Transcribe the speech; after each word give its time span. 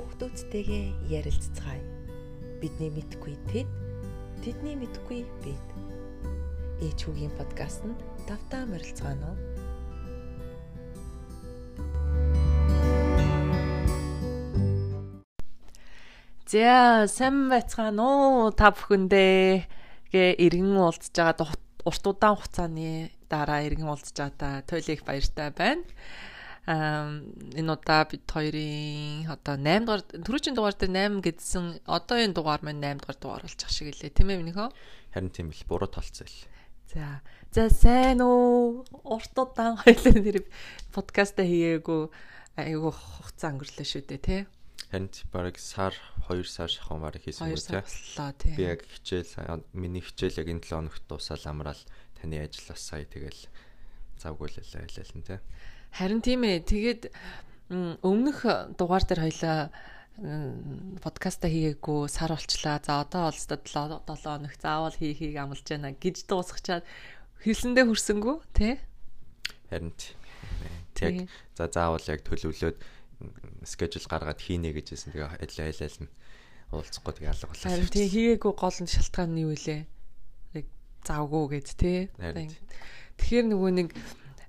Хүүхдүүдтэйгээ 0.00 1.12
ярилцгаая. 1.12 1.84
Бидний 2.56 2.88
мэдгүй 2.88 3.36
тэд, 3.52 3.68
тэдний 4.40 4.72
мэдгүй 4.72 5.28
бид. 5.44 5.66
Ээч 6.80 7.04
хүүгийн 7.04 7.28
подкастт 7.36 7.84
давтаа 8.24 8.64
морилцгаано. 8.64 9.36
За, 16.48 17.04
сайн 17.04 17.52
байцгаана 17.52 18.00
уу 18.00 18.56
та 18.56 18.72
бүхэндээ 18.72 19.68
гээ 20.16 20.30
иргэн 20.40 20.80
уулзж 20.80 21.12
байгаа 21.12 21.52
урт 21.84 22.04
удаан 22.08 22.40
хугацааны 22.40 23.12
дараа 23.28 23.68
иргэн 23.68 23.84
уулзж 23.84 24.16
байгаа 24.16 24.64
та 24.64 24.64
туйлын 24.64 24.96
их 24.96 25.04
баяртай 25.04 25.52
байна 25.52 25.84
энэ 26.68 27.72
удаа 27.72 28.04
бид 28.04 28.28
хоёрын 28.28 29.24
одоо 29.32 29.56
8 29.56 29.88
дугаар 29.88 30.02
түрүүчийн 30.04 30.56
дугаар 30.56 30.76
дээр 30.76 30.92
8 30.92 31.24
гэдсэн 31.24 31.64
одоо 31.88 32.18
энэ 32.20 32.36
дугаар 32.36 32.60
маань 32.60 32.84
8 32.84 33.00
дугаар 33.00 33.18
дугаар 33.18 33.42
болж 33.48 33.60
ах 33.64 33.72
шиг 33.72 33.96
лээ. 33.96 34.12
Тийм 34.12 34.28
ээ 34.28 34.40
минийхөө 34.44 34.68
харин 35.16 35.32
тийм 35.32 35.48
л 35.50 35.64
буруу 35.64 35.88
толцсон 35.88 36.28
л. 36.28 36.38
За 36.92 37.24
за 37.50 37.70
сайн 37.72 38.20
уу? 38.20 38.84
Урт 38.92 39.34
удаан 39.34 39.80
хоёлын 39.80 40.20
нэр 40.20 40.44
подкаст 40.92 41.40
хийгээгүй 41.40 42.02
айгу 42.60 42.92
хугацаа 42.92 43.56
өнгөрлөө 43.56 43.86
шүү 43.88 44.04
дээ 44.04 44.20
тий. 44.20 44.40
Харин 44.92 45.08
бараг 45.32 45.56
сар 45.56 45.96
2 46.28 46.44
сар 46.44 46.68
шахан 46.68 47.00
бараг 47.00 47.24
хийсэн 47.24 47.56
үү 47.56 48.36
тий. 48.36 48.54
би 48.54 48.62
яг 48.68 48.84
хичээл 48.84 49.64
миний 49.72 50.04
хичээл 50.04 50.44
яг 50.44 50.48
энэ 50.52 50.66
7 50.66 50.76
хоногт 50.76 51.04
дуусаад 51.08 51.42
амраал 51.48 51.82
таны 52.20 52.36
ажлаас 52.42 52.82
сая 52.84 53.06
тэгэл 53.08 53.48
завгүй 54.20 54.50
л 54.50 54.60
л 54.60 55.24
тий 55.24 55.40
Харин 55.94 56.20
тийм 56.22 56.46
ээ. 56.46 56.62
Тэгээд 56.66 57.02
өмнөх 58.02 58.46
дугаар 58.78 59.04
дээр 59.06 59.26
хоёлаа 59.26 59.70
подкаста 61.00 61.48
хийгээгүй 61.48 62.10
сар 62.10 62.34
болчлаа. 62.34 62.82
За 62.84 63.00
одоо 63.00 63.30
бол 63.30 63.38
7 63.38 63.64
7 63.64 64.04
хоног 64.04 64.54
заавал 64.60 64.92
хийхийг 64.92 65.36
амлаж 65.38 65.64
байна 65.64 65.96
гэж 65.96 66.28
дуусгачаад 66.28 66.84
хэлсэндээ 67.40 67.84
хүрсэнгүү 67.88 68.36
тий? 68.52 68.76
Харин 69.70 69.94
тэг 70.92 71.30
за 71.56 71.70
заавал 71.72 72.04
яг 72.04 72.20
төлөвлөөд 72.26 72.76
скежул 73.64 74.06
гаргаад 74.10 74.40
хийнэ 74.40 74.76
гэж 74.76 74.92
хэлсэн. 74.92 75.12
Тэгээ 75.16 75.40
ажил 75.40 75.64
айлал 75.64 75.98
нь 76.04 76.10
уулзахгүй 76.74 77.12
тэгээ 77.16 77.32
алга 77.32 77.48
боллоо. 77.48 77.70
Харин 77.70 77.88
тий 77.88 78.06
хийгээгүй 78.12 78.52
гол 78.52 78.78
нь 78.82 78.92
шалтгаан 78.92 79.30
нь 79.32 79.42
юу 79.48 79.56
вэ? 79.56 79.88
Яг 80.58 80.66
завгүй 81.08 81.44
гэж 81.56 81.66
тий. 81.80 81.98
Тэгэхээр 83.16 83.46
нөгөө 83.52 83.70
нэг 83.72 83.88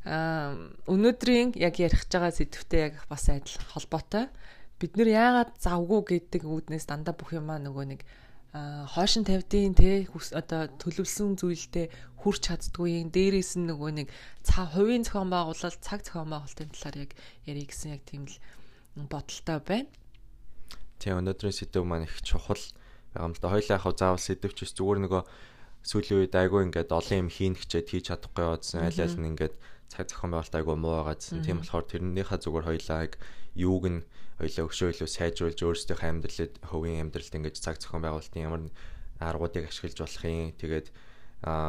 өнөөдрийн 0.06 1.54
яг 1.62 1.78
ярих 1.78 2.10
байгаа 2.10 2.34
сэдвтэй 2.34 2.82
яг 2.90 2.96
бас 3.06 3.30
адил 3.30 3.62
холбоотой. 3.70 4.34
Бид 4.82 4.98
нэр 4.98 5.14
яагаад 5.14 5.54
завгүй 5.62 6.26
гэдэг 6.26 6.42
үүднээс 6.42 6.90
дандаа 6.90 7.14
бүх 7.14 7.38
юмаа 7.38 7.62
нөгөө 7.62 7.86
нэг 7.86 8.02
хоошин 8.52 9.24
тавьдیں۔ 9.24 9.78
те 9.78 10.10
одоо 10.34 10.68
төлөвлөсөн 10.82 11.38
зүйлдээ 11.38 12.18
хүрч 12.18 12.42
чаддгүй 12.50 13.00
юм. 13.00 13.14
Дээрээс 13.14 13.62
нь 13.62 13.70
нөгөө 13.70 13.92
нэг 14.02 14.08
цаа 14.42 14.66
хувийн 14.74 15.06
зохион 15.06 15.30
байгуулалт, 15.30 15.80
цаг 15.86 16.02
зохион 16.02 16.34
байгуулалтын 16.34 16.74
талаар 16.74 16.98
яг 17.06 17.12
ярих 17.46 17.70
гэсэн 17.70 17.96
яг 17.96 18.02
тийм 18.10 18.26
л 18.26 18.36
бодолтой 19.08 19.60
байна. 19.62 19.90
Тийм 20.98 21.22
өнөөдрийн 21.22 21.56
сэдв 21.56 21.86
маань 21.86 22.10
их 22.10 22.18
чухал 22.26 22.60
байгаа 23.14 23.30
юм 23.30 23.34
л 23.38 23.42
да. 23.42 23.54
Хоёлаа 23.54 23.78
яг 23.78 23.86
заавал 23.96 24.20
сэдвч 24.20 24.58
зүгээр 24.74 25.00
нөгөө 25.06 25.24
сүүлийн 25.82 26.20
үед 26.26 26.36
айгүй 26.38 26.62
ингээд 26.70 26.92
олон 26.94 27.18
юм 27.26 27.30
хийн 27.32 27.56
хчээд 27.58 27.88
хийж 27.90 28.06
чадахгүй 28.14 28.46
байсан. 28.46 28.86
Аль 28.86 29.02
аль 29.02 29.18
нь 29.18 29.30
ингээд 29.34 29.56
цаг 29.92 30.08
зохион 30.08 30.31
байгуулалт 30.31 30.56
айгу 30.56 30.80
муу 30.80 30.95
байгаа 31.03 31.20
гэсэн. 31.20 31.44
Тийм 31.44 31.59
болохоор 31.59 31.86
тэрнийхээ 31.92 32.39
зүгээр 32.39 32.67
хоёлаа 32.72 33.00
яг 33.03 33.14
юуг 33.59 33.86
нь 33.92 34.00
хоёлаа 34.39 34.64
өгшөөлөө 34.72 35.09
сайжруулж 35.11 35.59
өөрсдийнхөө 35.59 36.07
амьдралд 36.07 36.53
хөвгийн 36.63 37.03
амьдралд 37.03 37.35
ингэж 37.35 37.56
цаг 37.59 37.75
зохион 37.84 38.01
байгуулалтын 38.07 38.46
ямар 38.47 38.62
аргуудыг 39.19 39.68
ашиглаж 39.68 39.97
болох 40.00 40.24
юм. 40.24 40.56
Тэгээд 40.56 40.88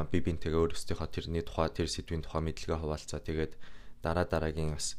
би 0.09 0.19
бинтэйгээ 0.23 0.63
өөрсдийнхөө 0.63 1.09
тэрний 1.11 1.43
тухай 1.43 1.69
тэр 1.75 1.89
сэдвийн 1.91 2.23
тухай 2.23 2.43
мэдлэгээ 2.47 2.79
хуваалцаа. 2.79 3.21
Тэгээд 3.21 3.53
дараа 4.01 4.25
дараагийн 4.25 4.79
бас 4.79 4.97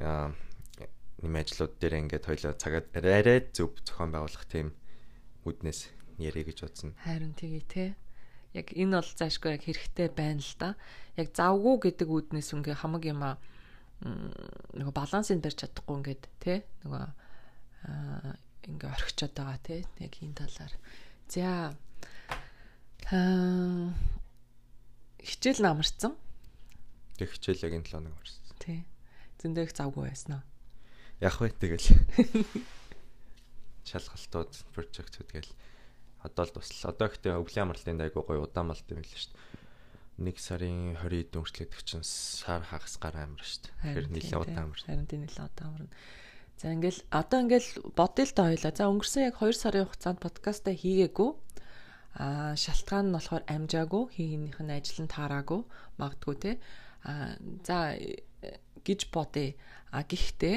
нэм 0.00 1.34
ажлууд 1.40 1.74
дээр 1.80 1.94
ингээд 2.04 2.28
хоёлаа 2.28 2.52
цагаад 2.58 2.86
арай 2.92 3.40
зөв 3.54 3.72
зохион 3.80 4.12
байгуулах 4.12 4.44
тийм 4.50 4.76
үднэс 5.48 5.88
ярих 6.20 6.52
гэж 6.52 6.58
бодсон. 6.64 6.90
Харин 7.00 7.32
тгий 7.32 7.64
те 7.64 7.96
яг 8.52 8.72
энэ 8.72 9.00
бол 9.00 9.12
заашгүй 9.16 9.56
яг 9.56 9.62
хэрэгтэй 9.64 10.08
байна 10.12 10.40
л 10.40 10.54
да. 10.60 10.76
Яг 11.16 11.28
завгүй 11.32 11.76
гэдэг 11.80 12.08
үүднээс 12.08 12.52
үнгээ 12.52 12.76
хамаг 12.76 13.04
юм 13.08 13.22
аа 13.24 13.36
нөгөө 14.76 14.92
балансыг 14.92 15.40
барьж 15.40 15.64
чадахгүй 15.64 15.96
ингээд 15.96 16.24
тий 16.36 16.58
нөгөө 16.84 17.04
ингээ 18.68 18.90
орхичод 18.92 19.32
байгаа 19.32 19.60
тий 19.64 19.80
яг 20.02 20.12
энэ 20.20 20.36
талаар. 20.36 20.74
За 21.32 21.72
хичээл 25.26 25.62
намарсан. 25.64 26.12
Тэг 27.16 27.32
хичээл 27.32 27.64
яг 27.66 27.72
энэ 27.80 27.88
7 27.88 27.96
хоног 27.96 28.14
орсон. 28.20 28.42
Тий. 28.60 28.84
Зөндөө 29.40 29.64
их 29.64 29.72
завгүй 29.72 30.04
байсан 30.10 30.38
аа. 30.38 30.44
Яг 31.24 31.34
бай 31.40 31.50
тэгэл. 31.50 31.88
Шалгалтууд, 33.88 34.52
прожектууд 34.74 35.30
гээл 35.32 35.52
одоо 36.26 36.44
л 36.44 36.52
туслаа. 36.52 36.92
Одоо 36.92 37.06
гэхдээ 37.08 37.38
өвлийн 37.38 37.64
амралтын 37.70 38.02
айгуу 38.02 38.26
гоё 38.26 38.44
удаан 38.44 38.68
малт 38.68 38.84
юм 38.90 39.00
л 39.00 39.06
шүү 39.06 39.32
дээ. 39.32 39.55
Нэг 40.16 40.40
сарын 40.40 40.96
20-д 40.96 41.36
өнгөрчлөдөг 41.36 41.80
чинь 41.84 42.06
сар 42.06 42.64
хагас 42.64 42.96
гар 42.96 43.20
амир 43.20 43.44
шүү 43.44 43.68
дээ. 43.68 43.74
Тэгэхээр 43.84 44.08
нэлээд 44.16 44.42
удаан 44.48 44.72
амир. 44.72 44.80
Харин 44.80 45.04
тийм 45.04 45.22
нэлээд 45.28 45.52
удаан 45.52 45.72
амир. 45.76 45.92
За 46.56 46.72
ингээл 46.72 47.00
одоо 47.12 47.38
ингээл 47.44 47.70
бодъё 47.92 48.24
л 48.24 48.32
та 48.32 48.42
хоёлаа. 48.48 48.72
За 48.72 48.88
өнгөрсөн 48.88 49.28
яг 49.28 49.36
2 49.36 49.52
сарын 49.52 49.84
хугацаанд 49.84 50.20
подкаста 50.24 50.72
хийгээгүй. 50.72 51.30
Аа 52.16 52.56
шалтгаан 52.56 53.12
нь 53.12 53.14
болохоор 53.16 53.44
амжаагүй, 53.44 54.04
хийгнийх 54.16 54.60
нь 54.64 54.72
ажил 54.72 55.04
нь 55.04 55.12
таараагүй, 55.12 55.60
магадгүй 56.00 56.36
те. 56.40 56.52
Аа 57.04 57.36
за 57.60 58.00
гэж 58.80 59.00
бодъё. 59.12 59.52
А 59.92 60.00
гэхдээ 60.00 60.56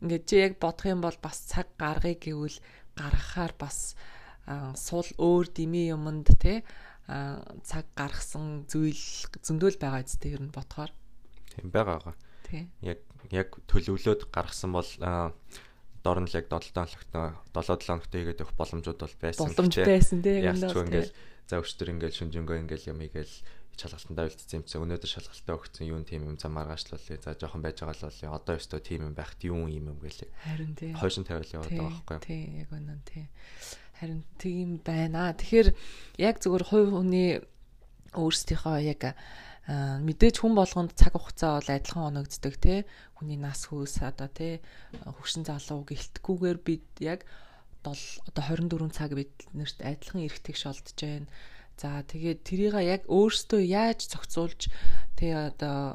ингээд 0.00 0.24
чи 0.24 0.36
яг 0.40 0.56
бодох 0.56 0.88
юм 0.88 1.04
бол 1.04 1.18
бас 1.20 1.44
цаг 1.44 1.68
гаргыг 1.76 2.24
гэвэл 2.24 2.56
гаргахаар 2.96 3.52
бас 3.60 3.94
суул 4.80 5.06
өөр 5.20 5.46
дими 5.54 5.92
юмд 5.92 6.26
те 6.40 6.64
цаг 7.06 7.86
гаргасан 7.98 8.64
зүйл 8.70 9.02
зөндөл 9.42 9.78
байгаа 9.78 10.06
зү 10.06 10.38
ер 10.38 10.42
нь 10.42 10.54
бодохоор. 10.54 10.92
Тийм 11.52 11.68
байгаагаа. 11.74 12.14
Тийм. 12.46 12.70
Яг 12.80 13.00
яг 13.30 13.48
төлөвлөөд 13.66 14.30
гаргасан 14.30 14.72
бол 14.72 14.90
дор 16.02 16.18
нь 16.18 16.28
л 16.28 16.38
яг 16.38 16.46
7 16.50 16.74
хоногт 16.74 17.10
7 17.54 17.62
7 17.62 17.86
хоногт 17.86 18.12
хийгээд 18.12 18.42
өгөх 18.42 18.56
боломжууд 18.58 18.98
бол 18.98 19.16
байсан. 19.22 19.46
Боломж 19.46 19.76
байсан 19.82 20.18
тийм 20.22 20.42
юм 20.50 20.58
даа. 20.58 20.82
Ингээл 20.82 21.12
за 21.46 21.54
өчтөр 21.62 21.88
ингээл 21.94 22.18
шүнжэнгөө 22.18 22.56
ингээл 22.66 22.90
юм 22.90 23.00
игээл 23.06 23.34
шалгалтандаа 23.72 24.28
үлдсэн 24.28 24.60
юм 24.60 24.64
чи 24.68 24.76
өнөөдөр 24.76 25.10
шалгалтаа 25.10 25.56
өгсөн 25.56 25.88
юу 25.88 26.00
тийм 26.04 26.28
юм 26.28 26.36
зам 26.36 26.52
маргаачлуулъя. 26.58 27.22
За 27.24 27.32
жоохон 27.38 27.64
байж 27.64 27.80
байгаа 27.80 27.96
л 27.96 28.04
болъё. 28.04 28.28
Одоо 28.36 28.54
өстөө 28.60 28.80
тийм 28.84 29.00
юм 29.08 29.14
байхт 29.16 29.40
юу 29.48 29.64
юм 29.64 29.88
юм 29.90 29.98
гэлээ. 29.98 30.28
Харин 30.44 30.74
тийм. 30.76 30.94
Хойшин 31.00 31.24
байгаа 31.24 31.64
байхгүй 31.64 32.16
юу? 32.20 32.20
Тийм 32.20 32.50
яг 32.60 32.68
үнэн 32.68 33.00
тийм. 33.08 33.26
Харин 33.98 34.22
тийм 34.38 34.78
байна. 34.84 35.32
Тэгэхээр 35.36 35.68
яг 36.18 36.40
зөвхөн 36.40 36.68
хувь 36.68 36.90
хүний 36.92 37.40
өөрсдийнхөө 38.12 38.78
яг 38.84 39.16
мэдээж 39.68 40.42
хүн 40.42 40.58
болгонд 40.58 40.92
цаг 40.98 41.14
хугацаа 41.14 41.62
бол 41.62 41.70
адилхан 41.70 42.10
оногддог 42.10 42.54
тий 42.58 42.82
хүний 43.14 43.38
нас 43.38 43.70
хөөс 43.70 44.02
одоо 44.02 44.26
тий 44.26 44.58
хөвшин 44.90 45.46
залуу 45.46 45.86
гэлтгүүгээр 45.86 46.58
бид 46.66 46.86
яг 46.98 47.22
7 47.86 48.26
одоо 48.26 48.42
24 48.42 48.90
цаг 48.90 49.14
бид 49.14 49.30
нэрт 49.54 49.78
адилхан 49.86 50.26
эргэдэг 50.26 50.56
шолдож 50.58 50.98
байна. 50.98 51.30
За 51.78 52.02
тэгээд 52.02 52.40
тэрийг 52.42 52.74
яг 52.82 53.02
өөртөө 53.06 53.62
яаж 53.62 54.10
зохицуулж 54.10 54.66
тий 55.14 55.30
одоо 55.30 55.94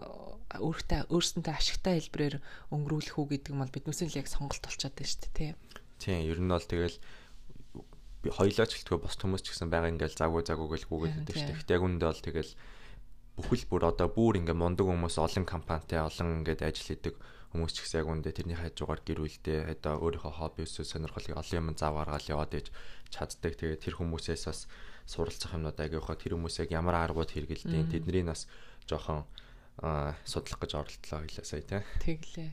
өөртөө 0.56 1.12
өөрсөнтэй 1.12 1.54
ашигтай 1.54 2.00
хэлбэрээр 2.00 2.36
өнгөрүүлэх 2.72 3.20
үү 3.20 3.28
гэдэг 3.36 3.52
нь 3.52 3.62
бол 3.62 3.76
биднээс 3.76 4.02
л 4.08 4.20
яг 4.20 4.28
сонголт 4.32 4.64
болчиход 4.64 4.96
байна 4.96 5.12
шүү 5.12 5.22
дээ 5.28 5.36
тий. 5.36 5.52
Тийм 6.00 6.24
ер 6.24 6.40
нь 6.40 6.52
бол 6.52 6.64
тэгэл 6.64 6.96
хоёлаач 8.34 8.72
гэлтгөө 8.76 9.00
бос 9.04 9.16
хүмүүс 9.18 9.44
ч 9.44 9.48
гэсэн 9.54 9.70
байгаа 9.72 9.92
ингээл 9.94 10.20
загуу 10.20 10.42
загуу 10.44 10.68
гэл 10.72 10.90
гүгээд 10.90 11.16
байдаг 11.24 11.36
шүү 11.36 11.48
дээ. 11.48 11.60
Гэтэ 11.62 11.76
яг 11.78 11.84
үндэ 11.88 12.06
бол 12.08 12.24
тэгэл 12.26 12.52
бүхэл 13.38 13.66
бүр 13.70 13.84
одоо 13.92 14.08
бүр 14.10 14.34
ингээ 14.42 14.58
мундаг 14.58 14.86
хүмүүс 14.90 15.16
олон 15.22 15.46
компанитай 15.46 16.02
олон 16.02 16.42
ингээд 16.42 16.66
ажил 16.66 16.90
хийдэг 16.90 17.16
хүмүүс 17.54 17.74
ч 17.74 17.78
гэсэн 17.86 18.00
яг 18.02 18.08
үндэ 18.10 18.30
тэрний 18.34 18.58
хажуугаар 18.58 19.02
гэр 19.06 19.20
бүлдээ 19.24 19.60
одоо 19.78 19.94
өөрийнхөө 20.04 20.34
хобби 20.36 20.66
өсөө 20.66 20.86
сонирхлыг 20.90 21.38
олон 21.38 21.58
юм 21.58 21.68
зав 21.78 21.94
гаргаал 21.96 22.32
яваад 22.34 22.54
иж 22.58 22.68
чаддаг. 23.14 23.54
Тэгээд 23.56 23.84
тэр 23.86 23.96
хүмүүсээс 24.02 24.44
бас 24.50 24.66
суралцах 25.08 25.56
юмнууд 25.56 25.80
агиухаа 25.80 26.18
тэр 26.20 26.36
хүмүүс 26.36 26.60
яг 26.66 26.70
ямар 26.76 27.00
аргууд 27.00 27.32
хэрэгэлдэг 27.32 27.94
тэдний 27.94 28.26
нас 28.26 28.50
жоохон 28.90 29.24
судлах 30.26 30.60
гэж 30.60 30.72
оролдлоо 30.76 31.20
хэлээ 31.24 31.46
сая 31.46 31.62
тий. 31.62 31.82
Тэглээ. 32.02 32.52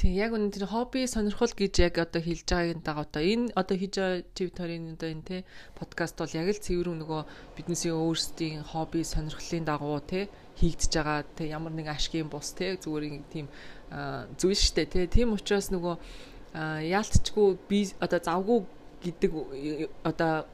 Тийм 0.00 0.16
яг 0.16 0.32
тэр 0.32 0.64
хобби 0.64 1.04
сонирхол 1.04 1.52
гэж 1.52 1.74
яг 1.84 2.00
одоо 2.00 2.24
хэлж 2.24 2.48
байгаагийн 2.48 2.80
дага 2.80 3.04
одоо 3.04 3.20
энэ 3.20 3.52
одоо 3.52 3.76
хийж 3.76 3.94
байгаа 4.00 4.24
твиттерийн 4.32 4.96
одоо 4.96 5.08
энэ 5.12 5.28
те 5.28 5.36
подкаст 5.76 6.16
бол 6.16 6.32
яг 6.40 6.48
л 6.48 6.56
цэвэр 6.56 6.88
нөгөө 6.88 7.22
биднээсээ 7.60 7.92
өөрсдийн 7.92 8.64
хобби 8.64 9.04
сонирхлын 9.04 9.68
дагуу 9.68 10.00
те 10.00 10.32
хийгдэж 10.56 10.92
байгаа 10.96 11.20
те 11.36 11.52
ямар 11.52 11.76
нэг 11.76 11.92
ашигын 11.92 12.32
бус 12.32 12.48
те 12.56 12.80
зүгээр 12.80 13.28
тийм 13.28 13.52
зүйл 14.40 14.56
штэ 14.56 14.88
те 14.88 15.04
тийм 15.04 15.36
учраас 15.36 15.68
нөгөө 15.68 15.94
яалтчгүй 16.96 17.48
би 17.68 17.92
одоо 18.00 18.20
завгүй 18.24 18.58
гэдэг 19.04 19.30
одоо 20.00 20.48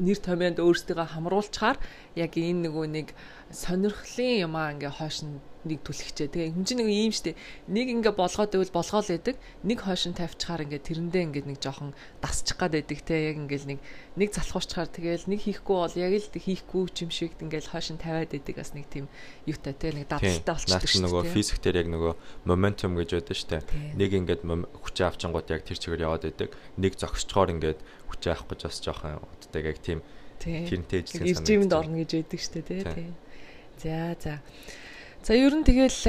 нэр 0.00 0.18
томьёонд 0.24 0.56
өөрсдөө 0.56 1.04
хамруулчаар 1.04 1.76
яг 2.16 2.32
энэ 2.32 2.64
нөгөө 2.64 2.86
нэг 2.96 3.08
сонирхлын 3.52 4.48
юмаа 4.48 4.72
ингээ 4.72 4.88
хойш 4.96 5.20
нь 5.28 5.36
нэг 5.68 5.80
түлхчээ. 5.86 6.28
Тэгээ 6.32 6.52
хүн 6.58 6.66
чинь 6.66 6.80
нэг 6.82 6.90
юм 6.90 7.14
штэ. 7.14 7.38
Нэг 7.70 7.86
ингээ 7.94 8.14
болгоод 8.18 8.50
байвал 8.50 8.74
болгоол 8.74 9.08
байдаг. 9.08 9.36
Нэг 9.62 9.78
хойшин 9.82 10.14
тавьчихаар 10.18 10.66
ингээ 10.66 10.82
тэрэндээ 10.82 11.22
ингээ 11.30 11.44
нэг 11.46 11.58
жоохон 11.62 11.94
дасчих 12.18 12.58
гад 12.58 12.74
байдаг 12.74 12.98
те. 13.06 13.30
Яг 13.30 13.36
ингээл 13.38 13.76
нэг 13.76 13.80
нэг 14.18 14.28
залхуучаар 14.34 14.90
тэгэл 14.90 15.30
нэг 15.30 15.40
хийхгүй 15.46 15.76
бол 15.78 15.96
яг 15.96 16.12
л 16.18 16.28
хийхгүй 16.34 16.82
юм 16.90 17.10
шиг 17.14 17.32
ингээл 17.38 17.70
хойшин 17.70 17.98
тавиад 18.02 18.34
байдаг 18.34 18.54
бас 18.58 18.74
нэг 18.74 18.86
тийм 18.90 19.06
юутай 19.46 19.74
те. 19.78 19.94
Нэг 19.94 20.06
дадалтай 20.10 20.42
болчихдог 20.42 20.90
шүү. 20.90 21.06
Нөгөө 21.06 21.22
физик 21.30 21.58
дээр 21.62 21.86
яг 21.86 21.88
нөгөө 21.94 22.12
моментум 22.50 22.98
гэж 22.98 23.10
байдаг 23.22 23.38
штэ. 23.38 23.62
Нэг 23.94 24.10
ингээд 24.18 24.42
хүчээ 24.42 25.06
авчингууд 25.06 25.46
яг 25.46 25.62
тэр 25.62 25.78
чигээр 25.78 26.06
яваад 26.10 26.26
байдаг. 26.26 26.50
Нэг 26.74 26.98
зогсчгоор 26.98 27.54
ингээд 27.54 27.80
хүчээ 28.10 28.32
авах 28.34 28.50
гэж 28.50 28.60
бас 28.66 28.78
жоохон 28.82 29.22
уддаг 29.22 29.62
яг 29.62 29.78
тийм 29.78 30.02
тэрнтэй 30.42 31.06
ижлэх 31.06 31.22
санагдаж. 31.22 31.38
Иржимд 31.38 31.72
орно 31.72 31.96
гэж 32.02 32.10
байдаг 32.18 32.40
штэ 32.42 32.62
те. 32.66 33.06
За 33.82 34.16
за. 34.18 34.34
За 35.22 35.34
ер 35.38 35.54
нь 35.54 35.62
тэгэл 35.62 36.02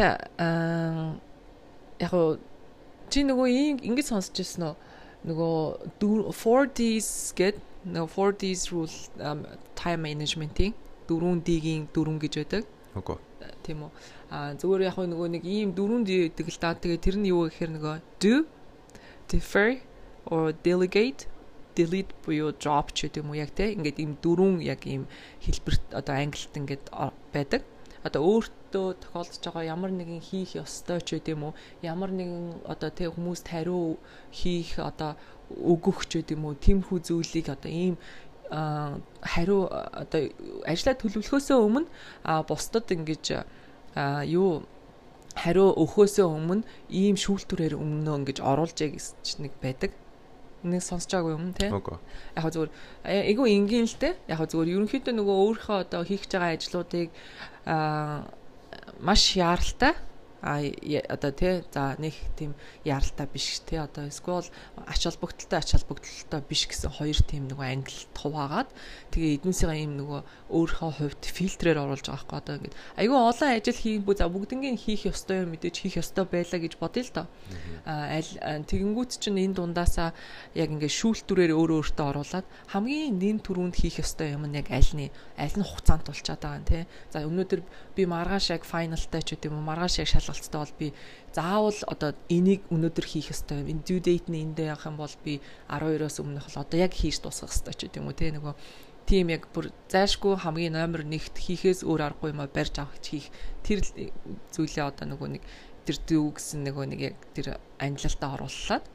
яг 2.02 2.14
уу 2.18 2.42
чи 3.14 3.22
нөгөө 3.22 3.86
ингэж 3.86 4.08
сонсч 4.10 4.42
ирсэн 4.42 4.74
үү? 4.74 4.76
Нөгөө 5.30 6.02
4Ds 6.02 7.10
гэд 7.38 7.58
нөгөө 7.94 8.10
4Ds 8.10 8.62
rule 8.74 8.98
time 9.78 10.02
management-ийн 10.10 10.74
4D-ийн 11.06 11.86
4 11.94 12.24
гэж 12.26 12.34
байдаг. 12.42 12.66
Үгүй. 12.98 13.18
Тийм 13.62 13.86
үү. 13.86 13.92
А 14.34 14.58
зүгээр 14.58 14.90
яг 14.90 14.98
нөгөө 14.98 15.28
нэг 15.38 15.44
ийм 15.46 15.78
4D 15.78 16.34
гэдэг 16.34 16.48
л 16.50 16.58
да. 16.58 16.74
Тэгээ 16.74 17.06
тэр 17.06 17.16
нь 17.22 17.30
юу 17.30 17.46
гэхээр 17.46 17.72
нөгөө 17.78 17.96
do, 18.18 18.50
defer 19.30 19.78
or 20.26 20.58
delegate 20.66 21.30
delete 21.78 22.14
буюу 22.26 22.50
drop 22.58 22.90
ч 22.98 23.06
гэдэг 23.06 23.22
юм 23.22 23.30
уу 23.30 23.38
яг 23.38 23.54
те 23.54 23.78
ингээд 23.78 24.02
ийм 24.02 24.18
дөрвөн 24.22 24.58
яг 24.66 24.82
ийм 24.90 25.06
хэлбэрт 25.46 25.86
одоо 25.94 26.18
англид 26.18 26.54
ингээд 26.58 26.90
байдаг. 27.30 27.62
Одоо 28.02 28.22
өөрт 28.26 28.63
өөртөө 28.74 28.98
тохиолдож 29.06 29.38
байгаа 29.46 29.64
ямар 29.70 29.92
нэгэн 29.94 30.22
хийх 30.22 30.58
ёстой 30.58 31.02
ч 31.06 31.22
гэдэм 31.22 31.46
үү 31.46 31.54
ямар 31.86 32.10
нэгэн 32.10 32.66
одоо 32.66 32.90
тэг 32.90 33.14
хүмүүст 33.14 33.46
хариу 33.48 33.98
хийх 34.34 34.80
одоо 34.82 35.14
өгөх 35.54 36.10
ч 36.10 36.26
гэдэм 36.26 36.42
үү 36.42 36.54
тиймхүү 36.58 37.00
зүйлийг 37.06 37.54
одоо 37.54 37.70
ийм 37.70 37.96
хариу 39.22 39.70
одоо 39.70 40.22
ажиллаа 40.66 40.96
төлөвлөхөөсөө 40.98 41.58
өмнө 41.62 41.90
бусдад 42.50 42.90
ингэж 42.90 43.26
юу 44.34 44.66
хариу 45.38 45.70
өгөхөөсөө 45.78 46.26
өмнө 46.26 46.66
ийм 46.90 47.16
шүүлтүрээр 47.18 47.78
өмнөө 47.78 48.16
ингэж 48.26 48.38
оруулжээ 48.42 48.90
гэж 48.98 49.38
нэг 49.38 49.54
байдаг 49.62 49.92
нэг 50.64 50.80
сонсож 50.80 51.12
байгаагүй 51.12 51.36
юм 51.36 51.52
те. 51.52 51.68
Яг 51.68 52.48
зүгээр 52.56 52.72
айгүй 53.04 53.48
энгийн 53.52 53.84
л 53.84 54.00
те. 54.00 54.16
Яг 54.32 54.48
зүгээр 54.48 54.80
ерөнхийдөө 54.80 55.12
нөгөө 55.12 55.36
өөрийнхөө 55.44 55.78
одоо 55.84 56.02
хийх 56.08 56.24
гэж 56.24 56.32
байгаа 56.40 56.56
ажлуудыг 56.56 57.10
аа 57.68 58.24
маш 59.04 59.36
яаралтай. 59.36 59.94
А 60.44 60.60
одоо 61.08 61.32
тий 61.32 61.64
за 61.72 61.96
нэг 62.04 62.16
тийм 62.36 62.52
яралтай 62.84 63.28
биш 63.32 63.64
тий 63.64 63.80
одоо 63.80 64.12
эсвэл 64.12 64.44
ач 64.84 65.08
холбогдолтой 65.08 65.60
ач 65.60 65.72
холбогдолтой 65.72 66.42
биш 66.44 66.68
гэсэн 66.68 66.92
хоёр 66.92 67.16
тийм 67.24 67.48
нөгөө 67.48 67.64
англи 67.64 68.04
хуваагаад 68.12 68.68
тэгээ 69.16 69.40
эднүсийн 69.40 69.72
юм 69.88 69.94
нөгөө 70.04 70.20
өөрийнхөө 70.54 70.92
хувьд 70.94 71.24
фильтрээр 71.26 71.82
оруулж 71.82 72.06
байгаа 72.06 72.22
байхгүй 72.22 72.38
одоо 72.38 72.54
ингээд 72.62 72.78
айгүй 73.02 73.18
олон 73.18 73.50
ажил 73.50 73.82
хийх 73.82 74.02
бүү 74.06 74.16
за 74.22 74.30
бүгднгийн 74.30 74.78
хийх 74.78 75.04
ёстой 75.10 75.42
юм 75.42 75.50
мэдээж 75.58 75.76
хийх 75.82 75.96
ёстой 75.98 76.26
байлаа 76.30 76.60
гэж 76.62 76.74
бодъё 76.78 77.02
л 77.02 77.12
доо 77.18 77.28
а 77.90 77.94
аль 78.22 78.32
тэгэнгүүт 78.70 79.12
чинь 79.18 79.42
энэ 79.42 79.58
дундаасаа 79.58 80.14
яг 80.54 80.70
ингээд 80.70 80.94
шүүлтүрээр 80.94 81.58
өөрөө 81.58 81.78
өөртөө 81.82 82.08
оруулаад 82.14 82.48
хамгийн 82.70 83.18
нэн 83.18 83.38
түрүүнд 83.42 83.76
хийх 83.82 83.98
ёстой 84.06 84.38
юм 84.38 84.46
нь 84.46 84.62
яг 84.62 84.70
аль 84.70 84.94
нь 84.94 85.10
аль 85.42 85.58
нь 85.58 85.66
хугацаанд 85.66 86.06
тулчаад 86.06 86.42
байгаа 86.46 86.62
юм 86.62 86.68
тий 86.70 86.84
за 87.10 87.26
өнөөдөр 87.26 87.62
би 87.98 88.02
маргааш 88.06 88.54
яг 88.54 88.64
файналтай 88.70 89.26
ч 89.26 89.34
гэдэм 89.34 89.58
үү 89.58 89.66
маргааш 89.66 89.98
яг 90.06 90.10
шалгалт 90.14 90.44
ойлголцтой 90.44 90.60
бол 90.60 90.80
би 90.80 90.94
заавал 91.34 91.80
одоо 91.88 92.14
энийг 92.30 92.62
өнөөдөр 92.70 93.06
хийх 93.06 93.32
ёстой 93.32 93.64
юм. 93.64 93.82
Due 93.82 94.00
date 94.00 94.30
нь 94.30 94.44
эндээ 94.44 94.74
явах 94.74 94.86
юм 94.86 94.98
бол 94.98 95.16
би 95.24 95.42
12-оос 95.70 96.22
өмнөх 96.22 96.46
бол 96.48 96.62
одоо 96.62 96.78
яг 96.80 96.94
хийж 96.94 97.22
дуусгах 97.22 97.54
ёстой 97.54 97.74
ч 97.74 97.88
гэдэм 97.88 98.08
үү 98.08 98.14
те 98.14 98.32
нөгөө 98.36 98.54
тийм 99.06 99.30
яг 99.34 99.48
бүр 99.54 99.70
зайшгүй 99.92 100.40
хамгийн 100.40 100.74
номер 100.80 101.04
1-т 101.04 101.36
хийхээс 101.36 101.84
өөр 101.84 102.02
аргагүй 102.08 102.32
юм 102.32 102.42
а 102.44 102.48
барьж 102.48 102.80
авах 102.80 102.98
хийх. 103.04 103.28
Тэр 103.64 103.84
зүйлээ 104.56 104.88
одоо 104.88 105.06
нөгөө 105.12 105.30
нэг 105.38 105.44
тэр 105.84 105.98
дүү 106.08 106.26
гэсэн 106.40 106.64
нөгөө 106.64 106.86
нэг 106.96 107.00
яг 107.14 107.18
тэр 107.36 107.60
англилтаа 107.80 108.40
оруулаад 108.40 108.86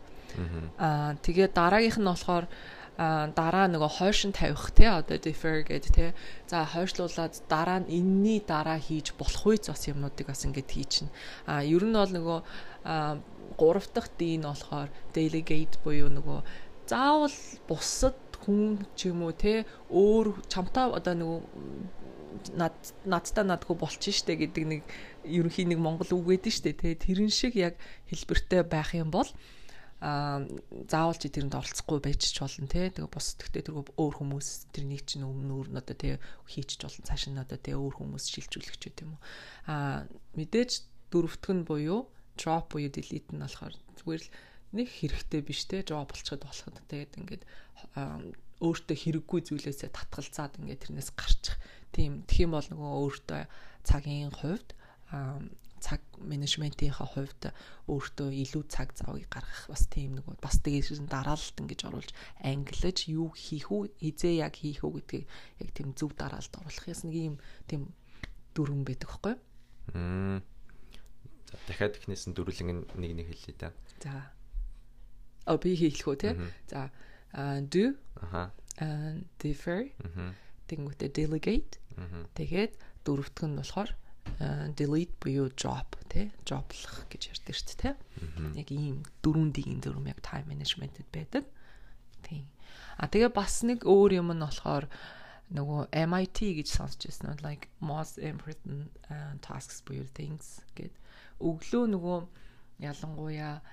аа 0.80 1.16
тэгээ 1.20 1.52
дараагийнх 1.52 2.00
нь 2.00 2.08
болохоор 2.08 2.46
дараа 2.98 3.66
нөгөө 3.70 3.90
хойшин 4.02 4.32
тавих 4.34 4.74
те 4.74 4.90
одоо 4.90 5.22
defer 5.22 5.62
гэдэг 5.62 5.92
те. 5.94 6.16
За 6.50 6.66
хойшлуулад 6.66 7.38
дараа 7.46 7.84
нь 7.84 7.92
энэний 7.92 8.42
дараа 8.42 8.80
хийж 8.80 9.14
болох 9.14 9.46
үе 9.46 9.60
бас 9.62 9.86
юмнуудыг 9.86 10.26
бас 10.26 10.42
ингэж 10.42 10.66
хийчихнэ 10.66 11.12
а 11.46 11.62
ер 11.62 11.84
нь 11.86 11.94
бол 11.94 12.10
нөгөө 12.10 12.38
гурав 13.54 13.86
дахь 13.94 14.10
нь 14.18 14.42
болохоор 14.42 14.90
delegate 15.14 15.78
буюу 15.84 16.10
нөгөө 16.10 16.40
заавал 16.90 17.38
бусад 17.68 18.16
хүн 18.48 18.80
ч 18.96 19.12
юм 19.12 19.28
уу 19.28 19.36
те 19.36 19.68
өөр 19.92 20.48
чамтаа 20.48 20.96
одоо 20.96 21.12
нөгөө 21.12 21.40
над 22.56 22.74
надтай 23.04 23.44
надгүй 23.44 23.76
болчих 23.76 24.16
штэ 24.16 24.40
гэдэг 24.40 24.64
нэг 24.64 24.82
ерөнхий 25.28 25.68
нэг 25.68 25.76
монгол 25.76 26.16
үг 26.16 26.40
гэдэг 26.40 26.52
штэ 26.52 26.72
те. 26.72 26.96
Тэрэн 26.96 27.28
шиг 27.28 27.52
яг 27.60 27.76
хэлбэртэй 28.08 28.64
байх 28.64 28.96
юм 28.96 29.12
бол 29.12 29.28
а 30.00 30.46
заавал 30.86 31.18
чи 31.18 31.28
тэрэнд 31.28 31.58
оролцохгүй 31.58 31.98
байж 32.00 32.22
ч 32.30 32.38
болно 32.38 32.70
те. 32.70 32.88
Тэгээ 32.88 33.10
бос 33.10 33.34
тэгтээ 33.36 33.68
тэргүй 33.68 33.84
өөр 33.98 34.14
хүмүүс 34.22 34.48
тэрний 34.72 35.02
чинь 35.02 35.26
өмнө 35.26 35.52
өөр 35.58 35.68
нь 35.74 35.80
одоо 35.82 35.96
те 35.98 36.16
хийчих 36.46 36.80
болно. 36.86 37.04
Цааш 37.04 37.22
нь 37.28 37.42
одоо 37.42 37.58
те 37.58 37.74
өөр 37.74 37.94
хүмүүс 38.00 38.24
шилжүүлэх 38.32 38.78
ч 38.78 38.82
гэдэм 38.94 39.10
үү 39.12 39.20
а 39.68 40.06
мэдээж 40.38 40.70
дөрөвтг 41.10 41.50
нь 41.52 41.66
буюу 41.66 42.06
drop 42.38 42.70
буюу 42.72 42.88
delete 42.94 43.34
нь 43.34 43.42
болохоор 43.42 43.74
зүгээр 43.98 44.22
л 44.22 44.30
нэг 44.72 44.88
хэрэгтэй 44.88 45.40
биш 45.44 45.64
те 45.68 45.80
drop 45.82 46.12
болчиход 46.12 46.44
болох 46.44 46.68
нь 46.68 46.88
тэгээд 46.90 47.12
ингээд 47.20 47.42
өөртөө 48.58 48.96
хэрэггүй 48.98 49.40
зүйлээсээ 49.48 49.90
татгалзаад 49.94 50.58
ингээд 50.58 50.82
тэрнээс 50.90 51.10
гарчих 51.14 51.56
тийм 51.94 52.26
юм 52.26 52.50
бол 52.52 52.68
нөгөө 52.68 52.90
өөртөө 53.06 53.42
цагийн 53.86 54.34
хувьд 54.34 54.74
цаг 55.78 56.02
менежментийнхаа 56.18 57.06
хувьд 57.06 57.54
өөртөө 57.86 58.28
илүү 58.34 58.64
цаг 58.66 58.92
завыг 58.98 59.30
гаргах 59.30 59.70
бас 59.70 59.86
тийм 59.86 60.18
нэг 60.18 60.26
бас 60.42 60.58
тэгээс 60.58 61.06
дараалалт 61.06 61.56
ингэж 61.62 61.80
оруулж 61.86 62.10
англиж 62.42 63.06
юу 63.08 63.30
хийх 63.30 63.70
үү 63.70 63.94
хизээ 64.02 64.42
яг 64.42 64.58
хийх 64.58 64.82
үү 64.82 64.92
гэдгийг 64.98 65.24
яг 65.62 65.70
тийм 65.72 65.94
зөв 65.94 66.12
дараалалд 66.18 66.54
оруулах 66.58 66.86
яс 66.90 67.06
нэг 67.06 67.14
юм 67.14 67.36
тийм 67.70 67.94
дүрэн 68.58 68.82
байдаг 68.82 69.08
хгүй. 69.08 69.34
Аа. 69.94 70.42
За 71.46 71.56
дахиад 71.70 71.94
ихнээс 71.96 72.26
нь 72.26 72.34
дөрүлэн 72.34 72.84
нэг 72.98 73.12
нэг 73.14 73.26
хэлье 73.30 73.54
та. 73.54 73.70
За. 74.02 74.34
А 75.48 75.56
би 75.56 75.72
үү 75.72 76.16
те. 76.20 76.36
За 76.68 76.90
do. 77.64 77.96
Аха. 78.20 78.52
Defer. 79.40 79.88
Тэнгүүтээ 80.68 81.10
delegate. 81.16 81.80
Тэгээд 82.36 82.72
дөрөвтг 83.08 83.48
нь 83.48 83.56
болохоор 83.56 83.90
delete 84.76 85.16
буюу 85.18 85.48
drop 85.56 85.96
тий 86.12 86.30
droplах 86.44 87.08
гэж 87.08 87.32
ярьдаг 87.32 87.54
шүү 87.56 87.66
дээ 87.66 87.80
тий. 87.80 87.94
Яг 88.60 88.68
ийм 88.70 89.00
дөрвөн 89.24 89.50
дигийн 89.56 89.80
дүрм 89.80 90.06
яг 90.12 90.20
time 90.20 90.52
management-д 90.52 91.08
байдаг. 91.10 91.44
Тийм. 92.22 92.44
А 93.00 93.08
тэгээ 93.08 93.32
бас 93.32 93.64
нэг 93.64 93.88
өөр 93.88 94.20
юм 94.20 94.30
нь 94.36 94.44
болохоор 94.44 94.84
нөгөө 95.48 95.88
MIT 95.96 96.38
гэж 96.60 96.68
сонсч 96.68 97.08
байсан 97.08 97.40
like 97.40 97.72
most 97.80 98.20
important 98.20 98.92
uh, 99.08 99.32
tasks 99.40 99.80
буюу 99.80 100.04
things 100.12 100.60
гэд 100.76 100.92
өглөө 101.40 101.84
нөгөө 101.96 102.18
ялангуяа 102.84 103.64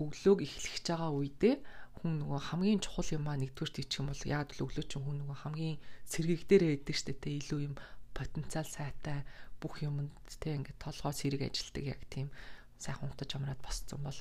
өглөөг 0.00 0.40
эхлэх 0.42 0.76
байгаа 0.82 1.10
үедээ 1.12 1.54
хүн 2.00 2.12
нөгөө 2.24 2.40
хамгийн 2.48 2.80
чухал 2.80 3.08
юм 3.12 3.28
аа 3.28 3.36
нэгдүгээр 3.36 3.72
тийчих 3.76 4.00
юм 4.00 4.08
бол 4.08 4.24
яг 4.24 4.48
л 4.56 4.64
өглөө 4.64 4.84
чинь 4.88 5.04
хүн 5.04 5.18
нөгөө 5.20 5.38
хамгийн 5.44 5.76
сэргэгдэрээ 6.08 6.70
байдаг 6.80 6.96
штэ 6.96 7.12
тэ 7.20 7.36
илүү 7.40 7.60
юм 7.68 7.74
потенциал 8.16 8.64
сайтай 8.64 9.20
бүх 9.60 9.84
юмд 9.84 10.08
те 10.40 10.56
ингээд 10.56 10.80
толгоос 10.80 11.20
хэрэг 11.20 11.52
ажилдаг 11.52 11.84
яг 11.84 12.00
тийм 12.08 12.32
сайхан 12.80 13.12
унтаж 13.12 13.30
амраад 13.36 13.60
босцсон 13.60 14.00
бол 14.00 14.20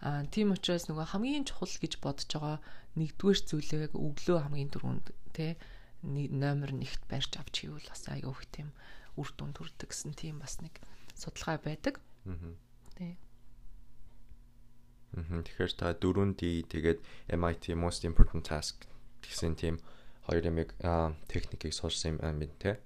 а 0.00 0.24
тийм 0.32 0.56
учраас 0.56 0.88
нөгөө 0.88 1.12
хамгийн 1.12 1.44
чухал 1.44 1.68
гэж 1.68 2.00
бодож 2.00 2.30
байгаа 2.32 2.56
нэгдүгээр 2.96 3.38
зүйлээ 3.44 3.92
өглөө 3.92 4.38
хамгийн 4.48 4.72
дөрөнд 4.72 5.06
те 5.36 5.60
номер 6.02 6.70
1-т 6.72 7.04
барьж 7.10 7.32
авч 7.36 7.66
хийвэл 7.66 7.90
бас 7.90 8.06
аяга 8.08 8.30
их 8.30 8.46
тийм 8.54 8.68
үр 9.18 9.28
дүн 9.34 9.52
төрдөг 9.52 9.90
гэсэн 9.90 10.14
тийм 10.14 10.38
бас 10.38 10.62
нэг 10.62 10.78
судалгаа 11.18 11.58
байдаг. 11.58 11.98
Аа. 12.24 12.54
Тий. 12.94 13.18
Тэгэхээр 15.16 15.72
та 15.78 15.96
дөрөнд 15.96 16.40
тэгээд 16.42 17.00
MIT 17.32 17.74
most 17.78 18.04
important 18.04 18.44
task 18.44 18.84
гэсэн 19.24 19.56
тийм 19.56 19.80
хоёр 20.28 20.44
ямиг 20.44 20.76
техникийг 21.28 21.72
сурсан 21.72 22.16
юм 22.16 22.18
байна 22.20 22.48
те 22.60 22.76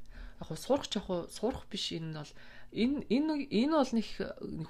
яг 0.43 0.49
хуу 0.49 0.57
сурах 0.57 0.87
ч 0.91 0.99
яг 0.99 1.07
хуу 1.07 1.27
сурах 1.31 1.67
биш 1.71 1.95
энэ 1.95 2.19
бол 2.19 2.33
энэ 2.73 3.05
энэ 3.07 3.33
энэ 3.53 3.75
бол 3.79 3.93
нэг 3.95 4.09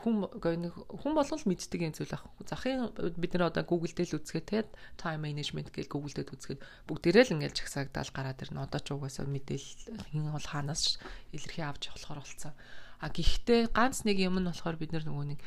хүн 0.02 0.14
нэг 0.58 0.74
хүн 0.74 1.12
болгол 1.16 1.44
мэддэг 1.48 1.80
юм 1.80 1.94
зүйл 1.96 2.12
ах. 2.12 2.26
Захын 2.44 2.92
бид 3.16 3.32
нэр 3.32 3.48
одоо 3.48 3.64
Google 3.64 3.94
дээр 3.94 4.10
л 4.12 4.18
үзгээд 4.20 4.46
те 4.50 4.66
time 5.00 5.22
management 5.24 5.72
гэж 5.72 5.86
Google 5.88 6.12
дээр 6.12 6.34
үзгээд 6.34 6.60
бүгдээрээ 6.90 7.24
л 7.30 7.34
ингээл 7.40 7.56
чагсаагдал 7.56 8.10
гараад 8.12 8.42
ирнэ. 8.42 8.64
Одоо 8.66 8.80
ч 8.82 8.88
угаасаа 8.92 9.24
мэдээлэл 9.24 10.12
хин 10.12 10.28
бол 10.28 10.44
хаанаас 10.44 10.98
илэрхий 11.32 11.64
авч 11.64 11.94
болохоор 11.94 12.20
болцсон. 12.20 12.52
А 13.00 13.06
гэхдээ 13.08 13.72
ганц 13.72 14.04
нэг 14.04 14.18
юм 14.18 14.42
нь 14.42 14.50
болохоор 14.50 14.76
бид 14.76 14.92
нөгөө 14.92 15.26
нэг 15.30 15.40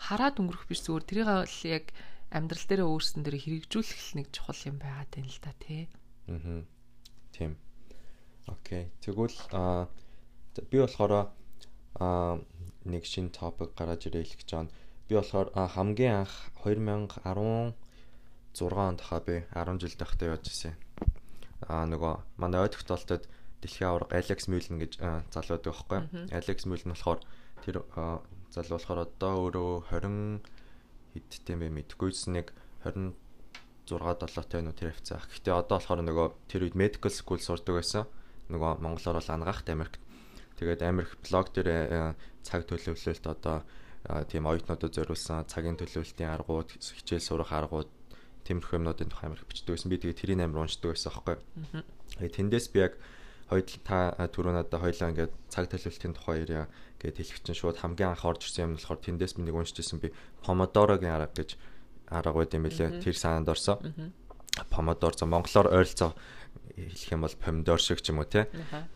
хараад 0.00 0.40
өнгөрөх 0.40 0.64
биш 0.64 0.80
зүгээр 0.88 1.04
тэрийг 1.04 1.28
л 1.28 1.60
яг 1.68 1.92
амьдрал 2.32 2.64
дээр 2.64 2.82
өөрсдөн 2.88 3.22
дээр 3.26 3.36
хэрэгжүүлэх 3.36 4.16
нэг 4.16 4.26
чухал 4.32 4.56
юм 4.64 4.80
байгаад 4.80 5.10
байна 5.12 5.28
л 5.28 5.40
да 5.44 5.52
тий. 5.60 5.82
Аа. 6.30 6.64
Тийм. 7.36 7.52
Окей. 8.48 8.88
Тэгвэл 9.04 9.36
а 9.52 9.88
би 10.70 10.78
болохоор 10.80 11.12
а 12.00 12.40
нэг 12.88 13.04
шинэ 13.04 13.34
топик 13.36 13.76
гараад 13.76 14.06
ирэл 14.06 14.24
гэж 14.24 14.48
байна. 14.54 14.72
Би 15.10 15.14
болохоор 15.18 15.52
хамгийн 15.52 16.24
анх 16.24 16.34
2016 16.64 17.74
онд 18.56 19.00
хаа 19.04 19.20
би 19.20 19.44
10 19.52 19.80
жил 19.82 19.94
тахтай 19.98 20.30
явж 20.32 20.46
ирсэн. 20.48 20.74
А 21.68 21.84
нөгөө 21.84 22.40
манай 22.40 22.64
ойд 22.64 22.72
тогтоолтод 22.78 23.28
дэлхийн 23.60 23.90
аварга 23.90 24.16
Алекс 24.16 24.48
Мюлен 24.48 24.80
гэж 24.80 25.02
залуу 25.34 25.58
байдаг 25.58 25.74
байхгүй. 25.74 26.00
Алекс 26.32 26.64
Мюлен 26.64 26.94
болохоор 26.94 27.20
тэр 27.66 27.84
залуу 28.50 28.76
болохоор 28.76 29.00
одоо 29.06 29.32
өөрөө 29.48 29.72
20 29.94 30.44
хэдтэй 31.14 31.56
бэ 31.56 31.68
мэдгүйсэн 31.74 32.30
нэг 32.36 32.52
26 32.86 33.16
7-тай 33.90 34.62
нү 34.62 34.74
тэр 34.74 34.94
хвцаах. 34.94 35.26
Гэхдээ 35.30 35.54
одоо 35.54 35.78
болохоор 35.78 36.02
нөгөө 36.06 36.26
тэр 36.50 36.66
үед 36.66 36.78
medical 36.78 37.10
school 37.10 37.42
сурдаг 37.42 37.78
байсан. 37.82 38.06
Нөгөө 38.50 38.82
монголоор 38.82 39.18
бол 39.18 39.34
ангаахт 39.34 39.70
Америкт 39.70 40.02
Тэгээд 40.60 40.84
Америк 40.84 41.16
блог 41.24 41.48
дээр 41.56 41.68
э, 41.72 42.12
цаг 42.44 42.68
төлөвлөлт 42.68 43.24
одоо 43.24 43.64
э, 44.04 44.28
тийм 44.28 44.44
оюутнуудад 44.44 44.92
зориулсан 44.92 45.48
цагийн 45.48 45.80
төлөвлөлтийн 45.80 46.36
аргууд, 46.36 46.76
хичээл 46.76 47.24
сурах 47.24 47.56
аргууд 47.56 47.88
тиймэрхүү 48.44 48.76
юмнуудын 48.76 49.08
тухай 49.08 49.32
Америк 49.32 49.48
бичдэг 49.48 49.72
байсан. 49.72 49.88
Би 49.88 49.96
тэгээд 49.96 50.20
тэрийн 50.20 50.44
амир 50.44 50.60
уншдаг 50.68 50.92
байсан 50.92 51.16
аахгүй. 51.16 51.40
Тэгээд 52.20 52.36
тэндээс 52.36 52.68
би 52.76 52.84
яг 52.84 53.00
хоёул 53.50 53.74
та 53.82 54.14
э, 54.14 54.30
түрүү 54.30 54.54
надад 54.54 54.78
хоёлаа 54.80 55.10
ингээд 55.10 55.32
цаг 55.50 55.66
төлөвлөлтийн 55.66 56.14
тухай 56.14 56.46
ярья 56.46 56.70
гэд 57.02 57.18
хэлэх 57.18 57.42
чинь 57.42 57.58
шууд 57.58 57.82
хамгийн 57.82 58.14
анх 58.14 58.22
орж 58.22 58.46
ирсэн 58.46 58.70
юм 58.70 58.72
болохоор 58.78 59.02
тэндээс 59.02 59.34
би 59.34 59.42
нэг 59.50 59.58
уншижсэн 59.58 59.98
би 59.98 60.14
Pomodoro-гийн 60.46 61.18
арга 61.18 61.34
гэж 61.34 61.58
арга 62.06 62.38
байд 62.38 62.54
юм 62.54 62.64
билээ. 62.70 63.02
Тэр 63.02 63.16
санаанд 63.18 63.50
орсон. 63.50 64.14
Pomodoro 64.70 65.18
за 65.18 65.26
монголоор 65.26 65.68
ойролцоо 65.74 66.14
хэлэх 66.76 67.12
юм 67.12 67.20
бол 67.22 67.36
помидор 67.36 67.80
шиг 67.80 68.00
ч 68.00 68.10
юм 68.10 68.20
уу 68.20 68.28
тий. 68.28 68.46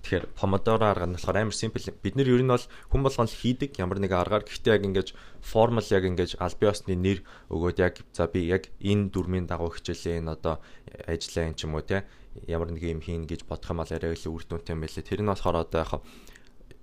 Тэгэхээр 0.02 0.26
помидоро 0.34 0.90
арга 0.90 1.06
нь 1.06 1.16
болохоор 1.16 1.36
амар 1.36 1.54
симпл. 1.54 1.82
Бид 2.02 2.14
нэр 2.16 2.28
ер 2.34 2.42
нь 2.42 2.50
бол 2.50 2.64
хүн 2.90 3.02
болгон 3.02 3.28
л 3.28 3.40
хийдэг 3.40 3.78
ямар 3.78 3.98
нэг 4.00 4.12
аргаар 4.12 4.44
гэхдээ 4.46 4.74
яг 4.74 4.82
ингэж 4.84 5.08
формул 5.42 5.86
яг 5.90 6.04
ингэж 6.04 6.40
аль 6.40 6.58
биосны 6.58 6.96
нэр 6.96 7.22
өгөөд 7.50 7.78
яг 7.82 7.94
за 8.12 8.26
би 8.30 8.48
яг 8.48 8.70
энэ 8.80 9.10
дүрмийн 9.12 9.46
дагуу 9.46 9.74
хичээлээ 9.74 10.22
энэ 10.22 10.32
одоо 10.32 10.62
ажиллаа 11.06 11.44
юм 11.50 11.54
ч 11.54 11.60
юм 11.66 11.74
уу 11.74 11.84
тий. 11.84 12.02
Ямар 12.46 12.70
нэг 12.70 12.82
юм 12.82 13.00
хийн 13.00 13.26
гэж 13.30 13.46
бодох 13.46 13.70
юм 13.70 13.78
бол 13.82 13.92
арай 13.92 14.14
л 14.14 14.30
үр 14.30 14.44
дүнтэй 14.44 14.74
юм 14.74 14.82
байлээ. 14.82 15.06
Тэр 15.06 15.20
нь 15.22 15.30
болохоор 15.30 15.56
одоо 15.62 15.80
яг 15.80 15.92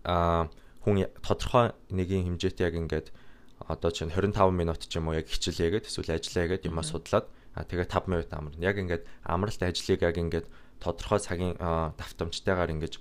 а 0.07 0.47
хүн 0.81 1.05
тодорхой 1.21 1.75
нэгin 1.91 2.35
хэмжээтэй 2.35 2.65
яг 2.65 2.75
ингээд 2.79 3.07
одоо 3.67 3.91
чинь 3.91 4.09
25 4.09 4.51
минут 4.55 4.81
ч 4.81 4.97
юм 4.97 5.11
уу 5.11 5.19
яг 5.19 5.27
хичээлээгээд 5.27 5.85
эсвэл 5.85 6.15
ажиллаа 6.15 6.47
гээд 6.55 6.67
юмаа 6.71 6.85
судлаад 6.87 7.27
а 7.53 7.67
тэгээ 7.67 7.87
5 7.91 8.07
минут 8.07 8.31
амарна. 8.31 8.63
Яг 8.63 8.79
ингээд 8.79 9.03
амралт 9.27 9.61
ажлыг 9.61 10.01
яг 10.01 10.17
ингээд 10.17 10.47
тодорхой 10.79 11.19
цагийн 11.19 11.55
давтамжтайгаар 11.59 12.73
ингэж 12.73 12.97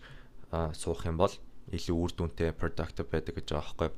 суух 0.74 1.06
юм 1.06 1.16
бол 1.16 1.32
илүү 1.70 1.96
үр 1.96 2.12
дүнтэй 2.12 2.52
productive 2.52 3.08
байдаг 3.08 3.38
гэж 3.38 3.46
байгаа 3.54 3.62
байхгүй. 3.62 3.90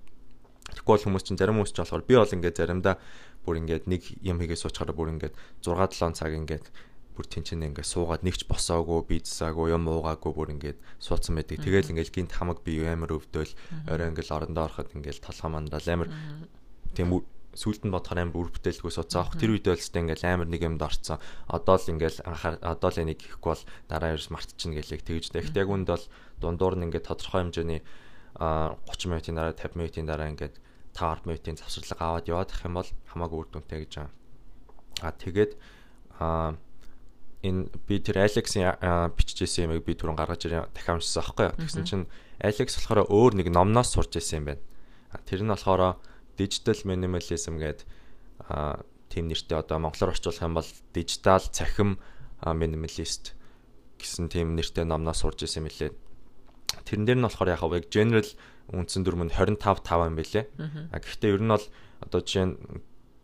Тэгэхгүй 0.72 0.92
бол 0.94 1.04
хүмүүс 1.08 1.24
чинь 1.26 1.40
зарим 1.40 1.56
хүмүүс 1.58 1.72
ч 1.72 1.78
болохоор 1.82 2.04
би 2.06 2.14
бол 2.20 2.36
ингээд 2.36 2.56
заримдаа 2.60 2.96
бүр 3.42 3.58
ингээд 3.64 3.84
нэг 3.88 4.02
юм 4.22 4.38
хийгээ 4.38 4.60
суучаараа 4.60 4.94
бүр 4.94 5.12
ингээд 5.16 5.34
6 5.64 5.74
7 5.98 6.14
цаг 6.14 6.32
ингээд 6.36 6.66
бүр 7.12 7.26
тэнцэнэ 7.28 7.68
ингээд 7.72 7.88
суугаад 7.88 8.24
нэгч 8.24 8.48
босоогүй 8.48 9.00
бийцсаагүй 9.08 9.72
юм 9.72 9.88
уугаагүй 9.88 10.32
бүр 10.32 10.52
ингээд 10.56 10.78
суудсан 10.98 11.36
байдаг. 11.36 11.60
Тэгэл 11.60 11.92
ингээд 11.92 12.10
гинт 12.12 12.32
хамаг 12.32 12.64
би 12.64 12.80
амар 12.84 13.12
өвдөөл 13.12 13.52
орой 13.88 14.08
ингээд 14.12 14.32
орондоо 14.32 14.64
ороход 14.66 14.92
ингээд 14.96 15.20
толгой 15.20 15.50
мандал 15.52 15.86
амар 15.88 16.08
тийм 16.96 17.08
сүулт 17.52 17.84
нь 17.84 17.92
бодохоор 17.92 18.24
амар 18.24 18.38
үр 18.40 18.48
бүтээлгүй 18.48 18.92
суцаа 18.92 19.28
авах 19.28 19.36
тэр 19.36 19.52
үед 19.52 19.68
бол 19.68 19.76
ч 19.76 19.92
ингээл 19.92 20.24
амар 20.24 20.48
нэг 20.48 20.64
юмд 20.64 20.80
орцсон. 20.80 21.20
Одоо 21.52 21.76
л 21.76 21.92
ингээл 21.92 22.24
анхаар 22.24 22.56
одоо 22.64 22.88
л 22.88 23.02
энийг 23.04 23.20
хийхгүй 23.20 23.50
бол 23.52 23.64
дараа 23.92 24.16
ерөөс 24.16 24.32
мартчихна 24.32 24.80
гэлээ 24.80 25.04
тэгж 25.04 25.26
дээ. 25.36 25.44
Гэхдээ 25.52 25.64
яг 25.68 25.68
үнд 25.68 25.88
бол 25.92 26.04
дундуур 26.40 26.80
нь 26.80 26.84
ингээд 26.88 27.08
тодорхой 27.12 27.44
хэмжээний 27.44 27.80
30 28.40 29.12
минутын 29.12 29.36
дараа 29.36 29.52
50 29.52 29.76
минутын 29.76 30.08
дараа 30.08 30.32
ингээд 30.32 30.56
5 30.96 31.28
минутын 31.28 31.60
завсарлага 31.60 32.04
аваад 32.08 32.28
яваад 32.32 32.50
ах 32.56 32.64
юм 32.64 32.74
бол 32.80 32.90
хамаагүй 33.12 33.38
үр 33.44 33.48
дүнтэй 33.52 33.78
гэж 33.84 33.92
байна. 34.00 34.12
А 35.04 35.12
тэгээд 35.12 35.52
а 36.16 36.56
энэ 37.42 37.68
би 37.86 37.98
тэр 37.98 38.22
Алексын 38.22 38.78
биччихсэн 39.18 39.66
юмыг 39.66 39.82
би 39.82 39.98
түрүүн 39.98 40.18
гаргаж 40.18 40.46
ирээ 40.46 40.70
дахиад 40.70 41.02
уншсан 41.02 41.22
аахгүй 41.26 41.46
юу. 41.50 41.58
Тэгсэн 41.58 41.84
чинь 41.84 42.06
Алекс 42.38 42.78
болохоор 42.78 43.10
өөр 43.10 43.32
нэг 43.42 43.50
номноос 43.50 43.90
сурч 43.94 44.14
ирсэн 44.14 44.46
юм 44.46 44.46
байна. 44.54 44.62
Тэр 45.26 45.42
нь 45.42 45.50
болохоор 45.50 45.98
digital 46.38 46.78
minimalism 46.86 47.58
гэдэг 47.58 47.86
тийм 49.12 49.28
нэртэй 49.28 49.58
одоо 49.58 49.78
монголоор 49.78 50.14
орчуулах 50.16 50.42
юм 50.42 50.54
бол 50.56 50.70
дижитал 50.94 51.44
цахим 51.52 51.98
минималист 52.46 53.36
гэсэн 54.00 54.32
тийм 54.32 54.56
нэртэй 54.56 54.86
номноос 54.88 55.22
сурж 55.22 55.44
исэн 55.44 55.68
мөлий. 55.68 55.92
Тэрэн 56.88 57.04
дээр 57.06 57.18
нь 57.20 57.26
болохоор 57.28 57.52
яг 57.52 57.62
яг 57.62 57.86
general 57.92 58.28
үндсэн 58.72 59.04
дүрм 59.04 59.28
нь 59.28 59.34
25 59.36 59.84
5 59.84 60.08
юм 60.08 60.16
билэ. 60.16 60.48
Гэхдээ 60.94 61.34
ер 61.36 61.42
нь 61.44 61.52
бол 61.52 61.66
одоо 62.00 62.20
жишээ 62.24 62.46
нь 62.48 62.56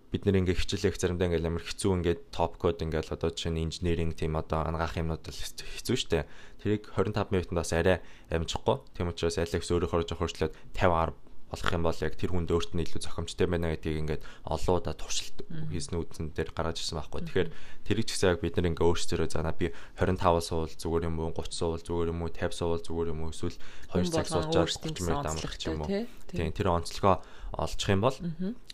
бид 0.09 0.23
нэр 0.25 0.41
ингээ 0.41 0.57
хичээлэх 0.57 0.97
заримдаа 0.97 1.29
ингээл 1.29 1.49
амар 1.53 1.65
хэцүү 1.65 1.93
ингээд 2.01 2.21
топ 2.33 2.57
код 2.57 2.81
ингээл 2.81 3.13
одоо 3.13 3.29
жишээ 3.29 3.53
нь 3.53 3.65
инженеринг 3.69 4.17
тийм 4.17 4.41
одоо 4.41 4.65
ангаах 4.65 4.97
юмнууд 4.97 5.25
л 5.29 5.37
хэцүү 5.37 5.97
шттэ. 6.01 6.29
Тэрийг 6.65 6.89
25 6.97 7.29
минутандаас 7.29 7.77
арай 7.77 8.01
амжихгүй. 8.33 8.81
Тийм 8.97 9.13
учраас 9.13 9.37
Alex 9.37 9.69
өөрөөр 9.69 10.09
жоох 10.09 10.25
хөрчлөөд 10.25 10.57
50 10.73 11.13
10 11.13 11.29
болох 11.49 11.73
юм 11.73 11.83
бол 11.83 11.97
яг 12.05 12.15
тэр 12.17 12.33
хүнд 12.37 12.53
өөрт 12.53 12.77
нь 12.77 12.85
илүү 12.85 13.01
зохимжтой 13.01 13.49
байна 13.49 13.73
гэдгийг 13.73 14.21
ингээд 14.21 14.23
олоуда 14.45 14.93
туршилт 14.93 15.49
хийсэн 15.73 15.97
үдсэн 15.97 16.37
дээр 16.37 16.53
гаргаж 16.53 16.85
ирсэн 16.85 17.01
байхгүй. 17.01 17.25
Тэгэхээр 17.25 17.49
тэр 17.89 17.97
их 17.97 18.07
гэсэн 18.13 18.29
яг 18.37 18.41
бид 18.45 18.57
нар 18.61 18.69
ингээд 18.69 18.85
өөрсдөө 18.85 19.29
зана 19.33 19.57
би 19.57 19.73
25 19.97 20.45
суул 20.45 20.69
зүгээр 20.69 21.09
юм 21.09 21.17
уу 21.25 21.33
30 21.33 21.57
суул 21.57 21.81
зүгээр 21.81 22.13
юм 22.13 22.21
уу 22.21 22.29
50 22.29 22.53
суул 22.53 22.85
зүгээр 22.85 23.13
юм 23.17 23.21
уу 23.25 23.33
эсвэл 23.33 23.57
2 23.97 24.13
цаг 24.13 24.29
суучаад 24.29 24.69
30 24.77 25.09
минут 25.09 25.25
амлах 25.25 25.57
ч 25.57 25.63
юм 25.73 25.81
уу. 25.81 25.89
Тийм 26.29 26.53
тэр 26.53 26.69
онцлогоо 26.69 27.25
олчих 27.57 27.89
юм 27.89 28.05
бол 28.05 28.17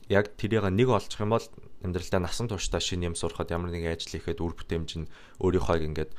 яг 0.08 0.36
тэрийг 0.36 0.64
нэг 0.68 0.88
олчих 0.88 1.20
юм 1.20 1.32
бол 1.32 1.46
амьдралдаа 1.84 2.20
насан 2.20 2.48
туршдаа 2.48 2.80
шинэ 2.80 3.12
юм 3.12 3.16
сурахад 3.16 3.52
ямар 3.52 3.70
нэгэн 3.72 3.92
ажил 3.92 4.16
хийхэд 4.16 4.40
үр 4.40 4.56
бүтээмж 4.56 4.90
нь 5.04 5.10
өөрийнхөө 5.40 5.84
ингээд 5.84 6.12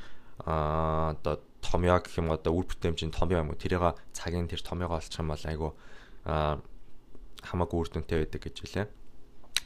аа 0.46 1.16
одоо 1.16 1.42
томьёо 1.62 1.98
гэх 2.02 2.18
юм 2.18 2.30
одоо 2.30 2.52
үр 2.54 2.66
бүтээмж 2.70 3.00
нь 3.06 3.14
томьёо 3.14 3.42
юм 3.42 3.50
уу 3.50 3.58
тэрийг 3.58 3.98
цагийн 4.14 4.46
тэр 4.46 4.62
томьёогоо 4.62 4.98
олчих 5.02 5.18
юм 5.18 5.30
бол 5.34 5.44
айгу 5.46 5.68
хамаагүй 6.26 7.78
үр 7.78 7.90
дүнтэй 7.90 8.18
байдаг 8.26 8.42
гэж 8.42 8.56
үлээ. 8.66 8.86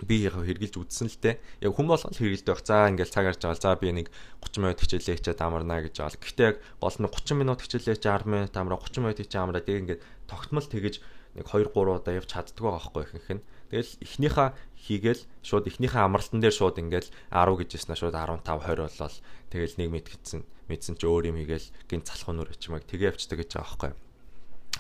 Би 0.00 0.25
яг 0.25 0.37
хэрглэж 0.41 0.75
үзсэн 0.81 1.12
л 1.12 1.21
дээ. 1.21 1.37
Яг 1.61 1.73
хүм 1.77 1.93
болгол 1.93 2.17
хэргэлдэх 2.17 2.57
байх. 2.57 2.65
За 2.65 2.89
ингээл 2.89 3.12
цаг 3.12 3.25
гарч 3.29 3.41
байгаа. 3.45 3.61
За 3.61 3.77
би 3.77 3.93
нэг 3.93 4.09
30 4.41 4.65
минут 4.65 4.81
хичээлээ 4.81 5.17
хийчихэд 5.21 5.45
амарна 5.45 5.85
гэж 5.85 5.95
байгаа. 6.00 6.21
Гэхдээ 6.25 6.49
яг 6.49 6.57
гол 6.81 6.97
нь 6.97 7.09
30 7.09 7.37
минут 7.37 7.61
хичээлээ 7.61 7.97
чи 8.00 8.09
10 8.09 8.25
минут 8.25 8.55
амраа 8.57 8.81
30 8.81 9.05
минут 9.05 9.21
хичээ 9.21 9.41
амраа 9.45 9.61
тэг 9.61 9.77
ингээд 9.85 10.00
тогтмол 10.25 10.65
тэгэж 10.65 10.95
нэг 11.37 11.45
2 11.45 11.69
3 11.69 12.00
удаа 12.00 12.17
явж 12.17 12.29
чаддаг 12.33 12.65
байгаа 12.65 12.81
байхгүй 12.81 13.05
ихэнх 13.12 13.29
нь. 13.37 13.45
Тэгэл 13.71 13.93
эхнийхээ 14.03 14.49
хийгээл 14.83 15.23
шууд 15.47 15.71
эхнийхээ 15.71 16.03
амралтан 16.03 16.43
дээр 16.43 16.55
шууд 16.55 16.83
ингээл 16.83 17.11
10 17.31 17.59
гэж 17.62 17.71
яснаа 17.79 17.97
шууд 17.97 18.15
15 18.19 18.43
20 18.43 18.83
болол 18.83 19.17
тэгэл 19.55 19.79
нэг 19.79 19.89
мэд 19.95 20.07
гитсэн 20.11 20.43
мэдсэн 20.67 20.95
чи 20.99 21.07
өөр 21.07 21.31
юм 21.31 21.39
хийгээл 21.39 21.69
гинт 21.87 22.07
залах 22.11 22.31
нүр 22.35 22.50
ичмэг 22.50 22.87
тэгээ 22.91 23.15
явцдаг 23.15 23.39
гэж 23.39 23.50
байгаа 23.55 23.71
байхгүй. 23.71 23.93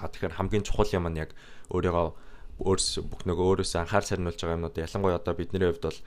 А 0.02 0.10
тэгэхээр 0.10 0.36
хамгийн 0.38 0.66
чухал 0.66 0.90
юм 0.90 1.06
нь 1.10 1.22
яг 1.22 1.30
өөрийгөө 1.70 2.08
өөрөөс 2.66 2.88
бүх 3.06 3.22
нөгөө 3.26 3.46
өөрөөсөө 3.62 3.80
анхаар 3.82 4.04
сарниулж 4.06 4.38
байгаа 4.38 4.56
юмнууд 4.58 4.76
ялангуяа 4.78 5.18
одоо 5.18 5.34
бидний 5.34 5.64
хувьд 5.64 5.86
бол 5.86 6.00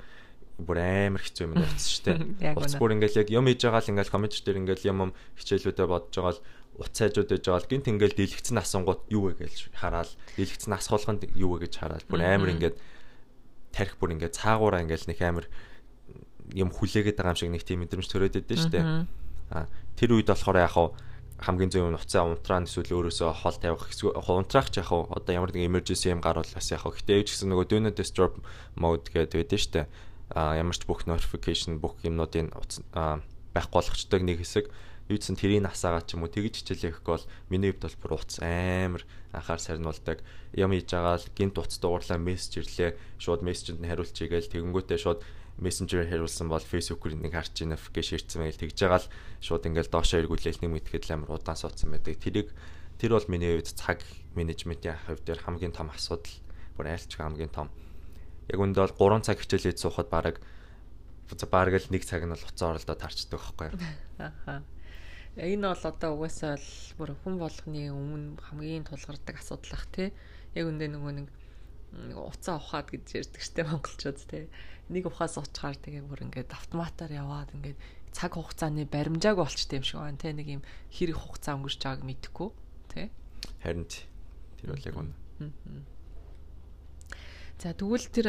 бүр 0.61 0.77
амар 0.79 1.21
хэцүү 1.25 1.43
юм 1.49 1.53
байна 1.57 1.79
шүү 1.81 2.03
дээ. 2.39 2.53
Уц 2.61 2.73
бүр 2.77 2.93
ингээл 2.93 3.19
яг 3.25 3.29
юм 3.33 3.49
хийж 3.49 3.61
байгаа 3.65 3.81
л 3.81 3.91
ингээл 3.91 4.13
коммент 4.13 4.37
дээр 4.37 4.61
ингээл 4.61 4.89
юм 4.91 4.99
хичээлүүдэд 5.39 5.89
бодож 5.89 6.13
байгаа 6.13 6.33
л 6.37 6.43
утас 6.77 6.99
хайжууд 7.05 7.29
байж 7.29 7.43
байгаа 7.45 7.61
л 7.61 7.69
гинт 7.69 7.87
ингээл 7.91 8.17
дийлэгцэн 8.17 8.57
асуунгууд 8.57 9.01
юу 9.13 9.29
вэ 9.29 9.45
гэж 9.45 9.73
хараад 9.77 10.09
дийлэгцэн 10.37 10.73
асуулганд 10.73 11.21
юу 11.37 11.57
вэ 11.57 11.69
гэж 11.69 11.73
хараад 11.77 12.03
бүр 12.09 12.21
амар 12.25 12.53
ингээд 12.57 12.77
тарих 13.73 13.97
бүр 14.01 14.13
ингээд 14.17 14.37
цаагаараа 14.37 14.81
ингээл 14.81 15.09
нэг 15.09 15.19
амар 15.21 15.45
юм 16.53 16.69
хүлээгээд 16.73 17.17
байгаа 17.17 17.33
юм 17.33 17.39
шиг 17.39 17.51
нэг 17.53 17.63
тийм 17.65 17.85
мэдрэмж 17.85 18.07
төрөөд 18.09 18.35
байдсан 18.41 18.57
шүү 18.57 18.73
дээ. 18.73 18.85
А 19.53 19.69
тэр 19.97 20.17
үед 20.17 20.29
болохоор 20.29 20.57
яг 20.61 20.73
хаа 20.73 20.93
хамгийн 21.43 21.71
зөв 21.73 21.89
нь 21.89 21.97
уцаа 21.97 22.23
унтраан 22.23 22.69
эсвэл 22.69 22.93
өөрөөсөө 22.93 23.31
хол 23.33 23.57
тавих 23.57 23.83
унтраах 23.91 24.69
ч 24.71 24.79
яг 24.79 24.89
одоо 24.93 25.33
ямар 25.33 25.51
нэг 25.51 25.67
emergency 25.67 26.13
юм 26.13 26.21
гарвал 26.21 26.47
бас 26.47 26.71
яг 26.71 26.85
гэхдээ 26.85 27.19
ээж 27.19 27.27
гэсэн 27.33 27.49
нөгөө 27.51 27.67
do 27.67 27.77
not 27.81 27.97
disturb 27.97 28.39
mode 28.77 29.09
гэдэг 29.11 29.43
байдаг 29.43 29.59
шүү 29.59 29.73
дээ. 29.73 29.85
А 30.33 30.55
ямар 30.55 30.77
ч 30.77 30.85
бүх 30.87 31.03
notification 31.09 31.81
бүх 31.83 31.99
юмнуудын 32.05 32.53
байхгүй 32.53 33.75
болгочдөг 33.75 34.21
нэг 34.23 34.39
хэсэг. 34.39 34.71
Юудсан 35.11 35.35
тэрийг 35.35 35.67
насаагаа 35.67 36.07
ч 36.07 36.15
юм 36.15 36.23
уу 36.23 36.31
тэгж 36.31 36.63
хичээлээ 36.63 37.03
гэхгүй 37.03 37.13
бол 37.19 37.27
миний 37.51 37.75
хувьд 37.75 37.83
бол 37.83 37.99
бүр 37.99 38.11
утас 38.23 38.39
амар 38.39 39.03
анхаар 39.35 39.59
сарниулдаг. 39.59 40.23
Юм 40.55 40.71
хийж 40.71 40.87
байгаа 40.95 41.19
л 41.19 41.27
гинт 41.35 41.59
утас 41.59 41.79
дуурлаа 41.83 42.19
мессеж 42.19 42.63
ирлээ. 42.63 42.95
Шууд 43.19 43.43
мессежэнд 43.43 43.83
нь 43.83 43.89
хариулж 43.91 44.15
игээл 44.15 44.47
тэгэнгүүтээ 44.47 44.99
шууд 45.03 45.19
мессенжер 45.59 46.07
хариулсан 46.07 46.47
бол 46.47 46.63
фэйсбүүкээр 46.63 47.19
нэг 47.19 47.35
харж 47.35 47.67
notification 47.67 48.15
ирсэн 48.17 48.41
байл 48.41 48.57
тэгж 48.57 48.77
байгаа 48.79 49.01
л 49.03 49.11
шууд 49.43 49.67
ингээл 49.67 49.91
доошоо 49.91 50.19
эргүүлээл 50.23 50.61
нэг 50.63 50.71
мэдхэд 50.71 51.05
л 51.11 51.13
амар 51.19 51.35
удаан 51.35 51.59
суудсан 51.59 51.91
байдаг. 51.91 52.17
Тэрийг 52.17 52.49
тэр 52.97 53.19
бол 53.19 53.27
миний 53.27 53.59
хувьд 53.59 53.75
цаг 53.75 54.01
менежментийн 54.33 54.97
хувьд 55.03 55.27
дээр 55.27 55.43
хамгийн 55.43 55.75
том 55.75 55.91
асуудал. 55.91 56.31
Бүр 56.79 56.89
айлч 56.89 57.11
хамгийн 57.13 57.53
том. 57.53 57.69
Яг 58.49 58.59
үндэ 58.59 58.81
бол 58.81 59.19
3 59.19 59.29
цаг 59.29 59.37
хичээлээд 59.43 59.77
суухад 59.77 60.09
бараг 60.09 60.41
бараг 61.51 61.75
л 61.77 61.91
нэг 61.93 62.01
цаг 62.01 62.25
нь 62.25 62.33
бол 62.33 62.47
уцаа 62.49 62.73
оролдоод 62.73 62.97
тарчдаг 62.97 63.37
байхгүй 63.37 63.67
юу. 63.69 63.77
Ахаа. 64.17 64.63
Энэ 65.33 65.65
бол 65.65 65.83
одоо 65.89 66.11
угаасаа 66.13 66.61
л 66.61 66.69
бүр 66.93 67.17
хүн 67.25 67.41
болгоны 67.41 67.89
өмнө 67.89 68.37
хамгийн 68.37 68.85
тулгардаг 68.85 69.41
асуудал 69.41 69.73
ах 69.73 69.89
тий. 69.89 70.13
Яг 70.53 70.69
үндэ 70.69 70.93
нөгөө 70.93 71.13
нэг 71.17 71.27
уцаа 72.13 72.61
ухаад 72.61 72.93
гэж 72.93 73.17
ярьдаг 73.17 73.41
штеп 73.41 73.67
монголчууд 73.73 74.19
тий. 74.29 74.45
Нэг 74.93 75.09
ухаас 75.09 75.41
уучгаар 75.41 75.73
тэгээ 75.81 76.05
бүр 76.05 76.29
ингээд 76.29 76.53
автоматар 76.53 77.09
яваад 77.09 77.49
ингээд 77.49 77.81
цаг 78.13 78.37
хугацааны 78.37 78.85
баримжааг 78.85 79.41
болчтой 79.41 79.81
юм 79.81 79.85
шиг 79.85 80.05
байна 80.05 80.21
тий. 80.21 80.37
Нэг 80.37 80.47
юм 80.61 80.63
хэрэг 80.93 81.17
хугацаа 81.17 81.57
өнгөрч 81.57 81.81
байгааг 81.81 82.05
мэдэхгүй 82.05 82.49
тий. 82.93 83.09
Харин 83.65 83.89
тэр 83.89 84.69
бол 84.69 84.85
яг 84.85 84.97
үнэ. 85.01 85.13
За 87.57 87.73
тэгвэл 87.73 88.05
тэр 88.13 88.27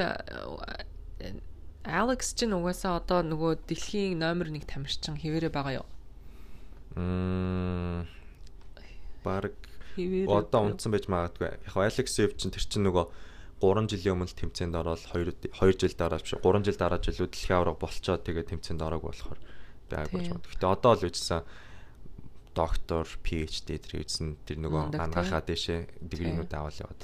Алекс 1.85 2.33
чинь 2.33 2.57
угаасаа 2.57 2.97
одоо 2.97 3.21
нөгөө 3.21 3.69
дэлхийн 3.69 4.17
номер 4.25 4.49
1 4.49 4.65
тамирчин 4.65 5.21
хэвээрээ 5.21 5.53
байгаа 5.53 5.85
юу? 5.85 5.89
Мм 6.95 8.07
баг 9.25 9.55
одоо 10.29 10.61
унтсан 10.69 10.95
байж 10.95 11.07
магадгүй. 11.11 11.55
Яг 11.67 11.77
Алекс 11.77 12.15
Сэв 12.15 12.35
чинь 12.39 12.55
тэр 12.55 12.67
чинь 12.67 12.87
нөгөө 12.87 13.07
3 13.63 13.89
жилийн 13.91 14.15
өмнө 14.19 14.35
тэмцээнд 14.35 14.75
ороод 14.75 15.03
2 15.15 15.55
2 15.55 15.79
жил 15.81 15.95
дараа 15.97 16.21
биш 16.21 16.35
3 16.37 16.67
жил 16.67 16.79
дараа 16.79 17.01
жилүүд 17.01 17.33
дэлхийн 17.33 17.59
авраг 17.59 17.79
болцоод 17.79 18.23
тэгээ 18.27 18.51
тэмцээнд 18.51 18.83
ороагүй 18.83 19.11
болохоор 19.15 19.41
байгуулж 19.89 20.29
байна. 20.29 20.43
Гэхдээ 20.45 20.75
одоо 20.75 20.93
л 20.99 21.07
үжсэн 21.07 21.43
доктор, 22.55 23.07
PhD 23.23 23.69
тэр 23.79 24.03
үжсэн 24.03 24.39
тэр 24.47 24.59
нөгөө 24.63 24.99
ангахаа 24.99 25.43
дэшээ 25.43 26.03
дигринүүд 26.03 26.53
аваад 26.55 26.79
яваад. 26.79 27.01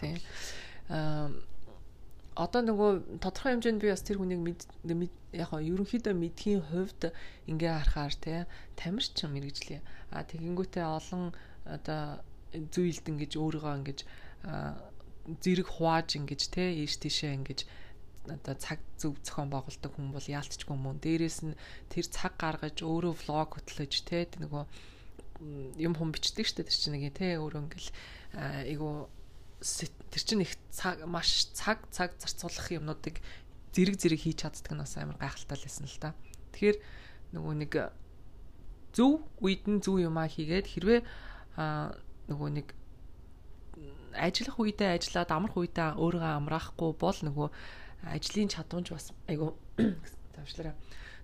Аа 0.90 1.30
одоо 2.40 2.60
нөгөө 2.64 2.90
тодорхой 3.20 3.52
хэмжээнд 3.52 3.82
би 3.84 3.92
бас 3.92 4.02
тэр 4.04 4.18
хүнийг 4.18 4.40
яг 5.36 5.50
нь 5.52 5.68
ерөнхийдөө 5.70 6.14
мэдхийн 6.16 6.62
хувьд 6.72 7.12
ингээ 7.50 7.72
харахаар 7.76 8.14
те 8.16 8.34
тамирчин 8.80 9.30
мэрэгжлээ. 9.36 9.80
А 10.16 10.24
тэгэнгүүтээ 10.24 10.86
олон 10.88 11.36
одоо 11.68 12.24
зүйлд 12.50 13.06
ингэж 13.12 13.32
өөрийгөө 13.36 13.74
ингэж 13.78 14.00
зэрэг 15.44 15.68
хувааж 15.68 16.08
ингэж 16.18 16.42
те 16.48 16.64
ийш 16.82 16.96
тийшээ 16.98 17.36
ингэж 17.38 17.60
одоо 18.26 18.54
цаг 18.56 18.80
зөв 18.96 19.20
зохион 19.22 19.52
байгуулдаг 19.52 19.92
хүн 19.92 20.08
бол 20.10 20.26
яалтчгүй 20.26 20.76
мөн. 20.76 20.98
Дээрээс 21.04 21.38
нь 21.44 21.58
тэр 21.92 22.06
цаг 22.08 22.34
гаргаж 22.40 22.80
өөрөө 22.82 23.14
влог 23.20 23.50
хөтлөж 23.54 23.92
те 24.08 24.26
нөгөө 24.40 24.64
юм 25.80 25.94
хүм 25.96 26.12
бичдэг 26.12 26.44
штэ 26.44 26.68
тэр 26.68 26.76
чинь 26.76 26.94
нэг 27.00 27.16
те 27.16 27.40
өөрөө 27.40 27.64
ингээл 27.64 27.90
айгу 28.68 29.08
тэр 29.60 30.22
чинь 30.24 30.42
их 30.42 30.56
цаг 30.72 31.04
маш 31.04 31.52
цаг 31.52 31.84
цаг 31.92 32.16
зарцуулах 32.16 32.72
юмнуудыг 32.72 33.20
зэрэг 33.76 33.96
зэрэг 34.00 34.20
хийж 34.24 34.38
чаддаг 34.42 34.72
нь 34.72 34.82
бас 34.82 34.96
амар 34.96 35.20
гайхалтай 35.20 35.58
лсэн 35.60 35.86
л 35.86 36.00
та. 36.00 36.16
Тэгэхээр 36.56 36.76
нөгөө 37.36 37.54
нэг 37.60 37.72
зөв 38.96 39.22
үед 39.38 39.68
нь 39.68 39.84
зөв 39.84 40.00
юмаа 40.00 40.26
хийгээд 40.26 40.66
хэрвээ 40.66 41.00
нөгөө 42.26 42.50
нэг 42.56 42.66
ажиллах 44.16 44.58
үедээ 44.58 44.96
ажиллаад 44.98 45.30
амрах 45.30 45.56
үедээ 45.60 45.94
өөрийгөө 46.00 46.32
амраахгүй 46.40 46.90
бол 46.98 47.18
нөгөө 47.22 47.48
ажлын 48.10 48.50
чадамж 48.50 48.90
бас 48.90 49.14
айгу 49.30 49.54
тавшлаараа 50.34 50.74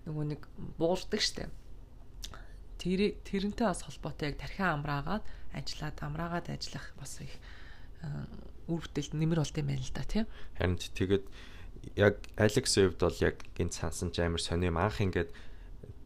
нөгөө 0.07 0.25
нэг 0.31 0.41
буурдаг 0.79 1.19
штэ. 1.19 1.51
Тэр 2.79 3.17
тэрнтэй 3.27 3.67
бас 3.67 3.83
холбоотой 3.83 4.31
яг 4.31 4.37
тархиан 4.39 4.79
амраагаад 4.79 5.25
ажиллаад 5.51 5.97
амраагаад 5.99 6.47
ажиллах 6.53 6.93
бас 6.95 7.19
их 7.19 7.33
үр 8.67 8.81
бүтээлд 8.83 9.13
нэмэр 9.15 9.39
болд 9.41 9.57
юм 9.57 9.67
байна 9.71 9.83
л 9.83 9.95
да 9.95 10.03
тий. 10.03 10.23
Харин 10.59 10.77
тэгээд 10.77 11.25
яг 11.95 12.15
Алекс 12.35 12.73
Эвд 12.77 12.99
бол 12.99 13.17
яг 13.23 13.35
гинт 13.55 13.73
сансан 13.73 14.11
ч 14.11 14.19
амар 14.19 14.41
сонирм 14.43 14.77
анх 14.77 14.99
ингээд 14.99 15.31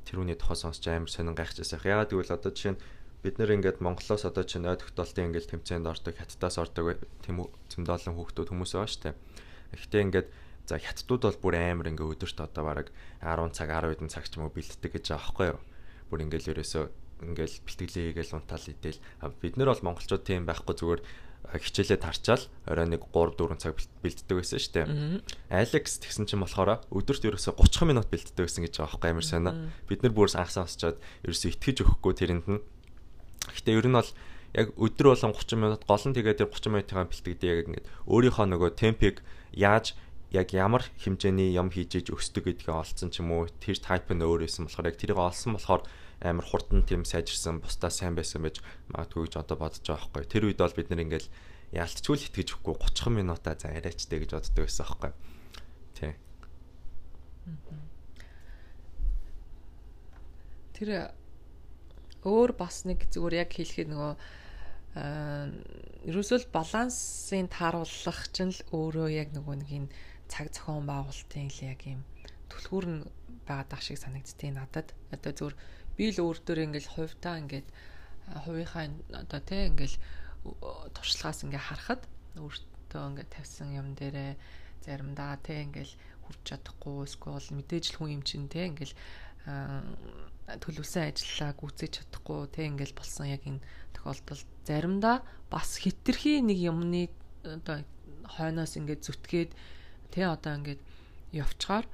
тэрүүний 0.06 0.38
тухай 0.38 0.58
сонсч 0.58 0.86
амар 0.88 1.10
сонин 1.10 1.34
гайхчихсан. 1.34 1.82
Ягаад 1.82 2.14
гэвэл 2.14 2.36
одоо 2.36 2.52
жишээ 2.54 2.78
нь 2.78 2.82
бид 3.22 3.38
нэр 3.38 3.58
ингээд 3.58 3.82
Монголоос 3.82 4.26
одоо 4.26 4.46
чинь 4.46 4.66
ой 4.66 4.78
тогтоолтын 4.78 5.30
ингээд 5.30 5.50
тэмцээнд 5.54 5.90
ордог, 5.90 6.18
хаттаас 6.18 6.58
ордог 6.58 7.02
тийм 7.22 7.46
зөндөлөн 7.70 8.18
хүүхдүүд 8.18 8.50
хүмүүс 8.50 8.74
байгаа 8.78 9.14
дээ. 9.14 9.16
Гэхдээ 9.78 10.06
ингээд 10.06 10.28
за 10.66 10.82
хаттууд 10.82 11.22
бол 11.26 11.40
бүр 11.42 11.56
амар 11.58 11.90
ингээд 11.94 12.14
өдөрт 12.18 12.40
одоо 12.42 12.64
бараг 12.66 12.88
10 13.22 13.54
цаг 13.54 13.70
10 13.70 13.94
хэдэн 13.94 14.10
цаг 14.10 14.26
ч 14.26 14.38
юм 14.38 14.50
уу 14.50 14.54
бэлддэг 14.54 14.92
гэж 14.98 15.06
байгаа 15.14 15.22
байхгүй 15.22 15.48
юу. 15.54 15.60
Бүр 16.10 16.24
ингээд 16.26 16.50
ерөөсөө 16.50 16.86
ингээд 17.30 17.54
бэлтгэлээ 17.66 18.06
хийгээл 18.10 18.36
унтаал 18.42 18.66
идэл 18.66 19.00
бид 19.38 19.56
нар 19.58 19.70
бол 19.70 19.86
монголчууд 19.86 20.24
тийм 20.26 20.50
байхгүй 20.50 20.76
зүгээр 20.82 21.02
хичээлээ 21.50 22.00
тарчаал 22.00 22.44
орой 22.70 22.88
нэг 22.88 23.04
3 23.12 23.36
4 23.36 23.60
цаг 23.60 23.76
бэлддэг 24.06 24.36
байсан 24.38 24.60
шүү 24.62 24.74
дээ. 24.74 24.88
Алекс 25.52 26.00
тэгсэн 26.00 26.30
чинь 26.30 26.40
болохоор 26.40 26.80
өдөрт 26.94 27.28
ерөөсө 27.28 27.58
30 27.58 27.90
минут 27.90 28.08
бэлддэг 28.08 28.46
байсан 28.46 28.64
гэж 28.64 28.74
байгаа 28.80 28.96
байхгүй 28.96 29.10
амар 29.12 29.26
сонио. 29.28 29.54
Бид 29.90 30.06
нар 30.06 30.14
бүрс 30.16 30.40
анхсаа 30.40 30.70
сонсчоод 30.70 30.98
ерөөсө 31.28 31.52
итгэж 31.52 31.78
өгөхгүй 31.84 32.14
тэрэнд 32.16 32.46
нь. 32.48 32.62
Гэхдээ 33.52 33.78
ер 33.78 33.88
нь 33.90 33.98
бол 34.00 34.12
яг 34.56 34.68
өдөр 34.76 35.08
болон 35.16 35.34
30 35.36 35.60
минут 35.60 35.82
гол 35.88 36.04
нь 36.08 36.16
тэгээд 36.16 36.40
тэр 36.44 36.50
30 36.52 36.72
минутын 36.72 37.08
бэлтгэдэг 37.08 37.50
яг 37.52 37.68
ингээд 37.68 37.88
өөрийнхөө 38.08 38.46
нөгөө 38.52 38.70
темпийг 38.76 39.18
яаж 39.56 39.96
яг 40.32 40.52
ямар 40.56 40.84
хэмжээний 41.04 41.56
юм 41.56 41.72
хийж 41.72 42.04
иж 42.04 42.08
өсдөг 42.12 42.48
гэдгийг 42.48 42.72
олцсон 42.72 43.12
ч 43.12 43.20
юм 43.20 43.32
уу 43.36 43.52
тэр 43.60 43.80
тайп 43.80 44.08
нь 44.12 44.24
өөр 44.24 44.48
байсан 44.48 44.68
болохоор 44.68 44.88
яг 44.92 44.98
тэрийг 45.00 45.20
олсон 45.20 45.56
болохоор 45.56 45.84
амар 46.22 46.46
хурдан 46.46 46.86
тийм 46.86 47.02
сайжирсан 47.06 47.60
бусдаа 47.62 47.90
сайн 47.90 48.14
байсан 48.14 48.46
байж 48.46 48.62
магадгүй 48.94 49.26
гэж 49.26 49.34
одоо 49.42 49.58
бодож 49.58 49.82
байгаа 49.82 50.10
байхгүй. 50.14 50.30
Тэр 50.30 50.46
үед 50.48 50.62
бол 50.62 50.78
бид 50.78 50.90
нэр 50.94 51.04
ингээл 51.10 51.30
л 51.74 52.26
итгэж 52.30 52.50
өгөхгүй 52.62 52.76
30 52.78 53.18
минутаа 53.18 53.58
за 53.58 53.74
арайчтэй 53.74 54.22
гэж 54.22 54.32
боддог 54.38 54.64
байсан 54.70 54.86
байхгүй. 54.86 55.12
Тий. 55.98 56.14
Тэр 60.78 60.90
өөр 62.22 62.52
бас 62.54 62.86
нэг 62.86 63.10
зүгээр 63.10 63.42
яг 63.42 63.50
хэлэхэд 63.58 63.90
нөгөө 63.90 64.14
ерөөсөл 66.12 66.46
балансын 66.54 67.48
тааруулах 67.48 68.22
чинь 68.36 68.54
л 68.54 68.62
өөрөө 68.76 69.10
яг 69.10 69.34
нөгөө 69.34 69.56
нэг 69.64 69.70
энэ 69.72 69.90
цаг 70.28 70.52
зохион 70.54 70.86
байгуулалтын 70.86 71.48
л 71.50 71.62
яг 71.66 71.82
юм 71.88 72.04
түлхүүр 72.52 72.86
нь 72.92 73.02
байгаад 73.48 73.72
ах 73.72 73.82
шиг 73.82 73.98
санагдтыг 73.98 74.52
надад. 74.52 74.92
Одоо 75.16 75.32
зүгээр 75.32 75.56
би 76.02 76.10
л 76.10 76.18
өөр 76.26 76.38
дөр 76.42 76.60
ингээл 76.66 76.94
хувьдаа 76.98 77.36
ингээд 77.46 77.68
хувийнхаа 78.42 78.90
одоо 79.22 79.42
тий 79.46 79.70
ингээл 79.70 79.98
туршлагаас 80.98 81.46
ингээ 81.46 81.62
харахад 81.62 82.02
өөртөө 82.42 83.04
ингээ 83.14 83.28
тавьсан 83.30 83.70
юм 83.78 83.94
дээрээ 83.94 84.34
заримдаа 84.82 85.38
тий 85.46 85.62
ингээл 85.62 85.94
хүрч 86.26 86.42
чадахгүй 86.50 87.06
эсвэл 87.06 87.54
мэдээж 87.54 87.86
л 87.94 87.98
хүн 88.02 88.10
юм 88.18 88.24
чинь 88.26 88.50
тий 88.50 88.66
ингээл 88.66 88.98
төлөвсөн 89.46 91.14
ажиллаа 91.14 91.54
гүйцэж 91.54 91.92
чадахгүй 92.02 92.50
тий 92.50 92.66
ингээл 92.66 92.98
болсон 92.98 93.30
яг 93.30 93.46
энэ 93.46 93.62
тохиолдолд. 93.94 94.50
Заримдаа 94.66 95.22
бас 95.54 95.78
хитрхи 95.78 96.42
нэг 96.42 96.58
юмны 96.58 97.14
одоо 97.46 97.86
хойноос 98.26 98.74
ингээд 98.74 99.06
зүтгээд 99.06 99.52
тий 100.10 100.26
одоо 100.26 100.58
ингээд 100.58 100.82
явчаар 101.30 101.86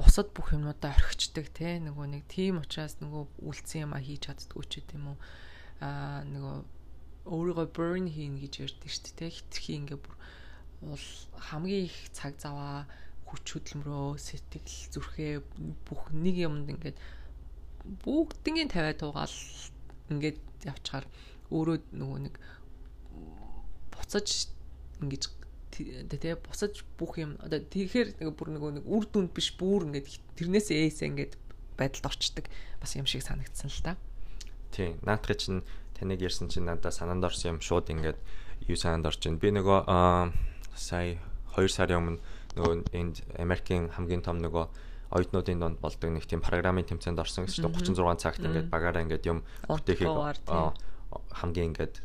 бусад 0.00 0.32
бүх 0.32 0.56
юмудаа 0.56 0.96
орхичдаг 0.96 1.52
те 1.52 1.76
нөгөө 1.84 2.06
нэг 2.08 2.24
тийм 2.32 2.64
учраас 2.64 2.96
нөгөө 3.04 3.44
үлдсэн 3.44 3.84
юм 3.84 3.92
а 3.92 4.00
хийж 4.00 4.32
чаддгүй 4.32 4.64
ч 4.64 4.80
гэдэм 4.80 5.04
үү? 5.12 5.18
Аа 5.84 6.24
нөгөө 6.24 6.56
өөрийгөө 7.28 7.66
burn 7.76 8.08
хийн 8.08 8.40
гэж 8.40 8.64
ярьдаг 8.64 8.88
шүү 8.88 9.12
дээ 9.20 9.30
хитрхи 9.36 9.76
ингээ 9.76 10.00
бүр 10.00 10.16
бол 10.80 11.06
хамгийн 11.36 11.84
их 11.84 11.96
цаг 12.16 12.40
заваа 12.40 12.88
хүч 13.28 13.44
хөдөлмөрөө 13.52 14.16
сэтгэл 14.16 14.88
зүрхээ 14.96 15.34
бүх 15.84 16.08
нэг 16.16 16.36
юмд 16.48 16.72
ингээд 16.72 16.96
бүгднийг 18.00 18.72
тавиад 18.72 18.98
тугаал 19.04 19.36
ингээд 20.08 20.38
явчихаар. 20.64 21.06
Өөрөө 21.52 21.76
нөгөө 21.92 22.18
нэг 22.24 22.34
буцаж 23.92 24.48
ингэж 25.04 25.22
тэ 25.70 26.36
босож 26.42 26.84
бүх 26.98 27.18
юм 27.22 27.38
одоо 27.40 27.62
тэгэхээр 27.62 28.20
нэг 28.20 28.28
бүр 28.34 28.48
нөгөө 28.58 28.70
нэг 28.82 28.84
үр 28.86 29.04
дүнд 29.06 29.30
биш 29.30 29.54
бүр 29.54 29.86
ингээд 29.86 30.06
тэрнээс 30.36 30.68
ээсээ 30.74 31.08
ингээд 31.10 31.32
байдалд 31.78 32.10
орчдөг 32.10 32.46
бас 32.82 32.92
юм 32.98 33.06
шиг 33.06 33.22
санагдсан 33.22 33.70
л 33.70 33.82
та. 33.82 33.92
Тийм. 34.74 34.98
Наадхи 35.06 35.34
чинь 35.38 35.62
таныг 35.96 36.20
ярьсан 36.20 36.50
чинь 36.50 36.66
надад 36.66 36.92
санаанд 36.92 37.24
орсон 37.24 37.56
юм 37.56 37.60
шууд 37.62 37.88
ингээд 37.88 38.18
юу 38.68 38.76
санаанд 38.76 39.06
орж 39.06 39.22
байна. 39.24 39.40
Би 39.40 39.50
нөгөө 39.54 39.78
сая 40.76 41.18
2 41.56 41.68
сарын 41.70 41.98
өмнө 41.98 42.18
нөгөө 42.56 42.74
энд 42.92 43.16
Америкийн 43.38 43.90
хамгийн 43.94 44.22
том 44.22 44.38
нөгөө 44.42 44.64
оюутнуудын 45.10 45.58
донд 45.58 45.78
болдог 45.82 46.10
нэг 46.10 46.26
тийм 46.26 46.42
программын 46.42 46.86
тэмцээнд 46.86 47.18
орсон 47.18 47.46
гэсэн 47.46 47.66
чинь 47.66 47.98
36 47.98 48.22
цагт 48.22 48.42
ингээд 48.46 48.70
багаараа 48.70 49.02
ингээд 49.02 49.26
юм 49.26 49.42
бүтээхийг 49.66 50.06
хамгийн 51.34 51.74
ингээд 51.74 51.98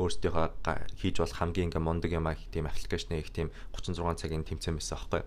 өөрсдийнхөө 0.00 0.46
хийж 0.96 1.16
болох 1.20 1.36
хамгийн 1.36 1.68
ингээ 1.68 1.84
мундаг 1.84 2.10
юм 2.10 2.26
аа 2.26 2.36
тийм 2.50 2.66
аппликейшн 2.66 3.20
их 3.20 3.30
тийм 3.30 3.52
36 3.76 4.16
цагийн 4.16 4.44
тэмцээн 4.48 4.80
байсан 4.80 4.96
аахгүй. 4.96 5.22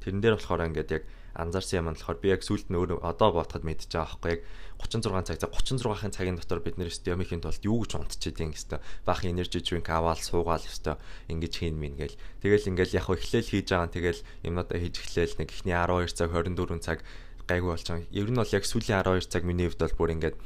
Тэрэн 0.00 0.20
дээр 0.20 0.36
болохоор 0.36 0.68
ингээд 0.68 0.90
яг 0.96 1.04
анзаарсан 1.34 1.80
юм 1.80 1.88
нь 1.92 1.96
болохоор 1.96 2.18
би 2.20 2.28
яг 2.32 2.42
сүлд 2.42 2.68
нь 2.68 2.78
өөрөө 2.78 3.00
одоо 3.06 3.30
бодоход 3.36 3.64
мэдчихэж 3.64 3.92
байгаа 3.94 4.08
аахгүй. 4.08 4.30
Яг 4.36 4.42
36 4.80 5.36
цаг 5.36 5.52
36-ын 5.52 6.14
цагийн 6.16 6.36
дотор 6.40 6.60
бид 6.64 6.80
нэр 6.80 6.88
өстө 6.88 7.12
ямихийн 7.12 7.44
тулд 7.44 7.60
юу 7.62 7.84
гэж 7.84 7.92
унтчихээд 8.00 8.40
юм 8.40 8.56
өстө 8.56 8.80
баах 9.04 9.22
энержи 9.28 9.60
drink 9.60 9.86
аваад 9.92 10.24
суугаал 10.24 10.64
өстө 10.64 10.96
ингэж 11.28 11.52
хийн 11.60 11.76
мин 11.76 12.00
гээл 12.00 12.16
тэгэл 12.40 12.72
ингээл 12.72 12.96
яг 12.96 13.06
эхлээл 13.12 13.52
хийж 13.52 13.66
байгаа 13.68 13.86
нь 13.92 13.94
тэгэл 13.94 14.24
юмнуудаа 14.48 14.78
хийж 14.80 14.96
эхлээл 15.04 15.36
нэг 15.36 15.48
ихний 15.52 15.76
12 15.76 16.16
цаг 16.16 16.32
24 16.32 16.80
цаг 16.80 16.98
гайгүй 17.44 17.70
болж 17.76 17.86
байгаа. 17.86 18.08
Ер 18.08 18.28
нь 18.32 18.40
бол 18.40 18.56
яг 18.56 18.64
сүүлийн 18.64 19.04
12 19.04 19.28
цаг 19.28 19.42
миний 19.44 19.68
хувьд 19.68 19.84
бол 19.84 19.98
бүр 20.00 20.14
ингээд 20.16 20.36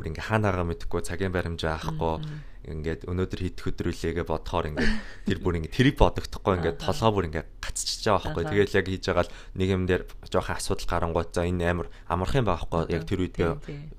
бүр 0.00 0.08
ингээ 0.08 0.28
хаанаага 0.32 0.64
мэдэхгүй 0.64 1.00
цагийн 1.04 1.34
баримжаа 1.36 1.76
авахгүй 1.76 2.24
ингээд 2.68 3.08
өнөөдөр 3.08 3.40
хит 3.40 3.58
хөдрүүлээгээ 3.64 4.26
бодохоор 4.28 4.68
ингээд 4.70 4.92
тэр 5.24 5.38
бүр 5.40 5.56
ингээд 5.60 5.76
тэрийг 5.76 5.96
бодогдохгүй 5.96 6.54
ингээд 6.60 6.78
толгоо 6.80 7.10
бүр 7.16 7.26
ингээд 7.32 7.48
гацчихж 7.56 8.02
байгаа 8.04 8.20
байхгүй. 8.20 8.44
Тэгэл 8.52 8.76
яг 8.76 8.86
хийж 8.90 9.04
байгаа 9.08 9.24
л 9.24 9.34
нэг 9.56 9.68
юм 9.72 9.84
дээр 9.88 10.02
жоохон 10.28 10.56
асуудал 10.60 10.88
гарангууд 10.92 11.30
за 11.32 11.48
энэ 11.48 11.64
амар 11.64 11.88
амархан 12.04 12.44
байхгүй. 12.44 12.92
Яг 12.92 13.04
тэр 13.08 13.20
үед 13.24 13.36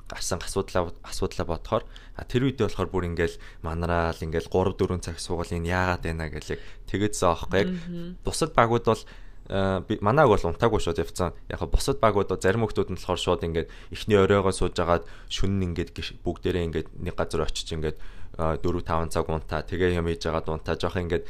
гарсан 0.05 0.39
асуудлаа 0.45 0.93
асуудлаа 1.01 1.47
бодохоор 1.49 1.83
тэр 2.29 2.41
үедээ 2.45 2.69
болохоор 2.69 2.89
бүр 2.93 3.09
ингээд 3.09 3.41
манараал 3.65 4.21
ингээд 4.21 4.49
3 4.53 4.77
4 4.77 5.01
цаг 5.01 5.17
суугал 5.17 5.49
энэ 5.49 5.71
яагаад 5.73 6.05
байна 6.05 6.29
гэж 6.29 6.45
яг 6.53 6.61
тэгэдсэн 6.85 7.27
аахгүй. 7.33 7.59
Яг 7.65 7.69
бусад 8.21 8.53
багууд 8.53 8.85
бол 8.85 9.03
манайг 9.51 10.29
бол 10.29 10.47
унтаагүй 10.47 10.79
шууд 10.79 11.01
явцсан. 11.01 11.33
Яг 11.49 11.59
босод 11.67 11.99
багууд 11.99 12.31
зарим 12.39 12.63
хүмүүс 12.63 12.87
нь 12.87 12.95
болохоор 12.95 13.19
шууд 13.19 13.43
ингээд 13.43 13.67
эхний 13.91 14.15
оройгоо 14.15 14.55
сууж 14.55 14.79
агаад 14.79 15.03
шүн 15.27 15.59
нь 15.59 15.75
ингээд 15.75 15.91
бүгдээрээ 16.23 16.65
ингээд 16.71 16.87
нэг 16.95 17.15
газар 17.19 17.43
очиж 17.43 17.67
ингээд 17.75 17.99
4 18.41 18.81
5 18.81 19.13
цаг 19.13 19.25
унтаа 19.29 19.61
тэгээ 19.61 19.97
юм 20.01 20.09
хийж 20.09 20.25
агаад 20.25 20.49
унтаа 20.49 20.75
жоох 20.75 20.97
ингээд 20.97 21.25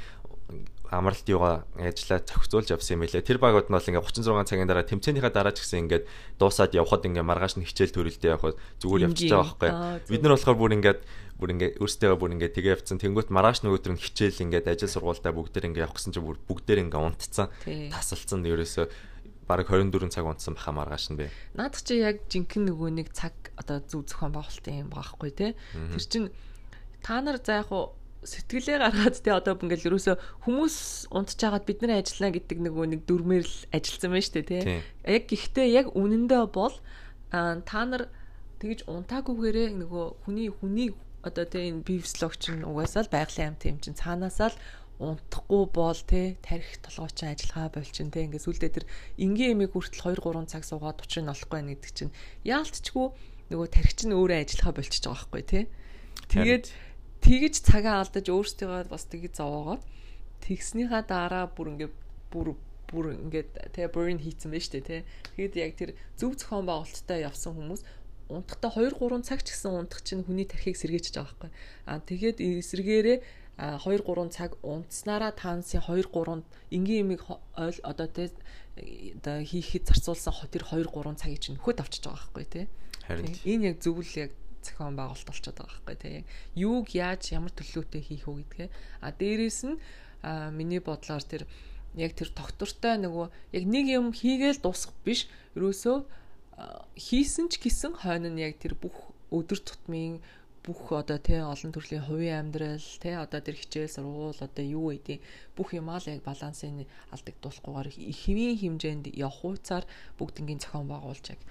амралт 0.91 1.23
юугаа 1.31 1.63
ажиллаа 1.79 2.19
зохицуулж 2.19 2.75
явсан 2.75 2.99
юм 2.99 3.07
лээ. 3.07 3.23
Тэр 3.23 3.39
багууд 3.39 3.71
нь 3.71 3.75
бол 3.75 3.87
ингээ 3.87 4.03
36 4.03 4.43
цагийн 4.43 4.67
дараа 4.67 4.83
тэмцээнийхээ 4.83 5.31
дараа 5.31 5.55
ч 5.55 5.63
гэсэн 5.63 5.87
ингээд 5.87 6.03
дуусаад 6.35 6.75
явхад 6.75 7.07
ингээ 7.07 7.23
маргааш 7.23 7.55
нь 7.55 7.63
хичээл 7.63 7.95
төрөлдөө 7.95 8.31
явхад 8.35 8.59
зүгээр 8.83 9.05
явчихж 9.07 9.31
байгаа 9.31 9.55
байхгүй. 9.55 10.11
Бид 10.11 10.21
нар 10.27 10.35
болохоор 10.35 10.59
бүр 10.59 10.75
ингээд 10.75 10.99
бүр 11.39 11.49
ингээ 11.55 11.71
өөрсдөө 11.79 12.19
бүр 12.19 12.31
ингээ 12.35 12.51
тэгээ 12.51 12.73
явцсан. 12.75 12.99
Тэнгүүт 12.99 13.31
маргааш 13.31 13.63
нөгөөдөр 13.63 13.93
нь 13.95 14.03
хичээл 14.03 14.43
ингээ 14.51 14.67
ажил 14.67 14.91
сургуультай 14.91 15.31
бүгдээр 15.31 15.67
ингээ 15.71 15.85
явахсан 15.87 16.11
чинь 16.11 16.27
бүгдээр 16.27 16.83
ингээ 16.83 16.99
унтцсан. 16.99 17.47
Тасалцсан 17.63 18.43
ерөөсөө 18.43 18.85
бараг 19.47 19.71
24 19.71 20.11
цаг 20.11 20.27
унтсан 20.27 20.59
баха 20.59 20.75
маргааш 20.75 21.15
нь 21.15 21.19
бэ. 21.23 21.31
Наадах 21.55 21.83
чи 21.87 22.03
яг 22.03 22.27
жинхэнэ 22.27 22.67
нөгөө 22.67 22.89
нэг 22.99 23.07
цаг 23.15 23.35
одоо 23.55 23.79
зүв 23.79 24.11
зохион 24.11 24.35
байгуулалтын 24.35 24.79
юм 24.85 24.89
багхгүй 24.91 25.31
те. 25.31 25.55
Тэр 25.71 26.03
чин 26.03 26.23
та 27.01 27.21
нар 27.21 27.37
за 27.41 27.61
яг 27.61 27.69
сэтгэлээ 28.21 28.77
гаргаад 28.77 29.17
те 29.17 29.33
одоо 29.33 29.57
ингээл 29.57 29.89
ерөөсө 29.89 30.13
хүмүүс 30.45 31.09
унтчихагаад 31.09 31.65
бид 31.65 31.79
нар 31.81 32.05
ажиллана 32.05 32.37
гэдэг 32.37 32.57
нөгөө 32.69 32.85
нэг 32.93 33.01
дүрмээр 33.09 33.45
л 33.45 33.57
ажилласан 33.73 34.13
байна 34.13 34.25
шүү 34.29 34.35
дээ 34.37 34.45
те. 34.45 34.59
Яг 35.09 35.23
гэхдээ 35.25 35.67
яг 35.73 35.87
үнэндээ 35.97 36.43
бол 36.53 36.75
та 37.33 37.79
нар 37.89 38.13
тэгж 38.61 38.85
унтаагүйгээрээ 38.85 39.67
нөгөө 39.73 40.05
хүний 40.21 40.53
хүний 40.53 40.93
одоо 41.25 41.45
те 41.49 41.65
энэ 41.73 41.81
бивслог 41.81 42.37
чинь 42.37 42.61
угаасаа 42.61 43.09
л 43.09 43.13
байгалийн 43.13 43.57
амт 43.57 43.65
юм 43.65 43.81
чинь 43.81 43.97
цаанаасаа 43.97 44.53
л 44.53 44.61
унтахгүй 45.01 45.65
бол 45.73 45.97
те 46.05 46.37
тарих 46.45 46.77
толгойч 46.85 47.25
ажиллагаа 47.25 47.73
болчин 47.73 48.13
те 48.13 48.29
ингээд 48.29 48.45
сүлдээ 48.45 48.69
тэр 48.69 48.85
энгийн 49.17 49.57
эмийг 49.57 49.73
хүртэл 49.73 50.13
2 50.13 50.21
3 50.21 50.45
цаг 50.45 50.61
суугаад 50.61 51.01
учрыг 51.01 51.25
олохгүй 51.25 51.57
байна 51.57 51.73
гэдэг 51.73 51.93
чинь 51.97 52.13
яалтчгүй 52.45 53.07
нөгөө 53.49 53.67
тарих 53.73 53.93
чинь 53.97 54.13
өөрөө 54.13 54.37
ажиллагаа 54.45 54.77
болчихж 54.77 55.03
байгаа 55.09 55.17
байхгүй 55.25 55.43
те. 55.49 55.59
Тэгээд 56.29 56.65
тэгж 57.21 57.55
цагаа 57.63 58.01
алдаж 58.01 58.25
өөрсдөө 58.27 58.89
бас 58.89 59.05
тэгж 59.07 59.39
зовоогоод 59.39 59.81
тэгснийхаа 60.41 61.05
дараа 61.05 61.45
бүр 61.47 61.77
ингээд 61.77 61.95
бүр 62.33 62.57
бүр 62.91 63.05
ингээд 63.15 63.71
тэ 63.71 63.87
burn 63.87 64.19
хийцэн 64.19 64.51
байж 64.51 64.67
тээ 64.67 64.83
тэ. 64.83 65.05
Тэгэхэд 65.37 65.55
яг 65.55 65.71
тэр 65.79 65.91
зөв 66.19 66.35
зохион 66.35 66.67
байгуулалттай 66.67 67.23
явсан 67.23 67.55
хүмүүс 67.55 67.81
унтахтаа 68.31 68.71
2 68.75 68.95
3 68.99 69.27
цаг 69.27 69.39
ч 69.43 69.55
гэсэн 69.55 69.71
унтах 69.71 70.01
чинь 70.03 70.23
хүний 70.23 70.47
тархийг 70.47 70.75
сэргээжж 70.79 71.15
байгаа 71.15 71.31
байхгүй. 71.31 71.51
Аа 71.87 71.99
тэгээд 72.03 72.37
эсрэгээрээ 72.39 73.17
2 73.59 74.01
3 74.07 74.31
цаг 74.31 74.51
унтснараа 74.63 75.31
таансын 75.35 75.83
2 75.83 76.09
3 76.09 76.43
энгийн 76.71 77.03
имийг 77.05 77.21
ойл 77.55 77.79
одоо 77.83 78.07
тэ 78.07 78.31
оо 79.27 79.43
хийхэд 79.43 79.87
зарцуулсан 79.87 80.33
тэр 80.51 80.63
2 80.63 80.87
3 80.87 81.19
цагийг 81.19 81.39
чинь 81.43 81.55
нөхөд 81.59 81.83
авчиж 81.83 82.07
байгаа 82.07 82.31
байхгүй 82.31 82.45
тий. 82.47 82.65
Харин 83.05 83.35
энэ 83.45 83.67
яг 83.75 83.77
зөвл 83.83 84.07
яг 84.15 84.31
зохион 84.63 84.95
байгуулалт 84.95 85.27
болчиход 85.27 85.57
байгаа 85.57 85.81
байхгүй 85.85 85.97
тий. 85.97 86.25
Юуг 86.55 86.93
яаж 86.93 87.33
ямар 87.33 87.51
төлөвлөлтөй 87.53 88.01
хийх 88.01 88.25
үү 88.29 88.37
гэдгээ. 88.45 88.69
А 89.01 89.09
дээрэс 89.11 89.59
нь 89.67 89.77
миний 90.55 90.81
бодлоор 90.81 91.23
тэр 91.25 91.43
яг 91.97 92.13
тэр 92.15 92.29
доктортой 92.31 92.95
нөгөө 93.01 93.27
яг 93.57 93.63
нэг 93.65 93.85
юм 93.89 94.13
хийгээл 94.13 94.63
дуусах 94.63 94.93
биш. 95.03 95.27
Ерөөсөө 95.57 95.97
хийсэн 96.95 97.49
ч 97.49 97.57
гэсэн 97.57 97.99
хойно 98.01 98.29
нь 98.29 98.41
яг 98.41 98.61
тэр 98.61 98.77
бүх 98.77 99.11
өдөр 99.33 99.59
тутмын 99.63 100.21
бүх 100.61 100.93
одоо 100.93 101.17
тий 101.17 101.41
олон 101.41 101.73
төрлийн 101.73 102.05
хувийн 102.05 102.53
амьдрал 102.53 102.85
тий 103.01 103.15
одоо 103.17 103.41
тэр 103.41 103.57
хичээл 103.57 103.89
сургуул 103.89 104.37
одоо 104.37 104.61
юу 104.61 104.93
гэдэг 104.93 105.17
бүх 105.57 105.73
юмаа 105.73 105.97
л 105.97 106.11
яг 106.13 106.21
балансын 106.21 106.85
алдагдуулахгүйгээр 107.09 107.89
хэвийн 108.13 108.57
хэмжээнд 108.61 109.05
явах 109.17 109.41
хуцаар 109.41 109.85
бүгднгийн 110.21 110.61
зохион 110.61 110.85
байгуулж 110.85 111.25
яг 111.33 111.41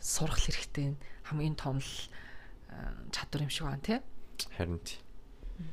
сурах 0.00 0.40
хэрэгтэй 0.40 0.96
хамгийн 1.28 1.56
том 1.60 1.76
л 1.84 1.92
чадвар 3.12 3.46
юм 3.46 3.52
шиг 3.52 3.66
байна 3.66 3.82
тий. 3.82 4.00
Харин 4.56 4.80
тий. 4.84 4.98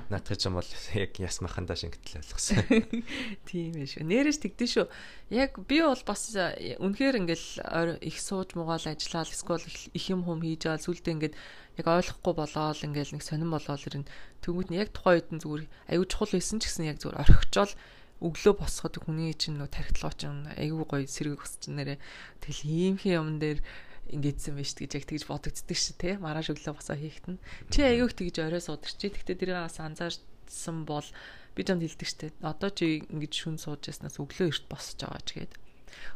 Наадах 0.10 0.38
юм 0.46 0.60
бол 0.60 0.72
яг 0.94 1.18
ясмахандаа 1.18 1.74
шингэтэл 1.74 2.22
ойлгосон. 2.22 2.62
Тийм 3.50 3.74
ээ 3.82 3.90
шүү. 3.90 4.06
Нэрэж 4.06 4.38
тэгдэн 4.46 4.70
шүү. 4.70 4.86
Яг 5.34 5.58
би 5.66 5.82
бол 5.82 6.04
бас 6.06 6.30
үнэхээр 6.38 7.18
ингээл 7.18 7.98
их 8.06 8.18
сууж 8.22 8.54
муугаал 8.54 8.86
ажиллаал 8.86 9.26
эсвэл 9.26 9.66
их 9.66 10.06
юм 10.06 10.22
хум 10.22 10.46
хийж 10.46 10.70
байгаа 10.70 10.86
сүлдээ 10.86 11.16
ингээд 11.18 11.36
яг 11.82 11.88
ойлгохгүй 11.90 12.34
болоод 12.38 12.78
ингээл 12.86 13.18
нэг 13.18 13.24
сонирн 13.26 13.56
болоод 13.58 13.82
ирнэ. 13.82 14.06
Тэгмүүд 14.46 14.70
нь 14.70 14.78
яг 14.78 14.94
тухайн 14.94 15.18
үед 15.18 15.30
нь 15.34 15.42
зүгээр 15.42 15.64
аюу 15.98 16.06
чухал 16.06 16.38
байсан 16.38 16.62
ч 16.62 16.70
гэсэн 16.70 16.86
яг 16.86 17.02
зүгээр 17.02 17.22
орхичоол 17.26 17.74
өглөө 18.22 18.54
босоход 18.54 19.02
хүний 19.02 19.34
чинь 19.34 19.58
нөө 19.58 19.74
тархитлоо 19.74 20.14
чинь 20.14 20.46
аюу 20.54 20.86
гоё 20.86 21.10
сэрэг 21.10 21.42
өсч 21.42 21.74
нэрэ 21.74 21.98
тэгэл 22.46 22.62
иймхэн 22.70 23.18
юм 23.18 23.30
дээр 23.42 23.66
ингээдсэн 24.12 24.56
байж 24.60 24.76
гэж 24.76 24.92
яг 25.00 25.06
тэгж 25.08 25.24
бодогддөг 25.28 25.78
шүү 25.80 25.96
те? 25.98 26.20
Маргааш 26.20 26.52
өглөө 26.52 26.76
босоо 26.76 26.98
хийхэд 27.00 27.26
нь 27.32 27.42
чи 27.72 27.80
аяг 27.82 28.12
тэгж 28.12 28.36
орой 28.44 28.62
суударч 28.62 28.96
тэгтээ 29.00 29.40
тэрийг 29.40 29.58
бас 29.64 29.80
анзаарсан 29.80 30.78
бол 30.86 31.08
би 31.56 31.62
жамд 31.64 31.84
хэлдэг 31.84 32.08
штэ 32.08 32.28
одоо 32.44 32.70
чи 32.72 33.04
ингэж 33.08 33.34
шүн 33.36 33.58
сууж 33.60 33.88
яснаас 33.88 34.20
өглөө 34.20 34.52
эрт 34.52 34.66
босож 34.72 35.00
байгаа 35.04 35.24
ч 35.24 35.30
гээд 35.40 35.54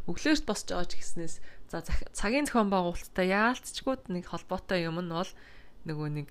өглөө 0.07 0.31
эрт 0.31 0.45
босож 0.47 0.69
байгаа 0.71 0.87
ч 0.87 0.93
гэснээс 0.99 1.35
за 1.71 1.83
цагийн 2.15 2.47
зохион 2.47 2.71
байгуулалттай 2.71 3.27
яалтчгууд 3.31 4.03
нэг 4.11 4.23
холбоотой 4.31 4.87
юм 4.87 4.99
нь 5.03 5.11
бол 5.11 5.31
нөгөө 5.87 6.09
нэг 6.23 6.27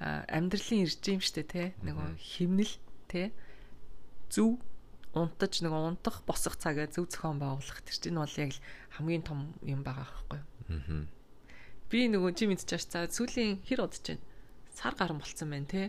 амьдралын 0.00 0.84
иржим 0.84 1.20
штэ 1.20 1.42
те? 1.44 1.62
Нөгөө 1.84 2.16
химнэл 2.20 2.74
те? 3.08 3.32
Зөв 4.28 4.60
унтаж 5.16 5.64
нөгөө 5.64 5.96
унтах 5.96 6.20
босох 6.28 6.60
цагаа 6.60 6.88
зөв 6.88 7.08
зохион 7.08 7.40
байгуулах. 7.40 7.80
Тэр 7.84 7.96
чинь 7.96 8.20
бол 8.20 8.36
яг 8.36 8.52
л 8.52 8.64
хамгийн 9.00 9.24
том 9.24 9.56
юм 9.64 9.80
байгаа 9.80 10.04
байхгүй 10.04 10.38
юу 10.40 10.55
Аа. 10.70 11.04
Би 11.86 12.06
нөгөө 12.10 12.32
чи 12.34 12.50
мэдчихэж 12.50 12.86
цаа 12.90 13.06
сүүлийн 13.06 13.62
хэр 13.62 13.86
удаж 13.86 14.02
байна. 14.02 14.24
Сар 14.74 14.94
гарan 14.98 15.22
болцсон 15.22 15.54
байна 15.54 15.70
те. 15.70 15.82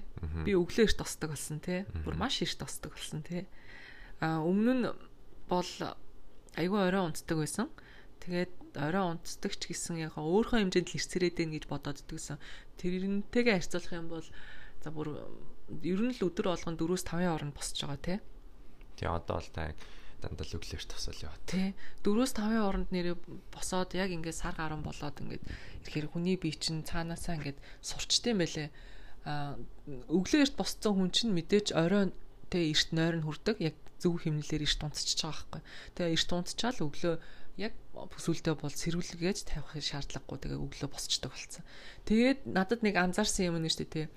Би 0.46 0.54
өглөө 0.54 0.86
эрт 0.86 1.00
тосдог 1.02 1.34
болсон 1.34 1.60
те. 1.60 1.90
Бүр 2.06 2.16
маш 2.16 2.42
эрт 2.46 2.62
тосдог 2.62 2.94
болсон 2.94 3.26
те. 3.26 3.50
А 4.22 4.40
өмнө 4.46 4.74
нь 4.78 4.86
бол 5.50 5.72
айгүй 6.54 6.82
орой 6.86 7.04
унтдаг 7.10 7.38
байсан. 7.38 7.68
Тэгээд 8.22 8.78
орой 8.78 9.18
унтдаг 9.18 9.54
ч 9.58 9.74
гэсэн 9.74 9.98
яг 9.98 10.22
өөрийнхөө 10.22 10.70
хэмжээнд 10.70 10.90
л 10.94 10.98
ирцэрээд 11.02 11.36
байна 11.38 11.54
гэж 11.58 11.66
бодоод 11.66 12.02
идэгсэн. 12.06 12.38
Тэрнтэйгээ 12.78 13.58
харьцуулах 13.58 13.94
юм 13.98 14.08
бол 14.14 14.28
за 14.86 14.90
бүр 14.94 15.08
ер 15.82 16.02
нь 16.02 16.14
л 16.14 16.26
өдөр 16.30 16.54
болгон 16.54 16.78
4-5 16.78 17.26
хооронд 17.26 17.54
босч 17.58 17.82
байгаа 17.82 17.98
те. 17.98 18.16
Тэгээ 19.02 19.18
одоо 19.18 19.42
л 19.42 19.50
та 19.50 19.74
дандаа 20.22 20.46
л 20.46 20.58
өглөөр 20.58 20.86
тосол 20.90 21.20
яваа. 21.22 21.38
Тий. 21.46 21.74
4-5 22.02 22.58
оронд 22.58 22.90
нэрээ 22.90 23.16
босоод 23.54 23.94
яг 23.94 24.10
ингээд 24.10 24.42
сар 24.42 24.56
гарan 24.58 24.82
болоод 24.82 25.22
ингээд 25.22 25.44
ирэхээр 25.86 26.08
хүний 26.10 26.38
бие 26.42 26.58
чинь 26.58 26.82
цаанаасаа 26.82 27.38
ингээд 27.38 27.60
сурчтай 27.86 28.34
юм 28.34 28.42
байлээ. 28.42 28.70
А 29.30 29.54
өглөөрт 30.10 30.56
босцсон 30.58 30.94
хүн 30.98 31.12
чинь 31.14 31.36
мэдээж 31.38 31.78
оройн 31.78 32.12
тэ 32.50 32.74
эрт 32.74 32.90
нойр 32.96 33.22
нь 33.22 33.26
хүрдэг. 33.28 33.58
Яг 33.62 33.76
зөв 34.02 34.18
хэмнэлээр 34.22 34.66
эрт 34.66 34.82
унтчихж 34.82 35.20
байгаа 35.22 35.38
байхгүй. 35.38 35.62
Тэгээ 35.98 36.16
эрт 36.18 36.30
унтчаал 36.34 36.80
өглөө 36.82 37.16
яг 37.58 37.74
бүсүүлдэ 37.94 38.54
бол 38.54 38.74
сэрүүлгээж 38.74 39.50
тавих 39.50 39.74
шаардлагагүй 39.82 40.38
тэгээ 40.46 40.62
өглөө 40.62 40.90
босчдаг 40.94 41.34
болсон. 41.34 41.66
Тэгээд 42.06 42.40
надад 42.46 42.86
нэг 42.86 42.96
анзаарсан 43.02 43.50
юм 43.50 43.58
нь 43.58 43.70
шүү 43.70 43.90
дээ 43.90 44.08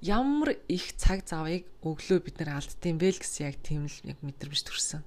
ямар 0.00 0.56
их 0.68 0.96
цаг 0.96 1.24
завыг 1.28 1.66
өглөө 1.82 2.18
бид 2.24 2.36
нэр 2.40 2.56
алдсан 2.56 2.96
юм 2.96 2.98
бэ 3.00 3.16
гэсэн 3.16 3.46
яг 3.48 3.56
тийм 3.64 3.86
л 3.88 3.98
яг 4.04 4.18
мэдрэмж 4.20 4.60
төрсэн. 4.64 5.02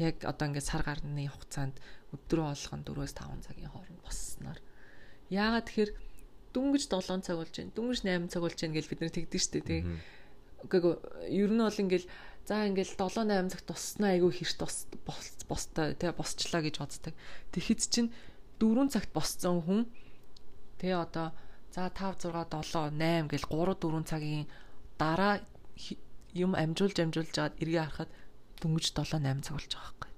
Яг 0.00 0.24
одоо 0.24 0.48
ингээд 0.48 0.64
сар 0.64 0.82
гарны 0.82 1.28
хугацаанд 1.28 1.76
өдрөө 2.16 2.56
болгон 2.56 2.82
4-5 2.88 3.44
цагийн 3.44 3.68
хооронд 3.68 4.00
боссноор 4.00 4.58
яагаад 5.28 5.68
тэгэхээр 5.68 5.92
дүнгэж 6.56 6.82
7 6.88 7.20
цаг 7.24 7.36
болж 7.36 7.52
байна 7.52 7.72
дүнгэж 7.76 7.98
8 8.04 8.32
цаг 8.32 8.42
болж 8.44 8.56
байна 8.56 8.76
гэж 8.76 8.86
бид 8.88 9.00
нар 9.00 9.12
тэгдэж 9.12 9.42
штэ 9.44 9.60
тий 9.60 9.80
Гэхдээ 10.62 11.34
ер 11.34 11.50
нь 11.50 11.58
бол 11.58 11.82
ингээл 11.82 12.06
за 12.46 12.54
ингээл 12.70 12.94
7 12.94 13.26
8 13.26 13.50
цагт 13.50 13.66
туснаа 13.66 14.14
айгүй 14.14 14.30
хэрт 14.30 14.60
бос 14.62 14.86
бостой 15.50 15.98
тий 15.98 16.12
босчлаа 16.14 16.62
гэж 16.62 16.76
боддог. 16.78 17.14
Тэгэхэд 17.50 17.80
чинь 17.90 18.14
4 18.62 18.86
цагт 18.94 19.10
босцсон 19.10 19.58
хүн 19.66 19.80
тий 20.78 20.94
одоо 20.94 21.34
за 21.72 21.88
5 21.88 22.28
6 22.28 22.52
7 22.62 22.92
8 23.00 23.32
гэл 23.32 23.46
3 23.48 23.74
4 23.80 24.04
цагийн 24.04 24.46
дараа 25.00 25.40
юм 26.36 26.52
амжуулж 26.54 26.96
амжуулж 27.00 27.32
жаад 27.32 27.56
эргээ 27.62 27.82
харахад 27.84 28.10
дөнгөж 28.60 28.86
7 28.92 29.24
8 29.24 29.40
цаг 29.44 29.56
болж 29.56 29.72
байгаа 29.72 29.88
байхгүй. 29.88 30.10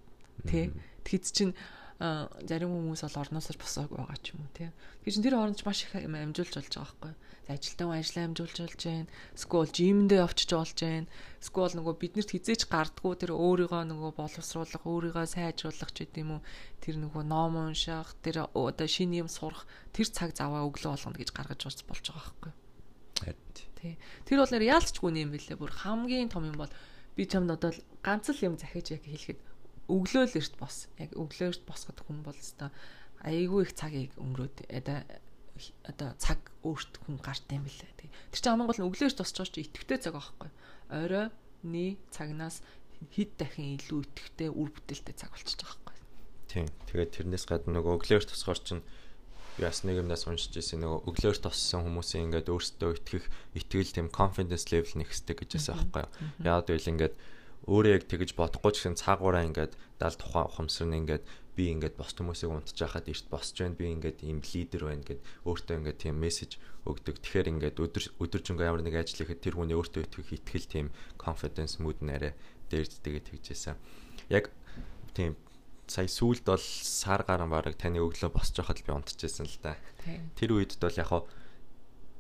Тэ. 0.50 0.60
Тэгэхэд 1.06 1.24
чинь 1.36 1.54
зарим 1.98 2.72
хүмүүс 2.74 3.02
бол 3.06 3.20
орноосоо 3.22 3.54
босоог 3.58 3.90
байгаа 3.94 4.18
ч 4.18 4.34
юм 4.34 4.42
уу 4.42 4.52
тий. 4.56 4.70
Тэгэхээр 5.04 5.24
тэр 5.24 5.36
хооронд 5.38 5.60
маш 5.62 5.80
их 5.86 5.94
амжуулж 5.94 6.54
болж 6.54 6.72
байгаа 6.74 6.82
байхгүй 6.82 7.12
ажилтан 7.48 7.92
ажиллаа 7.92 8.24
амжуулж 8.24 8.56
болж 8.56 8.80
байна. 8.84 9.06
Скул 9.36 9.68
жимэндээ 9.68 10.24
явчих 10.24 10.48
болж 10.48 10.78
байна. 10.80 11.08
Скул 11.44 11.72
нөгөө 11.76 11.94
биднэрт 12.00 12.30
хизээч 12.32 12.62
гардггүй 12.72 13.14
тэр 13.20 13.32
өөрийгөө 13.36 13.82
нөгөө 13.84 14.12
боловсруулах, 14.16 14.84
өөрийгөө 14.88 15.26
сайжруулах 15.28 15.92
ч 15.92 16.08
гэдэм 16.08 16.40
үү. 16.40 16.40
Тэр 16.80 16.96
нөгөө 17.04 17.22
ном 17.28 17.52
унших, 17.60 18.16
тэр 18.24 18.48
одоо 18.48 18.88
шинэ 18.88 19.20
юм 19.20 19.28
сурах 19.28 19.68
тэр 19.92 20.08
цаг 20.08 20.32
заваа 20.32 20.64
өглөө 20.64 20.96
болгоно 20.96 21.20
гэж 21.20 21.30
гаргаж 21.36 21.60
ууц 21.68 21.80
болж 21.84 22.04
байгаа 22.08 22.32
байхгүй. 22.32 22.52
Тий. 23.76 24.00
Тэр 24.24 24.40
бол 24.40 24.52
нэр 24.56 24.64
яалцчгүй 24.64 25.10
юм 25.12 25.36
бэлээ. 25.36 25.60
Бүр 25.60 25.72
хамгийн 25.84 26.32
том 26.32 26.48
юм 26.48 26.56
бол 26.56 26.72
би 27.12 27.28
чамд 27.28 27.52
одоо 27.52 27.76
ганц 28.00 28.32
л 28.32 28.40
юм 28.40 28.56
захиж 28.56 28.96
яг 28.96 29.04
хэлэхэд 29.04 29.38
өглөө 29.88 30.24
л 30.28 30.38
эрт 30.40 30.54
бос. 30.60 30.88
Яг 30.98 31.12
өглөө 31.12 31.48
эрт 31.52 31.62
босоход 31.68 32.00
хүн 32.04 32.24
бол 32.24 32.36
өстой 32.36 32.70
айгүй 33.24 33.64
их 33.64 33.72
цагийг 33.72 34.12
өнгөрөөд 34.20 34.68
одоо 35.88 36.10
цаг 36.20 36.40
өөрт 36.66 37.00
хүн 37.06 37.16
гарт 37.22 37.48
юм 37.48 37.64
билээ. 37.64 37.92
Тэр 37.96 38.40
чинь 38.42 38.52
хамгийн 38.52 38.68
гол 38.68 38.80
нь 38.82 38.88
өглөөж 38.90 39.14
тусч 39.16 39.36
байгаа 39.38 39.54
чинь 39.54 39.66
итгэвтэй 39.70 39.98
цаг 40.02 40.14
аахгүй. 40.18 40.50
Оройны 40.92 41.96
цагнаас 42.12 42.60
хэд 43.14 43.30
дахин 43.40 43.78
илүү 43.80 44.00
итгэвтэй 44.04 44.50
үр 44.50 44.68
бүтээлтэй 44.74 45.14
цаг 45.16 45.30
болчихж 45.32 45.62
байгаа 45.62 45.80
байхгүй. 45.88 45.96
Тийм. 46.50 46.66
Тэгээд 46.90 47.14
тэрнээс 47.16 47.44
гадна 47.48 47.80
нөгөө 47.80 47.92
өглөөж 48.02 48.24
тусгаар 48.28 48.60
чинь 48.60 48.82
бас 49.56 49.86
нэг 49.86 50.02
юмнаас 50.02 50.26
уншиж 50.26 50.52
ирсэн 50.58 50.82
нөгөө 50.82 51.06
өглөөж 51.08 51.38
туссан 51.38 51.86
хүмүүсийн 51.86 52.26
ингээд 52.28 52.50
өөрсдөө 52.50 52.90
итгэх 52.98 53.24
итгэл 53.54 53.94
тийм 53.94 54.08
confidence 54.10 54.74
level 54.74 54.98
нэгсдэг 54.98 55.46
гэж 55.46 55.50
байсан 55.54 55.78
байхгүй. 55.94 56.04
Яагаад 56.42 56.66
гэвэл 56.66 56.90
ингээд 56.90 57.14
өөрөө 57.64 57.92
яг 57.96 58.04
тэгж 58.04 58.36
бодохгүй 58.36 58.72
ч 58.72 58.76
гэсэн 58.84 59.00
цаагаараа 59.00 59.48
ингээд 59.48 59.72
дал 59.96 60.16
тухайн 60.16 60.48
ухамсар 60.48 60.88
нь 60.88 61.00
ингээд 61.00 61.24
би 61.56 61.70
ингээд 61.70 61.94
бос 61.94 62.12
хүмүүсийг 62.12 62.50
унтж 62.50 62.76
байхад 62.76 63.08
эрт 63.08 63.26
босч 63.30 63.56
байна 63.62 63.78
би 63.78 63.86
ингээд 63.88 64.26
ийм 64.26 64.42
лидер 64.42 64.90
байна 64.90 65.06
гэд 65.06 65.20
өөртөө 65.46 65.76
ингээд 65.80 66.02
тийм 66.02 66.16
мессеж 66.18 66.58
өгдөг. 66.82 67.22
Тэгэхээр 67.22 67.50
ингээд 67.54 67.76
өдөр 67.78 68.04
өдөржингөө 68.20 68.66
ямар 68.66 68.82
нэг 68.82 68.98
ажил 68.98 69.22
хийхэд 69.22 69.40
тэр 69.40 69.54
хүний 69.56 69.78
өөртөө 69.78 70.02
итгэх 70.02 70.34
итгэл 70.34 70.66
тийм 70.66 70.86
confidence 71.14 71.78
mood 71.78 72.02
нэрэ 72.02 72.34
дээрдтэйгээ 72.68 73.22
тэгжээсэн. 73.22 73.78
Яг 74.34 74.50
тийм 75.14 75.38
сая 75.86 76.10
сүулт 76.10 76.42
бол 76.42 76.60
сар 76.60 77.22
гарan 77.22 77.54
бараг 77.54 77.78
таны 77.78 78.02
өглөө 78.02 78.34
босч 78.34 78.58
байхад 78.58 78.82
би 78.82 78.90
унтчихсан 78.90 79.46
л 79.46 79.58
да. 79.62 79.78
Тэр 80.34 80.58
үед 80.58 80.74
бол 80.82 80.98
яг 80.98 81.06
хаа 81.06 81.22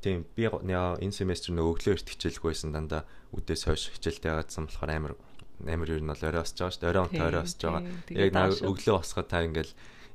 тийм 0.04 0.28
би 0.36 0.46
энэ 0.46 1.16
семестр 1.16 1.56
нөгөө 1.56 1.72
өглөө 1.74 1.94
эрт 1.96 2.08
хичээлгүй 2.12 2.52
байсан 2.52 2.76
дандаа 2.76 3.02
үдээс 3.32 3.66
хойш 3.66 3.88
хичээлтэй 3.96 4.30
байгаадсан 4.30 4.68
болохоор 4.68 4.92
амар 4.92 5.14
амар 5.62 5.88
юу 5.94 6.00
нь 6.02 6.10
бол 6.10 6.24
орой 6.26 6.42
осож 6.42 6.58
байгаа 6.58 6.74
шүү 6.74 6.82
дээ. 6.82 6.90
Орой 6.90 7.04
онтой 7.06 7.26
орой 7.28 7.42
осож 7.46 7.60
байгаа. 7.62 7.82
Яг 8.10 8.30
наа 8.34 8.46
өглөө 8.50 8.94
босоход 8.98 9.28
та 9.30 9.46
ингээл 9.46 9.72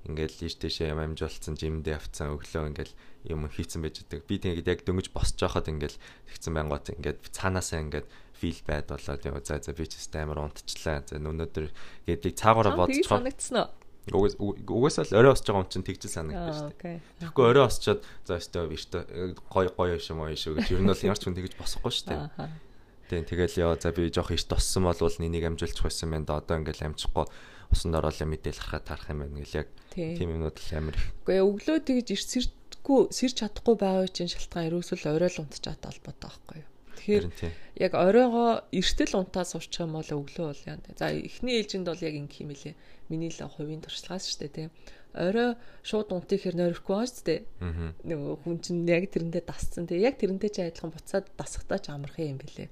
ингээл 0.07 0.43
ийш 0.47 0.55
тийшээ 0.59 0.91
юм 0.91 0.99
амжуулсан 1.03 1.55
жимдээ 1.55 1.95
авцсан 1.95 2.35
өглөө 2.35 2.71
ингээл 2.71 2.93
юм 3.31 3.47
хийцэн 3.51 3.81
байж 3.83 4.03
байгаа. 4.03 4.27
Би 4.27 4.35
тэгээд 4.39 4.67
яг 4.67 4.79
дөнгөж 4.87 5.11
босч 5.11 5.39
байхад 5.39 5.67
ингээл 5.67 5.97
тэгсэн 6.27 6.53
байнгут 6.55 6.91
ингээд 6.95 7.19
цаанаасаа 7.35 7.79
ингээд 7.83 8.07
фил 8.39 8.59
байд 8.63 8.87
болоод 8.87 9.23
яа 9.27 9.39
за 9.43 9.59
за 9.59 9.75
би 9.75 9.83
ч 9.87 9.99
гэсэн 9.99 10.23
амар 10.23 10.39
унтчлаа. 10.47 11.03
За 11.03 11.19
өнөөдөр 11.19 11.67
гэдэг 12.07 12.33
цаагаараа. 12.39 12.79
Угаас 12.79 13.67
угаасаа 14.09 15.05
л 15.05 15.17
орой 15.19 15.31
осож 15.35 15.47
байгаа 15.51 15.63
юм 15.67 15.69
чинь 15.69 15.85
тэгжил 15.85 16.09
санагдаж 16.09 16.55
шүү 16.57 16.73
дээ. 16.79 16.97
Тэгэхгүй 17.19 17.45
орой 17.45 17.65
осчоод 17.67 18.01
за 18.25 18.39
өстой 18.39 18.65
биш 18.71 18.87
гой 18.89 19.67
гой 19.69 19.99
юм 19.99 20.23
уу 20.23 20.33
шүү 20.33 20.57
гэж 20.57 20.73
ер 20.73 20.81
нь 20.81 20.89
бол 20.89 21.05
ямар 21.05 21.19
ч 21.19 21.23
хүн 21.27 21.37
тэгж 21.37 21.53
босохгүй 21.59 21.93
шүү 21.93 22.07
дээ. 22.09 22.68
Тийм 23.09 23.25
тэгэл 23.25 23.57
яа 23.57 23.73
за 23.73 23.89
би 23.89 24.13
жоох 24.13 24.29
иш 24.29 24.45
тоссон 24.45 24.85
болвол 24.85 25.17
нэнийг 25.17 25.49
амжуулчих 25.49 25.81
байсан 25.81 26.13
байна 26.13 26.29
да 26.29 26.37
одоо 26.37 26.61
ингээл 26.61 26.93
амжихгүй 26.93 27.25
усанд 27.73 27.97
ороод 27.97 28.21
мэдээл 28.21 28.61
харахад 28.61 28.85
тарах 28.85 29.09
юм 29.09 29.25
байна 29.25 29.41
гэл 29.41 29.65
яг 29.65 29.67
тийм 29.97 30.29
юмнууд 30.37 30.57
л 30.61 30.77
амар 30.77 30.93
их. 30.93 31.05
Үгүй 31.25 31.41
өглөө 31.41 31.77
тэгж 31.89 32.07
ирс 32.13 32.27
сэрдггүй 32.29 33.09
сэрж 33.09 33.35
чадахгүй 33.41 33.75
байгаа 33.81 34.05
чинь 34.13 34.29
шалтгаан 34.29 34.69
ерөөсөл 34.69 35.09
орой 35.09 35.29
л 35.33 35.41
унтчихад 35.41 35.81
холбоотой 35.81 36.29
байхгүй 36.29 36.57
юу. 36.61 36.69
Тэгэхээр 36.99 37.25
яг 37.81 37.93
оройгоо 37.95 38.49
эртэл 38.69 39.17
унтаа 39.17 39.45
суучих 39.47 39.81
юм 39.81 39.97
бол 39.97 40.05
өглөө 40.05 40.45
бол 40.53 40.63
яа. 40.69 40.77
За 40.99 41.09
эхний 41.09 41.57
ээлжинд 41.57 41.87
бол 41.87 42.05
яг 42.05 42.13
ингэх 42.13 42.43
юм 42.43 42.51
лээ. 42.53 42.75
Миний 43.09 43.31
л 43.31 43.41
хувийн 43.41 43.81
туршлагаас 43.81 44.27
шүү 44.27 44.39
дээ 44.45 44.53
тийм 44.53 44.69
орой 45.13 45.57
шууд 45.81 46.13
унтыг 46.13 46.43
хэр 46.43 46.55
нойрхгүй 46.59 46.93
байгаа 46.95 47.09
шүү 47.09 47.25
дээ. 47.25 47.41
Нөгөө 48.09 48.33
хүн 48.45 48.57
чинь 48.61 48.85
яг 48.85 49.09
тэрэндээ 49.09 49.43
дасцсан. 49.45 49.89
Тэгээ 49.89 50.07
яг 50.07 50.15
тэрэндээ 50.21 50.51
чи 50.53 50.61
адилхан 50.65 50.93
буцаад 50.93 51.25
дасахтаа 51.37 51.79
ч 51.81 51.89
амархан 51.89 52.37
юм 52.37 52.39
бэлээ 52.41 52.69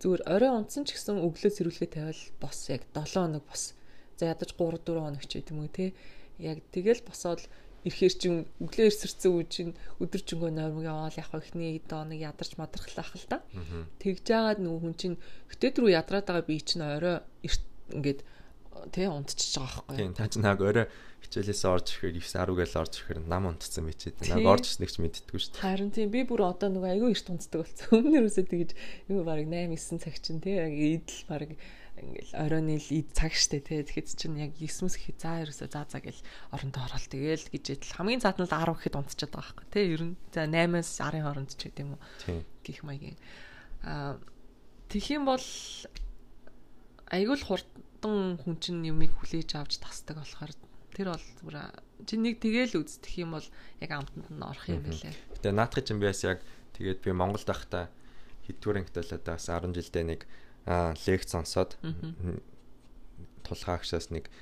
зүгээр 0.00 0.22
орой 0.28 0.52
унтсан 0.52 0.84
ч 0.84 0.92
гэсэн 0.92 1.24
өглөө 1.24 1.52
сэрүүлгээ 1.56 1.90
тавиал 1.96 2.22
бос 2.40 2.68
яг 2.68 2.84
7 2.92 3.16
хоног 3.16 3.44
бос. 3.48 3.72
За 4.20 4.28
ядаж 4.28 4.52
3 4.52 4.84
4 4.84 5.00
хоног 5.00 5.24
ч 5.24 5.40
гэдэг 5.40 5.52
юм 5.56 5.64
уу 5.64 5.72
те. 5.72 5.96
Яг 6.36 6.60
тэгэл 6.68 7.00
босоод 7.00 7.48
ирэхээр 7.88 8.14
чин 8.20 8.34
өглөө 8.60 8.86
ирсэрсэн 8.92 9.32
үе 9.32 9.44
чин 9.48 9.68
өдөржингөө 10.02 10.50
нойрмог 10.52 10.84
яваал 10.84 11.16
яг 11.16 11.32
ихний 11.32 11.80
доныг 11.80 12.20
ядарч 12.20 12.60
мадрахлаах 12.60 13.16
л 13.16 13.26
да. 13.30 13.40
Тэгж 14.02 14.20
жагаад 14.26 14.60
нөгөө 14.60 14.80
хүн 14.84 14.96
чин 15.00 15.12
хөтөд 15.48 15.74
рүү 15.80 15.90
ядраад 15.96 16.28
байгаа 16.28 16.44
би 16.44 16.60
чин 16.60 16.84
орой 16.84 17.24
ингээд 17.94 18.20
тий 18.92 19.06
унтчихж 19.08 19.54
байгаа 19.56 19.80
байхгүй. 19.86 19.96
Тийм 19.96 20.12
та 20.12 20.28
чи 20.28 20.38
нааг 20.44 20.60
орой 20.60 20.86
хичээлээс 21.26 21.62
орж 21.66 21.86
ирэхээр 21.98 22.22
9 22.22 22.46
10 22.46 22.56
гээл 22.56 22.80
орж 22.80 22.92
ирэхээр 22.96 23.20
нам 23.26 23.44
унтцсан 23.50 23.82
мэт. 23.82 24.14
Нааг 24.30 24.46
орж 24.46 24.64
ирсэн 24.70 24.86
ч 24.86 24.96
мэддэггүй 25.02 25.40
шүү 25.42 25.52
дээ. 25.58 25.64
Харин 25.66 25.90
тийм 25.90 26.08
би 26.14 26.22
бүр 26.22 26.46
одоо 26.46 26.70
нөгөө 26.70 26.90
айгүй 26.96 27.10
их 27.12 27.26
унтдаг 27.26 27.66
болсон. 27.66 27.86
Өмнөр 27.98 28.26
үсээ 28.30 28.46
тэгэж 28.46 28.70
юу 29.10 29.26
бараг 29.26 29.46
8 29.50 29.74
9 29.74 29.98
цаг 29.98 30.16
чинь 30.22 30.40
тий 30.40 30.54
яг 30.56 30.70
идэл 30.70 31.22
бараг 31.26 31.50
ингээл 31.96 32.32
оройны 32.38 32.76
л 32.78 32.90
ид 32.94 33.08
цаг 33.10 33.32
штэ 33.34 33.58
тий 33.60 33.82
тэгэхэд 33.82 34.08
чинь 34.14 34.36
яг 34.38 34.52
9-с 34.54 34.94
их 34.96 35.16
за 35.18 35.42
ерөөсөө 35.42 35.68
за 35.68 35.82
за 35.88 35.98
гэл 35.98 36.22
орондоо 36.52 36.82
ороод 36.86 37.06
тэгэл 37.08 37.48
гэж 37.50 37.64
идэл 37.72 37.96
хамгийн 37.96 38.20
нь 38.20 38.26
10 38.26 38.46
гэхэд 38.46 38.94
унтчихад 39.00 39.32
байгаа 39.32 39.52
байхгүй 39.52 39.66
тий 39.72 39.84
ер 39.96 40.02
нь 40.04 40.14
за 40.30 40.44
8-аас 40.44 40.90
10-ын 41.00 41.24
хооронд 41.24 41.50
ч 41.56 41.60
гэдэг 41.66 41.82
юм 41.82 41.96
уу. 41.96 42.00
Гэх 42.62 42.84
маягийн. 42.84 43.16
Аа 43.80 44.20
тэгэх 44.92 45.08
юм 45.16 45.24
бол 45.24 45.46
айгүй 47.08 47.36
л 47.40 47.46
хурд 47.48 47.68
хурдан 48.06 48.38
хүн 48.38 48.56
чинь 48.60 48.86
юмыг 48.86 49.12
хүлээж 49.18 49.56
авч 49.58 49.80
тасдаг 49.82 50.20
болохоор 50.20 50.52
тэр 50.96 51.12
бол 51.12 51.26
бүр 51.44 51.56
чи 52.08 52.16
нэг 52.16 52.40
тэгэл 52.40 52.80
үздэх 52.80 53.12
юм 53.20 53.36
бол 53.36 53.44
яг 53.84 53.90
амтанд 53.92 54.32
нь 54.32 54.40
орох 54.40 54.64
юм 54.72 54.80
байлээ. 54.80 55.12
Гэтэ 55.36 55.52
наадах 55.52 55.84
чинь 55.84 56.00
би 56.00 56.08
бас 56.08 56.24
яг 56.24 56.40
тэгээд 56.72 57.04
би 57.04 57.12
Монголд 57.12 57.44
байхдаа 57.44 57.92
хэдвэр 58.48 58.80
ангид 58.80 58.96
л 58.96 59.12
одоо 59.12 59.36
бас 59.36 59.44
10 59.52 59.76
жилдээ 59.76 60.04
нэг 60.08 60.20
лекц 61.04 61.28
сонсоод 61.36 61.76
тулгаагчаас 63.44 64.08
нэг 64.08 64.32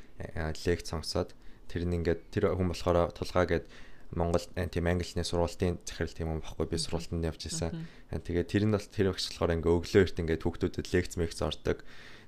лекц 0.63 0.87
сонсоод 0.95 1.35
тэр 1.67 1.83
нь 1.91 1.99
ингээд 1.99 2.31
тэр 2.31 2.55
хүн 2.55 2.71
болохоор 2.71 3.11
тулгаа 3.11 3.51
гээд 3.51 3.67
Монгол 4.15 4.47
тийм 4.55 4.87
англиний 4.87 5.27
сургуулийн 5.27 5.83
захирал 5.83 6.15
тийм 6.15 6.29
юм 6.39 6.41
баггүй 6.45 6.71
би 6.71 6.79
сургуультанд 6.79 7.27
явж 7.27 7.51
исэн. 7.51 7.83
Тэгээд 8.15 8.47
тэр 8.47 8.65
нь 8.71 8.75
бол 8.77 8.87
тэр 8.87 9.11
багш 9.11 9.27
болохоор 9.27 9.59
ингээ 9.59 9.75
өглөө 9.75 10.03
эрт 10.07 10.21
ингээд 10.23 10.45
хүүхдүүдэд 10.47 10.87
лекц 10.95 11.13
мэгц 11.19 11.41
ордог. 11.43 11.83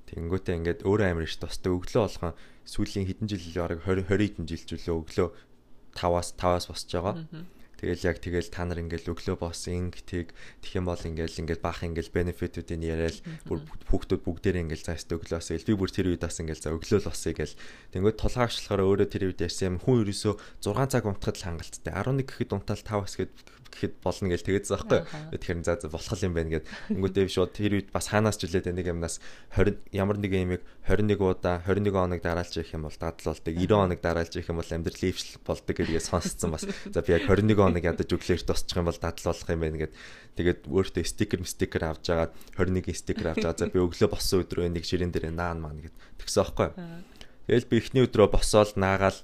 Тэнгүүтээ 0.06 0.56
ингээд 0.58 0.80
өөрөө 0.86 1.06
амир 1.10 1.26
ш 1.26 1.42
тостой 1.42 1.74
өглөө 1.74 2.02
болгон 2.06 2.34
сүүлийн 2.66 3.06
хэдэн 3.10 3.26
жил 3.26 3.42
бараг 3.58 3.80
20 3.82 4.06
20 4.06 4.38
хэдэн 4.38 4.46
жил 4.46 4.64
зүйлөө 4.70 4.96
өглөө 5.02 5.28
5-аас 5.96 6.28
5-аас 6.38 6.66
босч 6.70 6.88
байгаа. 6.94 7.14
Тэгэл 7.76 8.08
яг 8.08 8.16
тэгэл 8.24 8.48
та 8.48 8.64
нар 8.64 8.80
ингээл 8.80 9.12
өглөө 9.12 9.36
босс 9.36 9.68
инг 9.68 10.00
тэг 10.08 10.32
тэгэх 10.64 10.80
юм 10.80 10.88
бол 10.88 10.96
ингээл 10.96 11.40
ингээд 11.44 11.60
баах 11.60 11.84
ингээл 11.84 12.08
бенефитүүдийн 12.08 12.80
яриад 12.80 13.20
бүр 13.44 13.68
хүүхдүүд 13.92 14.24
бүгдээрээ 14.24 14.64
ингээл 14.64 14.86
заast 14.96 15.12
өглөөс 15.12 15.52
ил 15.52 15.68
би 15.68 15.76
бүр 15.76 15.92
тэр 15.92 16.08
үед 16.08 16.24
бас 16.24 16.40
ингээл 16.40 16.64
за 16.64 16.72
өглөө 16.72 17.04
л 17.04 17.08
босъё 17.12 17.36
гэл 17.36 17.52
тэнгүүд 17.92 18.16
толгаагчлахаар 18.16 18.80
өөрөө 18.80 19.08
тэр 19.12 19.28
үед 19.28 19.44
ярьсан 19.44 19.76
юм. 19.76 19.80
Хүн 19.84 20.08
ерөөсөө 20.08 20.34
6 20.64 20.88
цаг 20.88 21.04
унтахад 21.04 21.36
л 21.36 21.46
хангалттай. 21.52 21.92
11 21.92 22.24
гэхэд 22.24 22.56
унтаал 22.56 22.80
5 22.80 23.04
бас 23.04 23.14
гээд 23.20 23.32
гэхэд 23.70 23.94
болно 24.02 24.28
гэж 24.30 24.42
тэгээд 24.46 24.66
заахгүй. 24.66 25.00
Тэгэхээр 25.34 25.64
за 25.66 25.74
за 25.80 25.88
болох 25.88 26.20
юм 26.22 26.34
байна 26.34 26.50
гэд. 26.58 26.66
Тэнгүүтээ 26.92 27.26
шууд 27.30 27.52
тэр 27.52 27.72
үед 27.80 27.88
бас 27.90 28.10
хаанаас 28.10 28.36
ч 28.38 28.46
үлээд 28.46 28.72
нэг 28.72 28.86
юмнаас 28.90 29.20
20 29.54 29.80
ямар 29.92 30.16
нэг 30.18 30.32
юмыг 30.32 30.62
21 30.86 31.18
удаа 31.18 31.62
21 31.64 31.90
хоног 31.94 32.20
дараалж 32.22 32.52
ирэх 32.58 32.74
юм 32.74 32.86
бол 32.86 32.96
дадал 32.96 33.34
болдог. 33.34 33.52
90 33.54 33.74
хоног 33.74 34.00
дараалж 34.00 34.32
ирэх 34.36 34.50
юм 34.50 34.58
бол 34.60 34.72
амьдрал 34.74 35.04
ившил 35.06 35.40
болдог 35.42 35.74
гэдгээ 35.76 36.02
сонсцсон 36.02 36.50
бас. 36.54 36.64
За 36.66 37.00
би 37.02 37.10
яг 37.14 37.24
21 37.26 37.56
хоног 37.56 37.82
ядаж 37.82 38.08
өглөөрт 38.10 38.46
тосчих 38.46 38.76
юм 38.76 38.86
бол 38.86 39.00
дадал 39.00 39.26
болох 39.30 39.48
юм 39.50 39.60
байна 39.62 39.78
гэд. 39.80 39.92
Тэгээд 40.36 40.60
өөртөө 40.68 41.04
стикер 41.06 41.40
стикер 41.46 41.82
авч 41.88 42.12
жагаад 42.12 42.32
21 42.58 42.92
стикер 42.92 43.32
авч 43.32 43.46
байгаа. 43.46 43.60
За 43.60 43.72
би 43.72 43.80
өглөө 43.80 44.10
боссон 44.10 44.44
өдрөө 44.44 44.68
нэг 44.70 44.84
ширээн 44.84 45.12
дээр 45.14 45.32
наан 45.32 45.62
маань 45.64 45.80
гэд. 45.80 45.94
Тэгсэн 46.20 46.42
аахгүй. 46.44 46.68
Тэгэл 47.46 47.70
би 47.70 47.78
эхний 47.78 48.02
өдрөө 48.02 48.28
босоод 48.34 48.74
наагаал 48.74 49.18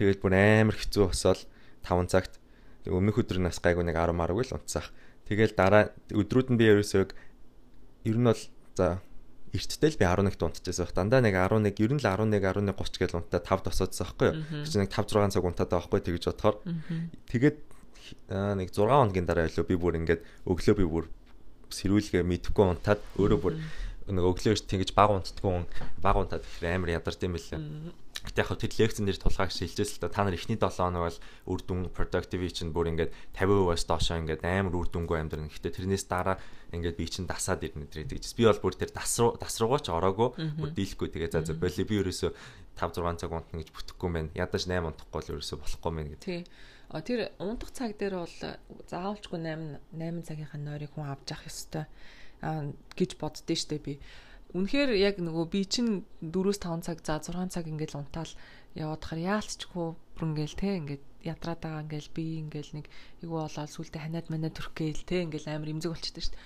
тэгэл 0.00 0.16
бүр 0.24 0.32
амар 0.32 0.76
хэцүү 0.80 1.12
босоод 1.12 1.44
5 1.84 2.08
цагт 2.08 2.39
өмнөх 2.88 3.20
өдөр 3.20 3.42
нас 3.44 3.60
гайгүй 3.60 3.84
нэг 3.84 3.96
10 3.98 4.16
марг 4.16 4.40
л 4.40 4.54
унтсах. 4.56 4.88
Тэгэл 5.28 5.52
дараа 5.52 5.92
өдрүүд 6.10 6.54
нь 6.54 6.58
би 6.60 6.64
ерөөсөө 6.70 7.04
ер 8.08 8.16
нь 8.16 8.28
бол 8.28 8.42
за 8.76 9.02
эрттэй 9.52 9.90
л 9.90 10.00
би 10.00 10.06
11-т 10.06 10.42
унтчихсан 10.46 10.86
байх. 10.86 10.94
Дандаа 10.94 11.20
нэг 11.20 11.34
11, 11.34 11.74
ер 11.76 11.92
нь 11.92 12.00
л 12.00 12.06
11, 12.06 12.40
11 12.40 12.72
30 12.72 13.02
гэж 13.02 13.10
унтаа 13.18 13.40
5 13.42 13.66
тосоодсан 13.66 14.06
байхгүй 14.06 14.28
юу? 14.30 14.64
Чи 14.64 14.78
нэг 14.78 14.90
5 14.94 15.10
6 15.10 15.34
цаг 15.34 15.44
унтаад 15.44 15.70
байхгүй 15.74 16.00
тэгж 16.00 16.24
бодохоор. 16.30 16.56
Тэгээд 17.28 17.56
нэг 18.30 18.68
6 18.70 18.86
хоногийн 18.86 19.26
дараа 19.26 19.50
илүү 19.50 19.64
би 19.66 19.76
бүр 19.76 19.98
ингээд 19.98 20.22
өглөө 20.46 20.74
би 20.78 20.86
бүр 20.86 21.04
сэрүүлгээ 21.70 22.22
мэдхгүй 22.26 22.64
унтаад 22.66 23.00
өөрөө 23.18 23.38
бүр 23.42 23.54
нэг 24.10 24.24
өглөө 24.26 24.54
ш 24.58 24.66
тэгж 24.66 24.94
баг 24.94 25.14
унтдаггүй 25.14 25.66
баг 26.02 26.16
унтаад 26.18 26.42
ихэр 26.42 26.74
амар 26.74 26.98
ядарч 26.98 27.22
юм 27.22 27.34
бэлээ. 27.38 27.60
Гэтэ 28.20 28.44
яг 28.44 28.52
тэр 28.52 28.72
лекцэн 28.76 29.08
дээр 29.08 29.16
тулгаагч 29.16 29.64
хэлжээс 29.64 29.96
л 29.96 30.12
та 30.12 30.20
нар 30.20 30.36
эхний 30.36 30.60
7 30.60 30.68
хоног 30.68 31.08
бол 31.08 31.18
үр 31.48 31.60
дүн 31.64 31.80
productivity 31.88 32.52
чинь 32.52 32.72
бүр 32.76 32.92
ингээд 32.92 33.12
50%-аас 33.32 33.84
доошоо 33.88 34.20
ингээд 34.20 34.44
амар 34.44 34.76
үр 34.76 34.88
дүнгүй 34.92 35.16
амьдрна. 35.16 35.48
Гэтэ 35.48 35.80
тэрнээс 35.80 36.04
дараа 36.04 36.36
ингээд 36.68 37.00
би 37.00 37.08
чинь 37.08 37.24
дасаад 37.24 37.64
ирнэ 37.64 37.88
гэдэг. 37.88 38.20
Би 38.36 38.44
бол 38.44 38.60
бүр 38.60 38.76
тэр 38.76 38.92
дасруу 38.92 39.40
дасруугаа 39.40 39.80
ч 39.80 39.88
ороогүй 39.88 40.28
бүр 40.36 40.70
дийлэхгүй 40.76 41.08
тэгээ 41.08 41.32
за 41.32 41.40
за 41.48 41.56
боли 41.56 41.84
би 41.88 41.96
ерөөсөө 41.96 42.30
5 42.76 43.00
6 43.00 43.24
цаг 43.24 43.32
унтна 43.32 43.56
гэж 43.64 43.68
бүтэхгүй 43.72 44.10
мэн. 44.12 44.26
Ядаж 44.36 44.68
8 44.68 44.84
унтахгүй 44.84 45.20
л 45.24 45.32
ерөөсөө 45.40 45.58
болохгүй 45.64 45.92
мэн 45.96 46.08
гэдэг. 46.12 46.24
Тий. 46.28 46.44
А 46.90 47.00
тэр 47.00 47.30
унтах 47.38 47.70
цаг 47.72 47.96
дээр 47.96 48.20
бол 48.20 48.36
заавалчгүй 48.90 49.38
8 49.40 49.80
8 49.96 50.26
цагийнхаа 50.28 50.60
нойрыг 50.60 50.90
хүн 50.92 51.06
авч 51.08 51.32
явах 51.32 51.46
ёстой 51.46 51.86
гэж 52.42 53.10
боддөө 53.20 53.56
штэ 53.56 53.78
би. 53.78 54.00
Үнэхээр 54.50 54.90
яг 54.98 55.22
нөгөө 55.22 55.46
би 55.46 55.62
чинь 55.62 56.02
4-5 56.18 56.82
цаг 56.82 56.98
за 57.06 57.22
6 57.22 57.54
цаг 57.54 57.64
ингээд 57.70 57.94
унтаал 57.94 58.32
яваад 58.74 59.02
хаар 59.06 59.20
яалцчихгүй 59.38 59.88
бүр 59.94 60.24
ингээл 60.26 60.58
те 60.58 60.68
ингээд 60.78 61.04
ядраад 61.22 61.60
байгаа 61.62 61.84
ингээл 61.86 62.10
би 62.10 62.24
ингээл 62.42 62.74
нэг 62.82 62.86
эйгүү 63.22 63.38
болоод 63.38 63.70
сүултээ 63.70 64.02
ханиад 64.02 64.26
манаа 64.26 64.50
төрөх 64.50 64.74
гээл 64.74 65.06
те 65.06 65.22
ингээл 65.22 65.54
амар 65.54 65.70
имзэг 65.70 65.90
болчихдээ 65.94 66.24
штэ. 66.26 66.38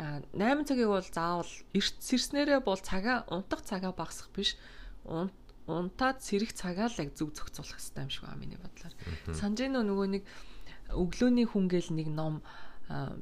А 0.00 0.24
8 0.32 0.64
цагийг 0.64 0.88
бол 0.88 1.04
заавал 1.04 1.52
эрт 1.76 1.96
сэрснээрээ 2.00 2.60
бол 2.64 2.80
цагаа 2.80 3.28
унтах 3.28 3.60
цагаа 3.66 3.92
багасгах 3.92 4.32
биш. 4.32 4.56
Унтаад 5.68 6.24
сэрэх 6.24 6.56
цагаа 6.56 6.88
л 6.88 7.00
яг 7.02 7.12
зөв 7.12 7.36
зохицуулах 7.36 7.76
хэрэгтэй 7.76 8.04
юм 8.06 8.10
шиг 8.10 8.24
байна 8.24 8.40
миний 8.40 8.56
бодлоор. 8.56 8.94
Санжино 9.36 9.84
нөгөө 9.84 10.08
нэг 10.16 10.22
өглөөний 10.94 11.46
хүн 11.46 11.66
гээл 11.68 11.92
нэг 11.92 12.08
ном 12.08 12.40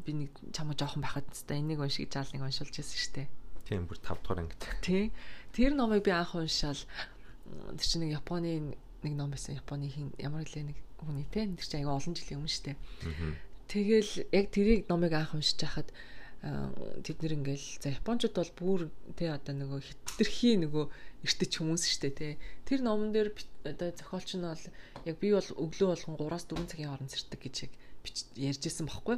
би 0.07 0.13
нэг 0.15 0.31
чамаа 0.55 0.77
жоохон 0.77 1.05
байхад 1.05 1.29
тест 1.29 1.51
энийг 1.53 1.81
уншиж 1.83 2.09
жаал 2.09 2.31
нэг 2.33 2.47
уншуулж 2.47 2.73
байсан 2.73 2.97
шүү 2.97 3.15
дээ. 3.17 3.29
Тийм 3.69 3.85
бүр 3.85 4.01
5 4.01 4.25
дугаар 4.25 4.41
ангид. 4.43 4.65
Тий. 4.81 5.13
Тэр 5.53 5.77
номыг 5.77 6.03
би 6.05 6.11
анх 6.11 6.35
уншаал 6.35 6.81
тэр 7.77 7.87
чинь 7.87 8.09
нэг 8.09 8.17
Японы 8.25 8.75
нэг 9.05 9.13
ном 9.13 9.31
байсан. 9.31 9.61
Японы 9.61 9.93
хин 9.93 10.13
ямар 10.17 10.49
гэлээ 10.49 10.73
нэг 10.73 10.79
хүний 11.05 11.29
те 11.29 11.45
тэр 11.45 11.67
чинь 11.69 11.85
аяга 11.85 12.01
олон 12.01 12.17
жилийн 12.17 12.41
өмнө 12.41 12.65
дээ. 12.65 12.77
Тэгэл 13.69 14.13
яг 14.33 14.47
тэрийг 14.49 14.89
номыг 14.89 15.13
анх 15.13 15.37
уншиж 15.37 15.61
хахад 15.61 15.93
тэд 16.39 17.19
нэр 17.19 17.35
ингээл 17.35 17.67
за 17.83 17.93
японочууд 17.99 18.35
бол 18.39 18.53
бүр 18.55 18.81
те 19.19 19.35
одоо 19.35 19.59
нөгөө 19.59 19.83
хитрхи 19.83 20.55
нөгөө 20.63 20.85
эртэж 21.27 21.53
хүмүүс 21.59 21.83
штэ 21.83 22.15
те 22.15 22.29
тэр 22.63 22.87
номон 22.87 23.11
дээр 23.11 23.35
одоо 23.67 23.91
зохиолч 23.91 24.39
нь 24.39 24.47
бол 24.47 24.65
яг 25.03 25.17
би 25.19 25.35
бол 25.35 25.51
өглөө 25.59 25.89
болгон 25.99 26.15
3-4 26.15 26.71
цагийн 26.71 26.91
хооронд 26.95 27.11
сэрдэг 27.11 27.41
гэж 27.43 27.57
яг 27.67 27.73
ярьжсэн 28.37 28.87
байхгүй. 28.87 29.17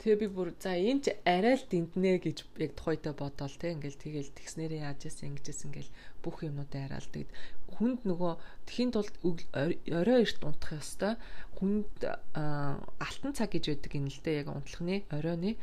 Тэгээ 0.00 0.20
би 0.22 0.28
бүр 0.30 0.48
за 0.58 0.76
энэ 0.76 1.02
ч 1.02 1.06
арай 1.24 1.56
л 1.58 1.66
дэнтнэ 1.66 2.20
гэж 2.22 2.38
яг 2.60 2.72
тухайдаа 2.78 3.12
бодоол 3.16 3.56
те 3.58 3.72
ингээл 3.74 3.98
тэгэл 3.98 4.36
тэгснэрээ 4.36 4.86
яаж 4.86 5.08
яасан 5.08 5.34
ингэжсэн 5.34 5.68
ингээл 5.70 5.92
бүх 6.22 6.42
юмнуудаа 6.46 7.02
тэгэд 7.12 7.30
хүнд 7.78 8.00
нөгөө 8.04 8.32
тхийн 8.68 8.90
тулд 8.92 9.14
орой 9.24 10.18
эрт 10.22 10.40
унтах 10.44 10.78
ёстой. 10.78 11.16
Хүнд 11.56 11.88
алтан 12.36 13.32
цаг 13.32 13.50
гэж 13.52 13.64
байдаг 13.72 13.92
юм 13.96 14.06
л 14.06 14.20
дээ 14.22 14.44
яг 14.44 14.48
унтлахны 14.52 15.04
оройны. 15.08 15.56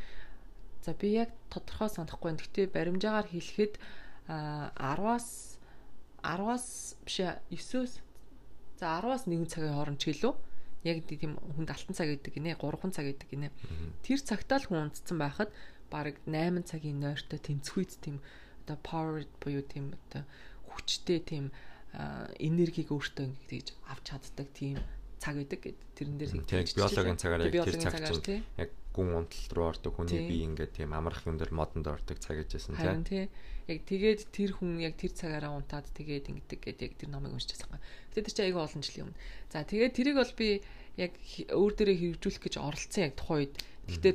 За 0.82 0.92
би 0.92 1.14
яг 1.14 1.30
тодорхой 1.52 1.88
санахгүй. 1.88 2.34
Гэхдээ 2.34 2.66
баримжаагаар 2.74 3.28
хэлэхэд 3.30 3.74
10-аас 4.26 5.60
10-аас 6.22 6.96
биш 7.04 7.16
9-өөс 7.20 7.92
за 8.80 8.86
10-аас 9.00 9.24
1 9.28 9.46
цагийн 9.48 9.76
хооронд 9.76 10.00
ч 10.00 10.12
гэлөө 10.12 10.49
яг 10.84 11.04
тийм 11.04 11.36
хүнд 11.36 11.70
алтан 11.70 11.94
цаг 11.96 12.08
гэдэг 12.08 12.32
гинэ 12.36 12.56
3 12.56 12.94
цаг 12.94 13.04
гэдэг 13.04 13.28
гинэ. 13.28 13.48
Тэр 14.04 14.20
цагтаа 14.20 14.58
л 14.60 14.68
хүн 14.68 14.88
унтцсан 14.88 15.18
байхад 15.20 15.50
бараг 15.92 16.16
8 16.24 16.64
цагийн 16.64 17.00
нойртой 17.02 17.40
тэмцхүйц 17.42 18.00
тийм 18.00 18.22
одоо 18.64 18.76
power 18.80 19.26
буюу 19.42 19.64
тийм 19.66 19.92
одоо 20.08 20.24
хүчтэй 20.70 21.20
тийм 21.20 21.52
энергийг 22.38 22.94
өөртөө 22.94 23.26
ингэж 23.26 23.66
авч 23.90 24.04
чаддаг 24.08 24.48
тийм 24.54 24.78
цаг 25.18 25.36
гэдэг 25.42 25.60
гэд 25.60 25.78
тэрэн 25.98 26.16
дээр 26.16 26.30
тийм 26.46 26.64
биологийн 26.78 27.18
цагаар 27.18 27.40
яг 27.50 27.66
тэр 27.66 27.76
цаг 27.82 27.94
чинь 28.24 28.44
яг 28.56 28.70
гүн 28.90 29.08
унтал 29.14 29.50
руу 29.54 29.66
ордог 29.70 29.94
хүний 29.94 30.26
бие 30.26 30.46
ингээд 30.50 30.82
тийм 30.82 30.90
амрах 30.92 31.22
юм 31.26 31.38
дээр 31.38 31.54
модонд 31.54 31.86
ордог 31.86 32.18
цаг 32.18 32.42
гэжсэн 32.42 32.74
тийм 32.74 33.30
яг 33.70 33.80
тэгээд 33.86 34.20
тэр 34.34 34.50
хүн 34.58 34.82
яг 34.82 34.98
тэр 34.98 35.14
цагаараа 35.14 35.54
унтаад 35.54 35.86
тэгээд 35.94 36.26
ингэдэг 36.26 36.58
гэдэг 36.58 36.86
яг 36.90 36.94
тэр 36.98 37.10
номыг 37.14 37.38
уншиж 37.38 37.54
байгаа. 37.62 37.78
Тэгээд 38.10 38.26
тэр 38.26 38.34
чинь 38.34 38.46
айгүй 38.50 38.62
олон 38.66 38.82
жилийн 38.82 39.06
өмнө. 39.06 39.20
За 39.54 39.62
тэгээд 39.62 39.94
тэрийг 39.94 40.16
бол 40.18 40.34
би 40.34 40.48
яг 40.98 41.12
өөр 41.54 41.72
дээрээ 41.78 41.98
хэрэгжүүлэх 42.02 42.42
гэж 42.42 42.54
оролцсон 42.58 43.02
яг 43.06 43.14
тухайн 43.14 43.38
үед. 43.46 43.54
Гэхдээ 43.86 44.14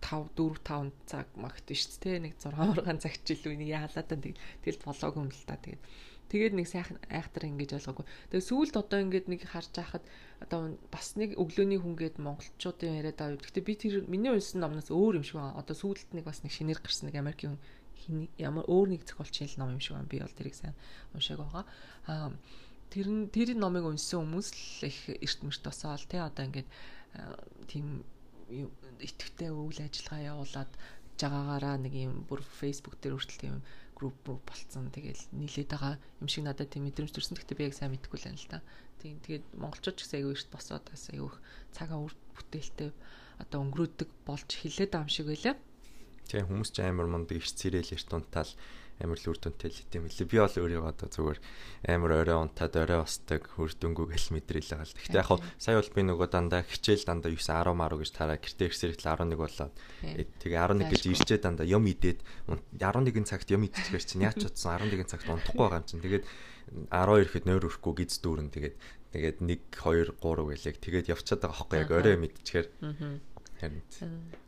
5 0.00 0.32
4 0.38 0.62
5 0.64 0.90
цаг 1.10 1.26
магт 1.36 1.66
биш 1.66 1.84
тэ 2.00 2.22
нэг 2.22 2.38
6 2.40 2.56
орган 2.56 2.96
цаг 3.02 3.14
ч 3.26 3.36
илүү 3.36 3.58
нэг 3.58 3.68
яалаад 3.68 4.06
тань 4.08 4.24
тэгэл 4.64 4.86
болоогүй 4.86 5.20
юм 5.20 5.30
л 5.34 5.44
та 5.44 5.60
тэгээд 5.60 5.82
тэгээд 6.30 6.54
нэг 6.54 6.66
сайхан 6.70 6.98
айхтар 7.10 7.50
ингэж 7.50 7.76
ойлгоогүй. 7.76 8.06
Тэгээд 8.30 8.48
сүүлд 8.48 8.74
одоо 8.78 8.98
ингэж 9.02 9.24
нэг 9.26 9.40
харж 9.50 9.74
байхад 9.74 10.04
одоо 10.40 10.78
бас 10.94 11.18
нэг 11.18 11.34
өглөөний 11.34 11.82
хүнгээд 11.82 12.22
монголчуудын 12.22 13.02
яриад 13.02 13.18
байгаа. 13.18 13.42
Гэхдээ 13.42 13.66
би 13.66 13.74
тэр 13.74 13.94
миний 14.06 14.30
унсан 14.30 14.62
номноос 14.62 14.94
өөр 14.94 15.20
юм 15.20 15.26
шиг 15.26 15.42
байна. 15.42 15.58
Одоо 15.58 15.74
сүүлд 15.74 16.14
нэг 16.14 16.24
бас 16.24 16.46
нэг 16.46 16.54
шинээр 16.54 16.80
гарсан 16.80 17.10
нэг 17.10 17.18
Америкийн 17.18 17.58
ямар 18.38 18.64
өөр 18.70 18.94
нэг 18.94 19.02
зохиолчийн 19.04 19.58
ном 19.58 19.74
юм 19.74 19.82
шиг 19.82 19.98
байна. 19.98 20.08
Би 20.08 20.22
бол 20.22 20.38
тэрийг 20.38 20.54
сайн 20.54 20.78
уншааг 21.12 21.42
байгаа. 21.42 21.64
Аа 22.06 22.30
тэр 22.90 23.06
нь 23.06 23.30
тэр 23.30 23.54
номыг 23.54 23.86
уншсан 23.86 24.26
хүмүүс 24.26 24.48
л 24.50 24.90
их 24.90 24.98
эрт 25.14 25.40
мэрт 25.46 25.62
босоол 25.62 26.04
тий 26.10 26.18
одоо 26.18 26.42
ингээд 26.42 26.68
тийм 27.70 28.02
итгэвтэй 28.98 29.54
үйл 29.54 29.78
ажиллагаа 29.78 30.26
явуулаад 30.34 30.70
жагаагаараа 31.14 31.76
нэг 31.78 31.94
юм 31.94 32.26
бүр 32.26 32.42
Facebook 32.42 32.98
дээр 32.98 33.14
хүртэл 33.14 33.42
тийм 33.46 33.56
групп 34.00 34.16
болцсон. 34.24 34.88
Тэгэл 34.88 35.20
нийлээд 35.36 35.68
байгаа 35.76 36.00
юм 36.24 36.28
шиг 36.32 36.48
надад 36.48 36.72
тийм 36.72 36.88
мэдрэмж 36.88 37.12
төрсөн. 37.12 37.36
Гэхдээ 37.36 37.58
би 37.60 37.68
яг 37.68 37.76
сайн 37.76 37.92
мэдэхгүй 37.92 38.16
л 38.16 38.26
байна 38.32 38.40
л 38.40 38.48
да. 38.48 38.64
Тийм 39.04 39.20
тэгээд 39.20 39.44
монголчууд 39.60 39.96
ч 39.96 40.08
гэсэн 40.08 40.16
аягүй 40.24 40.34
эрт 40.40 40.48
босоод 40.48 40.84
бас 40.88 41.04
аягүй 41.12 41.36
цагаа 41.76 42.00
үр 42.00 42.14
бүтээлтэй 42.32 42.90
одоо 43.44 43.58
өнгөрөөдөг 43.60 44.08
болж 44.24 44.48
хилээд 44.48 44.96
байгаа 44.96 45.04
юм 45.04 45.12
шиг 45.12 45.28
байлаа. 45.28 45.54
Тийм 46.24 46.48
хүмүүс 46.48 46.70
ч 46.72 46.78
амар 46.80 47.08
мундаг 47.12 47.36
эрт 47.36 47.56
цэрэл 47.60 47.92
эрт 47.92 48.10
унтаал 48.16 48.52
амар 49.00 49.16
л 49.16 49.30
үр 49.32 49.38
дүнтэй 49.40 49.72
л 49.72 49.80
гэдэм 49.80 50.04
билээ. 50.04 50.28
Би 50.28 50.36
бол 50.36 50.56
өөрийгөө 50.60 50.92
одоо 50.92 51.08
зүгээр 51.08 51.38
амар 51.88 52.12
орой 52.20 52.36
унтаад 52.36 52.74
орой 52.76 53.00
устдаг 53.00 53.42
үр 53.56 53.72
дүнгүү 53.72 54.06
гэл 54.12 54.28
мэдрэл 54.36 54.70
байгаа 54.76 54.84
л. 54.84 54.96
Гэхдээ 55.00 55.20
яг 55.20 55.28
хаа 55.32 55.40
сая 55.56 55.80
бол 55.80 55.92
би 55.96 56.02
нөгөө 56.04 56.28
дандаа 56.28 56.62
хичээл 56.68 57.08
дандаа 57.08 57.32
9 57.32 57.40
10 57.40 57.72
10 57.72 58.00
гэж 58.00 58.10
тараа 58.12 58.36
гэртээ 58.36 58.68
ирсээр 58.68 58.92
л 58.92 59.08
11 59.08 59.40
болоод. 59.40 59.74
Тэгээ 60.04 60.60
11 60.60 60.92
гэж 60.92 61.02
ирчээ 61.16 61.38
дандаа 61.40 61.64
юм 61.64 61.84
идээд 61.88 62.20
11 62.76 63.24
цагт 63.24 63.48
юм 63.48 63.64
идчихээр 63.64 64.04
чинь 64.04 64.24
яаж 64.28 64.36
ч 64.36 64.44
утсан 64.52 64.76
11 64.76 65.08
цагт 65.08 65.26
унтахгүй 65.32 65.64
байгаа 65.64 65.80
юм 65.80 65.88
чинь. 65.88 66.04
Тэгээд 66.04 66.24
12 66.92 67.24
ихэд 67.24 67.44
нойр 67.48 67.64
өрөхгүй 67.64 67.92
гиз 68.04 68.20
дүүрэн. 68.20 68.52
Тэгээд 68.52 68.76
тэгээд 69.16 69.38
1 69.40 69.64
2 69.80 70.12
3 70.20 70.44
гэлэг 70.52 70.76
тэгээд 70.76 71.10
явчихад 71.10 71.40
байгаа 71.40 71.56
хөөхгүй 71.56 71.78
яг 71.80 71.90
орой 71.90 72.16
мэдчихээр. 72.20 72.68
Харин 73.60 73.82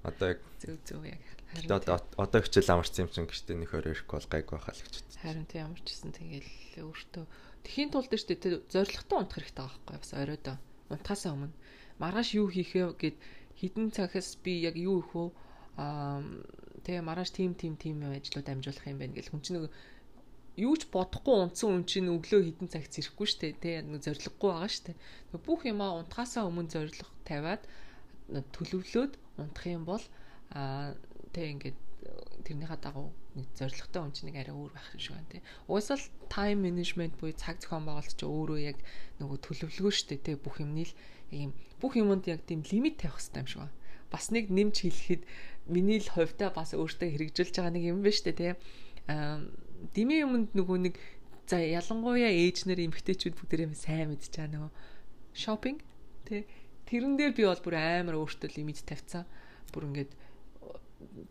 одоо 0.05 0.27
яг 0.37 0.41
зөв 0.61 0.77
зөв 0.87 1.03
яг 1.05 1.21
одоо 1.69 2.01
одоо 2.17 2.41
хичээл 2.41 2.73
амарсан 2.73 3.07
юм 3.07 3.11
чинь 3.13 3.29
гэртээ 3.29 3.57
нэг 3.61 3.71
хоёр 3.71 3.87
ирэх 3.93 4.09
бол 4.09 4.29
гайг 4.29 4.47
байхаа 4.49 4.73
л 4.73 4.83
гэж 4.83 4.95
бодсон. 5.01 5.21
Харин 5.21 5.47
тийм 5.47 5.63
ямар 5.69 5.81
ч 5.81 5.87
гэсэн 5.93 6.13
тэгэл 6.17 6.51
өөртөө 6.81 7.25
тхийн 7.67 7.91
тулд 7.93 8.13
шүү 8.13 8.29
дээ. 8.33 8.65
Зоригтой 8.73 9.19
унтах 9.21 9.37
хэрэгтэй 9.39 9.61
байгаа 9.61 9.81
байхгүй 9.85 9.99
бас 10.01 10.13
оройдоо. 10.17 10.57
Унтахаасаа 10.89 11.33
өмнө. 11.37 11.57
Маргааш 12.01 12.29
юу 12.41 12.49
хийхээ 12.49 12.87
гэд 12.97 13.17
хідэн 13.61 13.93
цагаас 13.93 14.35
би 14.41 14.65
яг 14.65 14.77
юу 14.81 15.05
их 15.05 15.13
вэ? 15.13 15.31
Аа 15.77 16.25
тэгээ 16.85 17.05
маргааш 17.05 17.31
тим 17.37 17.55
тим 17.55 17.77
тим 17.77 18.03
ажлууд 18.03 18.49
амжуулах 18.49 18.87
юм 18.89 18.99
байна 18.99 19.15
гэл. 19.15 19.31
Хүн 19.31 19.45
чинь 19.45 19.57
нэг 19.61 19.71
юу 20.57 20.75
ч 20.77 20.85
бодохгүй 20.93 21.49
унтсан 21.49 21.69
хүн 21.71 21.85
чинь 21.89 22.13
өглөө 22.13 22.41
хідэн 22.45 22.69
цагт 22.69 22.93
зэрэхгүй 22.93 23.29
штэ 23.29 23.57
тэ 23.57 23.81
нэг 23.89 24.05
зориггүй 24.05 24.51
байгаа 24.53 24.69
штэ 24.69 24.93
бүх 25.41 25.65
юмаа 25.65 25.97
унтахаасаа 26.05 26.45
өмнө 26.45 26.69
зориг 26.69 26.97
тавиад 27.25 27.65
төлөвлөөд 28.29 29.17
унтах 29.41 29.65
юм 29.65 29.89
бол 29.89 30.05
а 30.53 30.93
те 31.33 31.51
ингээд 31.53 31.79
тэрнийхээ 32.45 32.81
дагуу 32.83 33.11
нэг 33.35 33.47
зоригтой 33.57 34.01
хүн 34.03 34.13
чинь 34.13 34.29
нэг 34.31 34.37
арай 34.45 34.55
өөр 34.55 34.73
байх 34.77 34.89
шиг 34.99 35.17
байна 35.17 35.31
те. 35.33 35.43
Угаасаа 35.69 35.97
л 35.97 36.07
тайм 36.29 36.63
менежмент 36.63 37.15
буюу 37.17 37.35
цаг 37.35 37.59
зохион 37.63 37.87
байгуулалт 37.89 38.19
чи 38.19 38.27
өөрөө 38.27 38.59
яг 38.61 38.79
нөгөө 39.19 39.39
төлөвлөгөө 39.43 39.93
штэ 39.93 40.17
те 40.21 40.37
бүх 40.37 40.61
юмний 40.61 40.87
л 40.87 40.95
ийм 41.31 41.51
бүх 41.81 41.97
юмд 41.97 42.27
яг 42.29 42.45
тийм 42.45 42.67
лимит 42.67 43.01
тавих 43.01 43.17
хэрэгтэй 43.23 43.41
юм 43.41 43.49
шиг 43.49 43.61
байна. 43.65 43.77
Бас 44.11 44.29
нэг 44.35 44.51
нэмж 44.53 44.77
хэлэхэд 44.85 45.23
миний 45.71 46.01
л 46.03 46.13
хувьдаа 46.13 46.51
бас 46.53 46.75
өөртөө 46.75 47.09
хэрэгжүүлж 47.17 47.55
байгаа 47.57 47.73
нэг 47.73 47.85
юм 47.89 48.03
байна 48.03 48.19
штэ 48.19 48.33
те. 48.35 48.59
Аа 49.09 49.41
дими 49.95 50.21
юмд 50.21 50.53
нөгөө 50.53 50.79
нэг 50.91 50.97
За 51.53 51.59
ялангуяа 51.59 52.33
ээж 52.33 52.65
нар 52.65 52.81
эмгтээчүүд 52.81 53.35
бүгдээрээ 53.37 53.77
сайн 53.77 54.09
мэдж 54.09 54.31
байгаа 54.33 54.53
нөгөө 54.57 54.73
шопинг 55.37 55.85
тий 56.25 56.47
тэрэн 56.89 57.19
дээр 57.19 57.37
би 57.37 57.45
бол 57.45 57.61
бүр 57.61 57.77
амар 57.77 58.17
өөртөө 58.17 58.57
лимит 58.57 58.81
тавьцсан. 58.89 59.29
Бүр 59.75 59.91
ингээд 59.91 60.17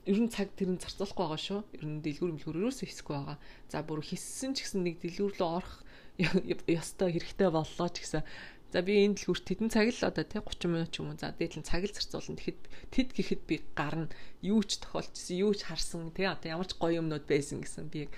ер 0.06 0.20
нь 0.20 0.32
цаг 0.32 0.54
тэр 0.58 0.76
нь 0.76 0.82
зарцуулахгүй 0.82 1.26
байгаа 1.26 1.42
шүү. 1.42 1.60
Ер 1.78 1.84
нь 1.86 2.02
дэлгүүр 2.04 2.32
мэлгүүр 2.36 2.60
ерөөсөө 2.62 2.88
хийсгүй 2.88 3.16
байгаа. 3.16 3.38
За 3.72 3.84
бүр 3.86 4.02
хийссэн 4.02 4.56
ч 4.56 4.68
гэсэн 4.68 4.82
нэг 4.84 5.02
дэлгүүр 5.02 5.34
рүү 5.38 5.50
орох 5.60 5.78
ёстой 6.80 7.10
хэрэгтэй 7.16 7.50
боллоо 7.50 7.90
ч 7.90 7.98
гэсэн 8.04 8.24
За 8.72 8.80
би 8.80 9.04
энэ 9.04 9.20
дэлгүүрт 9.20 9.46
тэдэн 9.52 9.68
цаг 9.68 9.92
л 9.92 10.08
одоо 10.08 10.24
тий 10.24 10.40
30 10.40 10.72
минут 10.72 10.96
ч 10.96 11.04
юм 11.04 11.12
уу. 11.12 11.20
За 11.20 11.36
дээдлэн 11.36 11.68
цаг 11.68 11.84
л 11.84 11.92
зарцуулна. 11.92 12.40
Тэгэхэд 12.40 12.62
тэд 12.96 13.10
гэхэд 13.12 13.42
би 13.44 13.56
гарна. 13.76 14.08
Юу 14.40 14.64
ч 14.64 14.80
тохиолдсон, 14.80 15.36
юу 15.44 15.52
ч 15.52 15.68
харсан 15.68 16.16
тий 16.16 16.24
одоо 16.24 16.56
ямар 16.56 16.68
ч 16.72 16.80
гоё 16.80 17.04
юмнууд 17.04 17.28
байсан 17.28 17.60
гэсэн 17.60 17.92
би 17.92 18.08
яг 18.08 18.16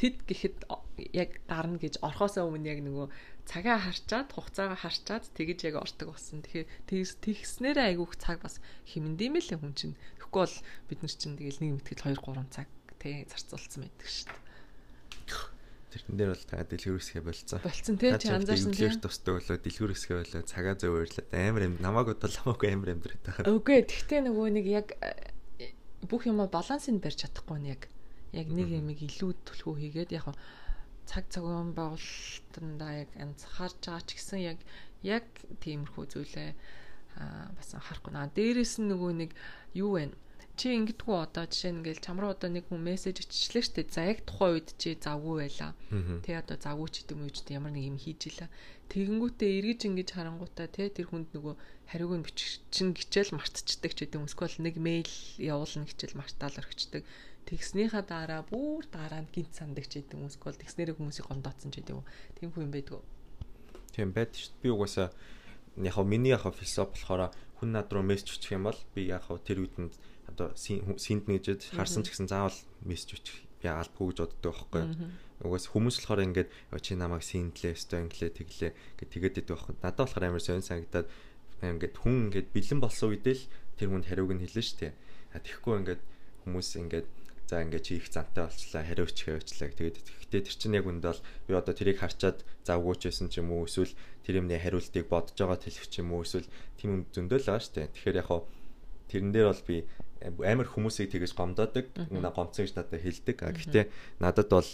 тэд 0.00 0.24
гэхэд 0.24 0.64
яг 1.12 1.44
гарна 1.44 1.76
гэж 1.76 2.00
орхосоо 2.00 2.48
өмнө 2.48 2.72
яг 2.72 2.80
нөгөө 2.88 3.06
цагаа 3.44 3.78
харчаад 3.84 4.32
хугацаагаа 4.32 4.80
харчаад 4.80 5.28
тэгэж 5.36 5.58
яг 5.68 5.76
ордог 5.84 6.16
болсон. 6.16 6.40
Тэгэхээр 6.40 7.20
тэгснээрээ 7.20 7.92
айгүйх 7.92 8.16
цаг 8.16 8.40
бас 8.48 8.64
хэмнэдэм 8.88 9.44
л 9.44 9.50
хүн 9.60 9.74
чинь. 9.76 9.94
Тэгэхгүй 10.32 10.48
бол 10.48 10.56
бид 10.88 11.00
нар 11.04 11.12
чинь 11.12 11.36
тэгэл 11.36 11.60
нэг 11.60 11.70
мэтгэл 11.84 12.16
2 12.16 12.24
3 12.24 12.56
цаг 12.56 12.68
тий 12.96 13.28
зарцуулсан 13.28 13.84
байдаг 13.84 14.08
шүү 14.08 14.32
дээ. 14.32 14.40
Тэрэн 15.92 16.16
дээр 16.16 16.30
бол 16.32 16.46
та 16.48 16.64
дэлгүүр 16.64 17.00
хэсгээ 17.04 17.20
болцсон. 17.20 17.60
Болцсон 17.60 17.96
тий 18.00 18.10
чи 18.16 18.32
анзаарсан 18.32 18.72
тий. 18.72 18.88
Дэлгүүр 18.88 19.04
тусдаг 19.04 19.32
болоо 19.36 19.56
дэлгүүр 19.60 19.92
хэсгээ 19.92 20.16
болоо 20.24 20.42
цагаа 20.48 20.74
зөв 20.80 20.96
өөрлөд 20.96 21.28
амар 21.36 21.62
юм 21.68 21.76
намайг 21.84 22.08
бодол 22.16 22.32
хамаагүй 22.32 22.68
амар 22.72 22.90
амьдраад 22.96 23.22
байгаа. 23.28 23.52
Үгүй 23.52 23.84
тэгтээ 23.84 24.20
нөгөө 24.24 24.46
нэг 24.56 24.66
яг 24.72 24.88
э, 25.04 25.76
бүх 26.08 26.24
юм 26.24 26.40
балансыг 26.48 26.96
барьж 26.96 27.28
чадахгүй 27.28 27.58
нь 27.60 27.68
яг 27.76 27.92
яг 28.32 28.48
нэг 28.48 28.72
юмыг 28.72 29.04
илүү 29.04 29.36
төлхөө 29.44 29.84
хийгээд 29.84 30.16
яг 30.16 30.32
цаг 31.04 31.28
цагаан 31.28 31.76
байгуулалтанда 31.76 33.04
яг 33.04 33.10
анзаарч 33.20 33.84
байгаа 33.84 34.00
ч 34.08 34.16
гэсэн 34.16 34.40
яг 34.40 34.58
яг 35.04 35.28
тиймэрхүү 35.60 36.04
зүйлээ 36.08 36.56
бас 37.16 37.68
анхаарахгүй 37.74 38.12
наа. 38.12 38.30
Дээрээс 38.32 38.80
нь 38.80 38.90
нөгөө 38.90 39.12
нэг 39.20 39.30
юу 39.74 39.96
вэ? 39.96 40.12
чи 40.52 40.68
ингэдэггүй 40.76 41.16
одоо 41.16 41.48
жишээ 41.48 41.72
нь 41.72 41.80
ингээл 41.80 42.04
чам 42.04 42.20
руу 42.20 42.36
одоо 42.36 42.52
нэг 42.52 42.68
хүн 42.68 42.84
мессеж 42.84 43.24
иччлээ 43.24 43.64
штэ. 43.64 43.88
За 43.88 44.04
яг 44.04 44.20
тухайн 44.28 44.60
үед 44.60 44.68
чи 44.76 45.00
завгүй 45.00 45.48
байла. 45.48 45.72
Тий 46.20 46.36
одоо 46.36 46.56
завгүй 46.60 46.88
ч 46.92 46.94
гэдэг 47.02 47.16
юм 47.16 47.24
уу 47.24 47.32
ч 47.32 47.40
ямар 47.48 47.72
нэг 47.72 47.88
юм 47.88 47.96
хийж 47.96 48.20
илаа 48.28 48.52
тэгэнгүүтээ 48.92 49.50
эргэж 49.58 49.80
ингэж 49.88 50.08
харангуудаа 50.12 50.68
тий 50.68 50.92
тэр 50.92 51.08
хүнд 51.08 51.32
нөгөө 51.32 51.54
хариуг 51.88 52.12
нь 52.20 52.26
бичин 52.28 52.92
гिचэл 52.92 53.32
мартчихдаг 53.32 53.92
ч 53.96 54.04
гэдэг 54.04 54.20
юм 54.20 54.28
эсвэл 54.28 54.60
нэг 54.60 54.76
мэйл 54.76 55.12
явуулна 55.40 55.88
гिचэл 55.88 56.20
мартаал 56.20 56.60
орхичдаг 56.60 57.02
тэгснийхаа 57.48 58.04
дараа 58.04 58.44
бүр 58.44 58.84
дараа 58.92 59.24
нь 59.24 59.32
гинт 59.32 59.56
сандаг 59.56 59.88
ч 59.88 60.04
гэдэг 60.04 60.20
юм 60.20 60.28
эсвэл 60.28 60.60
тэгснэрээ 60.60 60.96
хүмүүсийг 61.00 61.24
гомдоцсон 61.24 61.72
ч 61.72 61.80
гэдэг 61.80 61.96
юм 61.96 62.04
тийм 62.36 62.50
хүн 62.52 62.68
байдаг 62.68 63.00
тийм 63.96 64.12
байд 64.12 64.36
шүү 64.36 64.60
би 64.60 64.68
угаасаа 64.68 65.08
яг 65.76 65.94
хоо 65.94 66.04
миний 66.04 66.32
яг 66.34 66.42
философи 66.42 66.92
болохоор 66.92 67.32
хүн 67.60 67.70
над 67.72 67.92
руу 67.92 68.02
мессеж 68.02 68.36
өчөх 68.36 68.56
юм 68.58 68.68
бол 68.68 68.80
би 68.94 69.08
яг 69.08 69.28
хоо 69.28 69.38
тэр 69.38 69.64
үедэнд 69.64 69.94
одоо 70.28 70.52
синд 70.56 71.24
нэгжэд 71.28 71.76
харсан 71.76 72.02
ч 72.04 72.12
гэсэн 72.12 72.28
заавал 72.28 72.58
мессеж 72.84 73.20
өчөх 73.20 73.36
би 73.62 73.68
алдгүй 73.68 74.12
гэж 74.12 74.18
боддог 74.20 74.52
байхгүй 74.52 74.82
угаас 75.42 75.66
хүмүүс 75.74 76.06
болохоор 76.06 76.22
ингээд 76.22 76.50
чи 76.78 76.94
намайг 76.94 77.26
синдлээ 77.26 77.74
өстой 77.74 78.06
инглээ 78.06 78.30
тэглээ 78.30 78.72
гэж 78.98 79.08
тэгээд 79.10 79.38
идэх 79.42 79.58
байхгүй. 79.58 79.74
Надад 79.82 80.06
болохоор 80.06 80.26
амар 80.30 80.42
сонь 80.42 80.62
санагдаад 80.62 81.10
ингээд 81.62 81.98
хүн 81.98 82.30
ингээд 82.30 82.48
бэлэн 82.54 82.78
болсон 82.78 83.10
үедээ 83.10 83.34
л 83.34 83.44
тэр 83.74 83.88
хүнд 83.90 84.06
хариуг 84.06 84.32
нь 84.38 84.42
хэлнэ 84.46 84.62
шүү 84.62 84.78
дээ. 84.86 84.92
Тэгэхгүй 85.42 85.74
ингээд 85.82 86.02
хүмүүс 86.46 86.68
ингээд 86.78 87.06
за 87.52 87.60
ингээд 87.60 87.84
чи 87.84 88.00
их 88.00 88.08
зантай 88.08 88.48
болчлаа 88.48 88.82
хариуч 88.88 89.18
хэвчлаа 89.20 89.68
тэгээд 89.76 89.96
гэхдээ 90.00 90.42
тэр 90.48 90.56
чинь 90.56 90.76
яг 90.80 90.88
үндэ 90.88 91.12
бол 91.12 91.22
би 91.44 91.52
одоо 91.52 91.74
тэрийг 91.76 92.00
харчаад 92.00 92.40
завгүйч 92.64 93.00
байсан 93.12 93.28
ч 93.28 93.44
юм 93.44 93.52
уу 93.52 93.68
эсвэл 93.68 93.92
тэр 94.24 94.40
юмны 94.40 94.56
хариултыг 94.56 95.04
бодож 95.12 95.36
байгаа 95.36 95.60
тэлэх 95.60 95.86
ч 95.92 96.00
юм 96.00 96.16
уу 96.16 96.24
эсвэл 96.24 96.48
тийм 96.80 97.04
зөндөө 97.12 97.38
л 97.44 97.48
байгаа 97.52 97.60
шүү 97.60 97.74
дээ 97.76 97.92
тэгэхээр 97.92 98.20
яг 98.24 98.28
хаа 98.32 98.40
тэрэн 99.12 99.30
дээр 99.36 99.52
бол 99.52 99.64
би 99.68 99.76
амар 100.22 100.68
хүмүүсийг 100.70 101.10
тэгэж 101.10 101.34
гомдоодаг. 101.34 101.86
Гомцсон 102.08 102.64
гэж 102.64 102.72
надад 102.78 103.02
хэлдэг. 103.02 103.36
Гэхдээ 103.42 103.84
надад 104.22 104.48
бол 104.48 104.70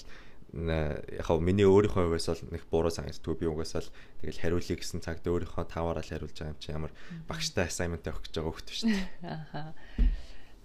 яг 0.52 1.28
миний 1.40 1.64
өөрийнхөө 1.68 2.04
хувьас 2.12 2.28
бол 2.28 2.44
нэг 2.52 2.62
буруу 2.68 2.92
санагддаг. 2.92 3.38
Би 3.40 3.48
угаасаа 3.48 3.84
л 3.84 3.92
тэгэл 4.20 4.42
хариулъя 4.44 4.76
гэсэн 4.76 5.00
цагт 5.00 5.24
өөрийнхөө 5.24 5.64
таваараа 5.72 6.04
л 6.04 6.12
хариулж 6.12 6.36
байгаа 6.36 6.52
юм 6.52 6.60
чи 6.60 6.72
ямар 6.72 6.92
багштай 7.28 7.68
assignment 7.68 8.04
авах 8.04 8.24
гэж 8.28 8.34
байгаа 8.36 8.52
хөхт 8.52 8.68
шүү 8.68 8.88
дээ. 8.92 9.04
Ахаа. 9.24 9.72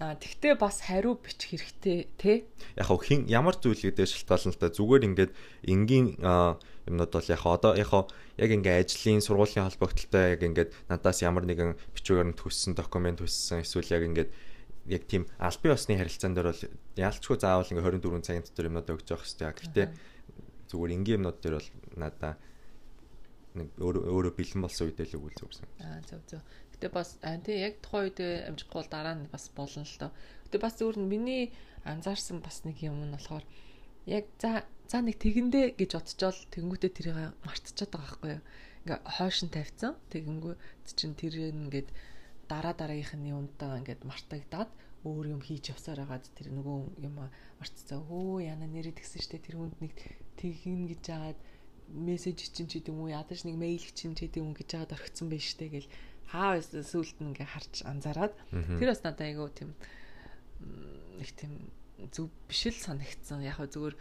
А 0.03 0.19
тэгтээ 0.19 0.59
бас 0.59 0.83
хариу 0.83 1.15
бичих 1.15 1.63
хэрэгтэй 1.63 2.11
тий. 2.19 2.43
Яг 2.75 2.91
хин 3.07 3.23
ямар 3.31 3.55
зүйл 3.55 3.79
гэдэг 3.79 4.03
шалтгаална 4.03 4.51
л 4.51 4.59
та 4.59 4.67
зүгээр 4.67 5.07
ингээд 5.07 5.31
энгийн 5.63 6.19
юмнууд 6.19 7.11
бол 7.15 7.31
яг 7.31 7.43
одоо 7.47 7.71
яг 7.79 7.87
яг 8.35 8.51
ингээ 8.51 8.83
ажлын 8.83 9.23
сургуулийн 9.23 9.63
холбогдлолтой 9.63 10.35
яг 10.35 10.43
ингээд 10.43 10.75
надаас 10.91 11.23
ямар 11.23 11.47
нэгэн 11.47 11.79
бичвэрээр 11.95 12.35
төссөн 12.35 12.75
документ 12.75 13.23
төссөн 13.23 13.63
эсвэл 13.63 13.95
яг 13.95 14.03
ингээд 14.03 14.29
яг 14.91 15.07
тийм 15.07 15.23
албан 15.39 15.71
ёсны 15.71 15.95
харилцаан 15.95 16.35
дээр 16.35 16.51
бол 16.51 16.63
яалчгүй 16.99 17.37
заавал 17.39 17.71
ингээ 17.71 18.03
24 18.03 18.27
цагийн 18.27 18.43
дотор 18.43 18.67
юмнууд 18.67 18.91
өгч 18.91 19.07
явах 19.07 19.23
хэрэгтэй. 19.23 19.55
Гэхдээ 19.55 19.87
зүгээр 20.67 20.95
энгийн 20.99 21.17
юмнууд 21.23 21.39
дээр 21.39 21.55
бол 21.63 21.69
надаа 21.95 22.35
нэг 23.55 23.69
өөрөө 23.77 24.03
өөрөө 24.09 24.33
бэлэн 24.35 24.61
болсон 24.65 24.89
үедээ 24.89 25.07
л 25.13 25.17
өгвөл 25.21 25.37
зүгсэн. 25.39 25.65
Аа 25.79 26.01
зөв 26.03 26.21
зөв. 26.25 26.41
Гэтэ 26.83 26.99
бас 26.99 27.15
тий 27.47 27.63
яг 27.63 27.79
тухайн 27.79 28.11
үед 28.11 28.19
амжихгүй 28.51 28.75
бол 28.83 28.91
дараа 28.91 29.15
нь 29.15 29.31
бас 29.31 29.47
болно 29.55 29.87
л 29.87 29.95
доо. 30.03 30.11
Гэтэ 30.51 30.59
бас 30.59 30.75
зүгээр 30.75 30.99
нь 30.99 31.07
миний 31.07 31.43
анзаарсан 31.87 32.43
бас 32.43 32.67
нэг 32.67 32.83
юм 32.83 32.99
нь 33.07 33.15
болохоор 33.15 33.47
яг 34.03 34.27
за 34.35 34.67
за 34.91 34.99
нэг 34.99 35.15
тэгэндээ 35.15 35.79
гэж 35.79 35.91
бодчоол 35.95 36.39
тэгэнгүүтээ 36.51 36.91
тэрийг 36.91 37.39
мартчихад 37.47 37.87
байгаа 37.87 38.03
байхгүй 38.03 38.31
юу. 38.35 38.43
Ингээ 38.83 38.99
хойш 39.15 39.37
нь 39.47 39.55
тавьсан. 39.55 39.95
Тэгэнгүү 40.11 40.53
чинь 40.83 41.15
тэр 41.15 41.33
ингээд 41.55 41.87
дараа 42.51 42.75
дараагийнх 42.75 43.15
нь 43.15 43.31
юунтаа 43.31 43.79
ингээд 43.79 44.03
мартагдаад 44.03 44.67
өөр 45.07 45.25
юм 45.39 45.39
хийж 45.39 45.71
явсаар 45.71 46.03
байгаад 46.03 46.27
тэр 46.35 46.51
нөгөө 46.51 46.99
юм 46.99 47.15
мартцаа. 47.15 48.03
Өө 48.11 48.43
яна 48.43 48.67
нэрээ 48.67 48.99
тэгсэн 48.99 49.23
штэ 49.23 49.39
тэр 49.39 49.55
хүнд 49.55 49.79
нэг 49.79 49.95
тэгин 50.35 50.91
гэж 50.91 50.99
жаад 50.99 51.39
мессеж 51.91 52.39
чинь 52.51 52.67
ч 52.67 52.79
гэдэм 52.79 52.99
үү 52.99 53.15
ядаж 53.15 53.47
нэг 53.47 53.55
мэйл 53.55 53.87
чинь 53.95 54.15
ч 54.15 54.27
гэдэм 54.27 54.51
үү 54.51 54.55
гэж 54.59 54.67
жаад 54.71 54.95
орхицсан 54.95 55.27
байж 55.31 55.43
штэ 55.47 55.67
гэл 55.71 55.87
хаа 56.33 56.57
сүулт 56.59 57.17
нь 57.21 57.29
ингээ 57.29 57.45
харж 57.45 57.85
анзаараад 57.85 58.33
тэр 58.49 58.89
бас 58.89 59.05
надад 59.05 59.21
айгу 59.21 59.45
тийм 59.53 59.77
нэг 61.21 61.29
тийм 61.37 61.53
зөв 62.09 62.33
биш 62.49 62.73
л 62.73 62.81
санагдсан. 62.81 63.45
Яг 63.45 63.61
зүгээр 63.61 63.95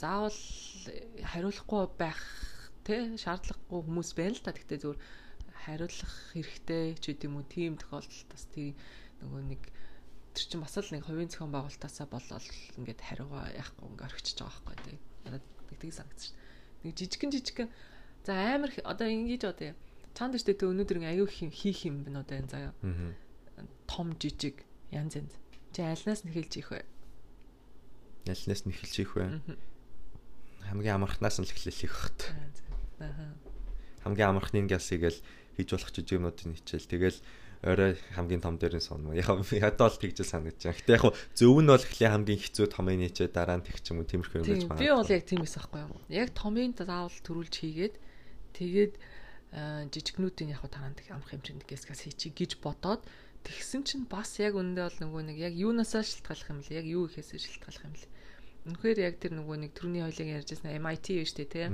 заавал 0.00 0.40
хариулахгүй 1.28 1.82
байх 2.00 2.20
тэ 2.88 3.14
шаардлагагүй 3.20 3.80
хүмүүс 3.84 4.10
байна 4.16 4.34
л 4.34 4.42
та. 4.42 4.56
Гэхдээ 4.56 4.80
зүгээр 4.80 5.00
хариулах 5.62 6.14
хэрэгтэй 6.34 6.98
ч 6.98 7.04
гэдэм 7.14 7.38
үү 7.38 7.46
тийм 7.46 7.72
тохиолдолд 7.78 8.28
бас 8.32 8.44
тий 8.50 8.74
нөгөө 9.22 9.42
нэг 9.54 9.62
тэр 10.34 10.44
чинь 10.48 10.64
бас 10.64 10.74
л 10.74 10.90
нэг 10.90 11.06
хувийн 11.06 11.30
зохион 11.30 11.54
байгуулалтаасаа 11.54 12.06
болол 12.10 12.48
ингээд 12.80 13.00
хариугаа 13.06 13.46
яахгүй 13.54 13.86
ингээд 13.92 14.06
орхичиж 14.10 14.38
байгаа 14.42 14.62
байхгүй 14.66 14.76
тий 14.82 14.96
надад 15.22 15.44
нэг 15.70 15.78
тийг 15.78 15.94
санагдсан 15.94 16.26
шүү 16.26 16.34
дээ 16.34 16.86
нэг 16.88 16.94
жижигэн 16.98 17.30
жижигэн 17.30 17.68
за 18.26 18.32
амар 18.34 18.72
одоо 18.82 19.06
ингэж 19.06 19.42
одоо 19.46 19.70
чанд 20.16 20.36
дэжтэй 20.36 20.56
тэ 20.56 20.68
өнөөдөр 20.68 20.98
аюу 21.08 21.28
хийх 21.28 21.80
юм 21.88 22.06
одоо 22.12 22.36
энэ 22.36 22.50
заяа? 22.50 22.72
Том 23.88 24.12
жижиг 24.16 24.64
янз 24.92 25.16
янз. 25.16 25.34
Чи 25.72 25.80
альнаас 25.82 26.24
нь 26.24 26.30
эхэлж 26.32 26.52
их 26.60 26.70
вэ? 26.72 26.84
Альнаас 28.28 28.62
нь 28.64 28.72
эхэлж 28.72 28.96
их 29.00 29.12
вэ? 29.16 29.40
Хамгийн 30.68 30.96
амархнаас 31.00 31.40
нь 31.40 31.48
л 31.48 31.52
эхлэх 31.52 31.92
хөт 31.92 32.20
хамгийн 34.04 34.34
амархныг 34.34 34.70
ялсыг 34.70 35.06
л 35.06 35.18
хийж 35.56 35.68
болох 35.70 35.90
жижиг 35.94 36.18
юмнуудыг 36.18 36.58
хичээл. 36.58 36.90
Тэгэл 36.90 37.18
орой 37.62 37.94
хамгийн 38.14 38.42
том 38.42 38.58
дээр 38.58 38.78
нь 38.78 38.82
сонно. 38.82 39.14
Яг 39.14 39.30
ядаа 39.54 39.88
л 39.90 39.98
тэгж 39.98 40.26
санагдаж 40.26 40.58
байна. 40.66 40.78
Гэтэ 40.82 40.94
яг 40.98 41.04
зөв 41.38 41.58
нь 41.62 41.70
бол 41.70 41.86
эхлээ 41.86 42.10
хамгийн 42.10 42.40
хэцүү 42.42 42.66
томын 42.74 42.98
нийчээ 42.98 43.30
дараа 43.30 43.62
нь 43.62 43.66
тэгч 43.66 43.94
юм 43.94 44.02
уу? 44.02 44.10
Тиймэрхүү 44.10 44.38
юм 44.42 44.46
гэж 44.50 44.62
байна. 44.66 44.82
Би 44.82 44.90
бол 44.90 45.14
яг 45.14 45.22
тийм 45.22 45.42
эс 45.46 45.54
аахгүй 45.54 45.80
юу. 45.86 46.02
Яг 46.10 46.34
томын 46.34 46.74
заавал 46.74 47.14
төрүүлж 47.22 47.54
хийгээд 47.62 47.94
тэгээд 48.58 48.92
жижигнүүдийн 49.52 50.56
яг 50.56 50.64
нь 50.64 51.12
амрах 51.12 51.30
хэмжээнд 51.36 51.68
гэсгээс 51.68 52.02
хийчих 52.08 52.32
гэж 52.32 52.50
бодоод 52.64 53.04
тэгсэн 53.44 53.84
чинь 53.84 54.06
бас 54.08 54.40
яг 54.40 54.56
үндэ 54.56 54.80
бол 54.80 54.98
нөгөө 55.04 55.22
нэг 55.28 55.36
яг 55.36 55.54
юунасаа 55.54 56.00
шилтгаалах 56.00 56.48
юм 56.48 56.60
бэ? 56.64 56.78
Яг 56.80 56.86
юу 56.88 57.04
ихээсээ 57.10 57.36
шилтгаалах 57.36 57.84
юм 57.84 57.92
бэ? 57.92 58.08
Үнэхээр 58.72 58.98
яг 59.02 59.14
тэр 59.20 59.32
нөгөө 59.36 59.56
нэг 59.60 59.72
төрний 59.76 60.02
хоёлыг 60.06 60.28
ярьжсэн 60.40 60.72
MIT 60.78 61.06
биш 61.20 61.34
үү 61.36 61.48
те? 61.50 61.68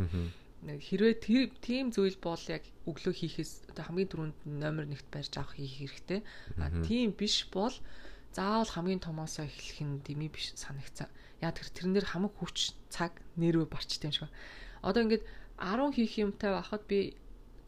хэрвээ 0.58 1.14
тийм 1.62 1.94
зүйл 1.94 2.18
бол 2.18 2.40
яг 2.50 2.66
өглөө 2.88 3.14
хийхээс 3.14 3.70
одоо 3.70 3.84
хамгийн 3.86 4.10
түрүүнд 4.10 4.38
номер 4.58 4.90
1-т 4.90 5.06
барьж 5.14 5.32
авах 5.38 5.54
хийх 5.54 5.78
хэрэгтэй. 5.78 6.20
А 6.58 6.74
тийм 6.82 7.14
биш 7.14 7.46
бол 7.54 7.70
заавал 8.34 8.66
хамгийн 8.66 8.98
томоосоо 8.98 9.46
эхлэх 9.46 9.78
нь 9.86 10.02
дими 10.02 10.26
биш 10.26 10.50
санагцсан. 10.58 11.06
Яа 11.38 11.54
тэр 11.54 11.70
тэрнэр 11.70 12.06
хамаг 12.10 12.34
хүч 12.42 12.74
цаг 12.90 13.14
нэрвэ 13.38 13.70
барчтай 13.70 14.10
юм 14.10 14.16
шиг. 14.18 14.32
Одоо 14.82 15.06
ингээд 15.06 15.22
10 15.62 15.94
хийх 15.94 16.12
юмтай 16.18 16.50
байхад 16.50 16.82
би 16.90 17.14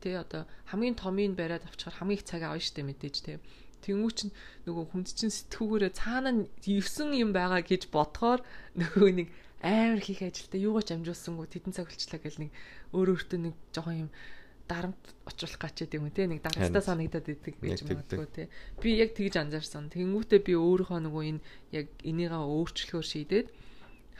тий 0.02 0.16
одоо 0.16 0.48
хамгийн 0.72 0.96
томыг 0.96 1.36
бариад 1.36 1.64
авчихаар 1.68 1.96
хамгийн 2.00 2.18
их 2.18 2.24
цаг 2.24 2.42
авна 2.42 2.60
штэ 2.60 2.82
мэдээж 2.82 3.16
тий. 3.22 3.36
Тэнгүү 3.80 4.12
чинь 4.12 4.32
нөгөө 4.68 4.84
хүнд 4.92 5.08
чинь 5.12 5.32
сэтгүүгээрээ 5.32 5.92
цаана 5.96 6.30
нь 6.36 6.42
9 6.64 7.16
юм 7.16 7.30
байгаа 7.32 7.64
гэж 7.64 7.88
бодохоор 7.88 8.44
нөгөө 8.76 9.10
нэг 9.16 9.28
амар 9.64 10.00
хийх 10.00 10.20
ажилдаа 10.24 10.60
юугаач 10.60 10.88
амжуулсангүй 10.92 11.48
тедэн 11.48 11.72
цаг 11.76 11.88
болчлаа 11.88 12.20
гэл 12.20 12.40
нэг 12.44 12.50
өөр 12.96 13.08
өөртөө 13.12 13.38
нэг 13.40 13.54
жоохон 13.72 14.08
юм 14.08 14.10
дарамт 14.70 15.02
очруулах 15.28 15.60
гач 15.60 15.76
гэдэг 15.84 16.00
юм 16.00 16.08
те 16.12 16.24
нэг 16.28 16.40
дарамттай 16.44 16.84
санагдаад 16.84 17.28
идэг 17.28 17.54
гэж 17.60 17.80
магадгүй 17.84 18.28
те 18.30 18.42
би 18.80 18.96
яг 18.96 19.12
тэгж 19.18 19.34
анзаарсан. 19.36 19.90
Тэнгүүтээ 19.90 20.40
би 20.46 20.54
өөрийнхөө 20.54 21.00
нөгөө 21.04 21.22
энэ 21.28 21.44
яг 21.74 21.88
энийгээ 22.06 22.40
өөрчлөхөөр 22.40 23.06
шийдээд 23.10 23.48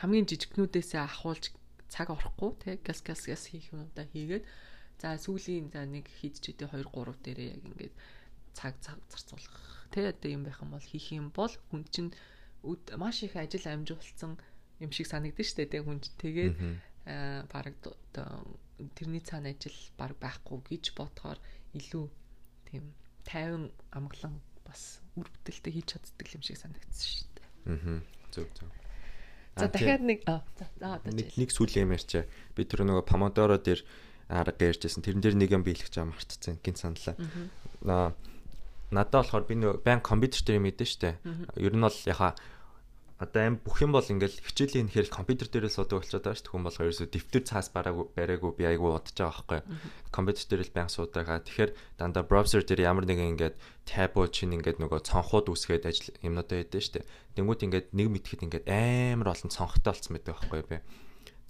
хамгийн 0.03 0.27
жижигнүүдээсээ 0.29 1.01
ахуулж 1.05 1.45
цаг 1.89 2.09
орохгүй 2.11 2.51
те 2.61 2.71
газ 2.83 3.01
газ 3.01 3.25
газ 3.25 3.47
хийх 3.49 3.71
юмудаа 3.73 4.07
хийгээд 4.11 4.45
за 5.01 5.17
сүүлийн 5.17 5.73
за 5.73 5.89
нэг 5.89 6.07
хийдчихдээ 6.21 6.69
2 6.69 6.85
3 6.93 7.25
дээрээ 7.25 7.49
яг 7.57 7.63
ингээд 7.65 7.95
цаг 8.53 8.77
цаг 8.85 9.01
зарцуулах 9.09 9.57
те 9.91 10.13
одоо 10.13 10.31
юм 10.31 10.45
байх 10.45 10.61
юм 10.61 10.71
бол 10.77 10.85
хийх 10.85 11.09
юм 11.17 11.33
бол 11.33 11.53
хүн 11.73 11.83
чинь 11.89 12.13
маш 13.01 13.25
их 13.25 13.35
ажил 13.37 13.65
амжуулсан 13.65 14.37
юм 14.85 14.91
шиг 14.93 15.09
санагдаж 15.09 15.47
штэ 15.49 15.73
тэг 15.73 15.89
хүн 15.89 16.05
тэгээд 16.21 16.55
аа 17.09 17.49
баг 17.49 17.75
тэрний 18.95 19.25
цаана 19.25 19.51
ажил 19.57 19.79
баг 19.97 20.13
байхгүй 20.21 20.61
гэж 20.69 20.93
бодохоор 20.95 21.39
илүү 21.75 22.07
тийм 22.69 22.93
50 23.25 23.73
амглан 23.97 24.37
бас 24.65 25.01
үр 25.17 25.29
бүтээлтэй 25.29 25.73
хийж 25.75 25.97
чаддаг 25.97 26.29
юм 26.37 26.43
шиг 26.45 26.61
санагдсан 26.61 27.09
штэ. 27.25 27.43
Аа 27.67 28.01
зөв 28.31 28.47
зөв. 28.55 28.69
За 29.57 29.67
дахиад 29.67 30.05
нэг 30.05 30.23
аа 30.29 30.45
за 30.57 30.69
нэг 31.11 31.35
нэг 31.35 31.51
сүүлийн 31.51 31.91
юм 31.91 31.97
ярьчаа. 31.97 32.25
Би 32.55 32.65
тэр 32.65 32.87
нөгөө 32.87 33.05
Pomodoro 33.05 33.59
дээр 33.59 33.83
арга 34.31 34.71
ярьжсэн. 34.71 35.03
Тэрэн 35.03 35.21
дээр 35.21 35.37
нэг 35.37 35.51
юм 35.51 35.67
биелэх 35.67 35.91
жаа 35.91 36.07
мартцсан. 36.07 36.63
Гин 36.63 36.79
саналаа. 36.79 37.19
Аа 37.85 38.15
надад 38.91 39.27
болохоор 39.27 39.47
би 39.47 39.55
нөгөө 39.59 39.83
байн 39.87 40.01
компьютер 40.03 40.43
дээр 40.47 40.63
мэдэн 40.63 40.87
штэ. 40.87 41.19
Ер 41.59 41.75
нь 41.75 41.83
бол 41.83 41.99
яха 42.07 42.35
одоо 43.21 43.43
аим 43.45 43.61
бүх 43.61 43.85
юм 43.85 43.93
бол 43.93 44.03
ингээл 44.03 44.41
хичээлийн 44.43 44.89
нэхэр 44.89 45.13
компьютер 45.13 45.53
дээрээ 45.53 45.71
суудаг 45.71 46.01
болчиход 46.01 46.25
байгаа 46.25 46.41
шүү 46.41 46.45
дээ. 46.49 46.53
Хүн 46.57 46.65
болохоор 46.65 46.89
ерөөсө 46.89 47.13
дэвтэр 47.13 47.45
цаас 47.45 47.69
бараагүй 47.71 48.07
бараагүй 48.17 48.51
би 48.57 48.65
айгүй 48.65 48.91
удаж 48.91 49.13
байгаа 49.13 49.61
байхгүй. 49.61 49.61
Компьютер 50.09 50.47
дээр 50.49 50.63
л 50.65 50.75
байнга 50.75 50.97
суудагаа. 50.97 51.39
Тэгэхээр 51.45 51.71
дандаа 52.01 52.25
браузер 52.25 52.65
дээр 52.65 52.81
ямар 52.81 53.05
нэгэн 53.05 53.37
ингээд 53.37 53.57
табо 53.85 54.25
чинь 54.27 54.57
ингээд 54.57 54.81
нөгөө 54.81 55.05
цонхууд 55.05 55.53
үсгээд 55.53 55.85
ажил 55.85 56.17
юмнуудаа 56.25 56.65
хийдэж 56.65 56.81
шүү 56.81 56.95
дээ. 56.97 57.09
Тэнгүүд 57.37 57.65
ингээд 57.69 57.87
нэг 57.93 58.09
мэдхэд 58.09 58.45
ингээд 58.49 58.67
амар 58.73 59.37
олон 59.37 59.53
цонхтой 59.53 59.93
болцсон 59.93 60.13
байдаг 60.17 60.35
байхгүй 60.41 60.63
би. 60.65 60.79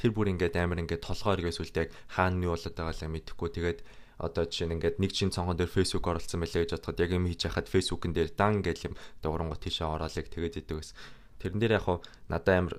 Тэр 0.01 0.17
бүр 0.17 0.33
ингээд 0.33 0.57
амар 0.57 0.81
ингээд 0.81 1.05
толгоор 1.05 1.45
ирэс 1.45 1.61
үлдээ 1.61 1.85
яг 1.85 1.91
хаана 2.09 2.41
юу 2.49 2.57
болоод 2.57 2.73
байгаалаа 2.73 3.11
мэдэхгүй. 3.13 3.49
Тэгээд 3.53 3.81
одоо 4.17 4.45
жишээ 4.49 4.69
нь 4.73 4.75
ингээд 4.81 4.97
нэг 4.97 5.13
чин 5.13 5.29
цонхон 5.29 5.61
дээр 5.61 5.69
Facebook 5.69 6.09
оролцсон 6.09 6.41
байлаа 6.41 6.65
гэж 6.65 6.73
бодоход 6.81 7.01
яг 7.05 7.11
юм 7.13 7.29
хийж 7.29 7.41
хахад 7.45 7.69
фейсбુકэн 7.69 8.13
дээр 8.17 8.31
дан 8.33 8.65
гэж 8.65 8.79
юм 8.89 8.95
дуурангууд 9.21 9.61
тийшээ 9.61 9.85
ороолыг 9.85 10.29
тэгээд 10.33 10.61
идэг 10.65 10.77
гэсэн 10.81 10.97
Тэрэн 11.41 11.59
дээр 11.59 11.77
яг 11.81 11.85
хуу 11.89 11.99
надад 12.29 12.53
амар 12.53 12.77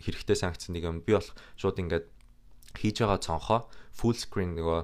хэрэгтэй 0.00 0.36
санкц 0.36 0.72
нэг 0.72 0.88
юм 0.88 1.04
би 1.04 1.12
бол 1.12 1.28
шууд 1.60 1.76
ингээд 1.76 2.08
хийж 2.72 3.04
байгаа 3.04 3.20
цонхоо 3.20 3.60
full 3.92 4.16
screen 4.16 4.56
нөгөө 4.56 4.80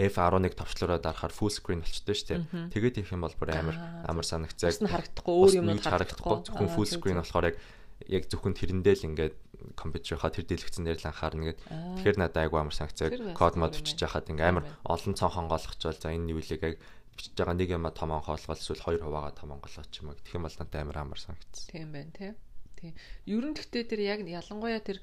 F11 0.00 0.56
товчлороо 0.56 0.96
дарахаар 1.00 1.32
full 1.32 1.52
screen 1.52 1.84
болчтой 1.84 2.16
шүү 2.16 2.28
дээ. 2.28 2.72
Тэгээд 2.72 3.04
их 3.04 3.12
юм 3.12 3.24
бол 3.24 3.36
бүр 3.36 3.52
амар 3.52 3.76
амар 4.08 4.24
санагцаа. 4.24 4.72
Бас 4.72 4.80
нь 4.80 4.88
харагдахгүй 4.88 5.34
өөр 5.36 5.52
юм 5.60 5.68
харагдахгүй. 5.80 6.36
Зөвхөн 6.48 6.72
full 6.72 6.88
screen 6.88 7.20
болохоор 7.20 7.52
яг 7.52 7.56
яг 8.04 8.28
зөвхөн 8.28 8.54
тэрэндээ 8.54 8.94
л 9.00 9.08
ингээд 9.08 9.34
компьютерийнхаа 9.72 10.30
тэр 10.30 10.44
дэлгэцэн 10.44 10.84
дээр 10.84 11.00
л 11.00 11.08
анхаарна 11.08 11.44
гэд. 11.52 11.60
Тэгэхээр 11.64 12.18
надад 12.20 12.38
айгу 12.44 12.60
амар 12.60 12.76
санкцаа 12.76 13.08
код 13.32 13.56
мод 13.56 13.72
бичиж 13.72 13.98
хахад 14.04 14.28
ингээ 14.28 14.52
амар 14.52 14.64
олон 14.84 15.14
цон 15.16 15.32
хонгоолгочвол 15.32 15.96
за 15.96 16.12
энэ 16.12 16.28
нивэлийг 16.28 16.62
яг 16.62 16.74
бичиж 17.16 17.32
байгаа 17.34 17.56
нэг 17.56 17.70
юм 17.72 17.88
том 17.96 18.10
онхоолгол 18.12 18.60
эсвэл 18.60 18.84
хоёр 18.84 19.00
хуваагаа 19.00 19.32
том 19.32 19.56
онголгоо 19.56 19.84
ч 19.88 20.04
юм 20.04 20.12
уу. 20.12 20.18
Тэгэх 20.20 20.36
юм 20.36 20.44
бол 20.44 20.56
надад 20.60 20.76
амар 20.76 20.98
амар 21.00 21.20
санагдсан. 21.20 21.66
Тийм 21.72 21.88
байна 21.92 22.12
тий. 22.12 22.32
Тий. 22.76 22.92
Ер 23.24 23.44
нь 23.48 23.56
гэхдээ 23.56 23.84
тэр 23.88 24.00
яг 24.04 24.20
ялангуяа 24.20 24.80
тэр 24.84 25.00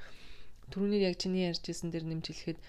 түрүүний 0.69 1.01
яг 1.01 1.17
чиний 1.17 1.49
ярьжсэн 1.49 1.89
дээр 1.89 2.05
нэмж 2.05 2.29
хэлэхэд 2.29 2.59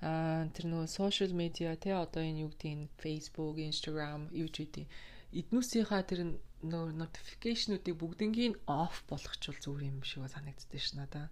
аа 0.00 0.48
тэр 0.56 0.64
нөгөө 0.72 0.88
social 0.88 1.30
media 1.36 1.76
тий 1.76 1.92
одоо 1.92 2.24
энэ 2.24 2.48
юу 2.48 2.50
гэдэг 2.56 2.72
нь 2.72 2.88
Facebook, 2.96 3.60
Instagram, 3.60 4.32
YouTube 4.32 4.88
эднүсийнхаа 5.34 6.02
тэр 6.06 6.38
нөгөө 6.64 6.96
notification-уудыг 7.00 7.94
бүгднийг 8.00 8.56
off 8.64 9.04
болгочвол 9.10 9.60
зүгээр 9.60 9.88
юм 9.92 10.00
шиг 10.02 10.24
санагддээ 10.28 10.80
ш 10.80 10.96
надаа. 10.96 11.28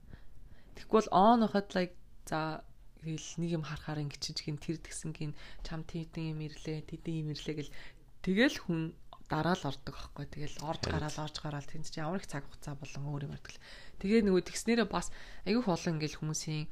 Тэгвэл 0.76 1.08
on 1.12 1.44
хахад 1.48 1.72
like 1.76 1.96
за 2.28 2.62
Тэгэл 3.02 3.34
нэг 3.42 3.50
юм 3.58 3.64
харахаар 3.66 4.06
ингэчиж 4.06 4.46
гин 4.46 4.62
тэр 4.62 4.78
тэгсэн 4.78 5.10
гин 5.10 5.34
чам 5.66 5.82
тийдэн 5.82 6.38
юм 6.38 6.46
ирлээ, 6.46 6.86
тийдэн 6.86 7.26
юм 7.26 7.28
ирлээ 7.34 7.58
гэл 7.58 7.74
тэгэл 8.22 8.56
хүн 8.62 8.94
дараа 9.26 9.58
л 9.58 9.66
ордог 9.66 9.94
аахгүй. 9.98 10.30
Тэгэл 10.30 10.62
орж 10.62 10.86
гараал 10.86 11.18
орж 11.18 11.36
гараал 11.42 11.66
тэнд 11.66 11.90
чи 11.90 11.98
ямар 11.98 12.22
их 12.22 12.30
цаг 12.30 12.46
хугацаа 12.46 12.78
болон 12.78 13.02
өөр 13.10 13.26
юм 13.26 13.34
ярьдаг. 13.34 13.58
Тэгээ 13.98 14.22
нөгөө 14.22 14.42
тэгснээрээ 14.46 14.86
бас 14.86 15.10
айгүй 15.42 15.66
олон 15.66 15.98
ингээл 15.98 16.20
хүмүүсийн 16.22 16.70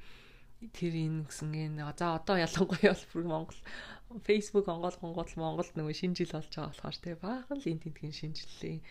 тэр 0.60 0.92
энэ 0.92 1.24
гэсэн 1.24 1.48
гин 1.56 1.80
за 1.80 2.20
одоо 2.20 2.36
ялангуяа 2.36 2.92
бол 2.92 3.24
Монгол 3.24 3.60
Facebook 4.26 4.66
онгол 4.68 4.96
гонгол 5.00 5.32
Монголд 5.40 5.72
нөгөө 5.72 5.94
шинэ 5.96 6.18
жил 6.20 6.34
болж 6.36 6.52
байгаа 6.52 6.68
болохоор 6.68 6.96
те 7.00 7.16
баахан 7.16 7.56
л 7.56 7.70
энэ 7.70 7.82
тентгийн 7.88 8.12
шинэ 8.12 8.36
жилийн 8.36 8.82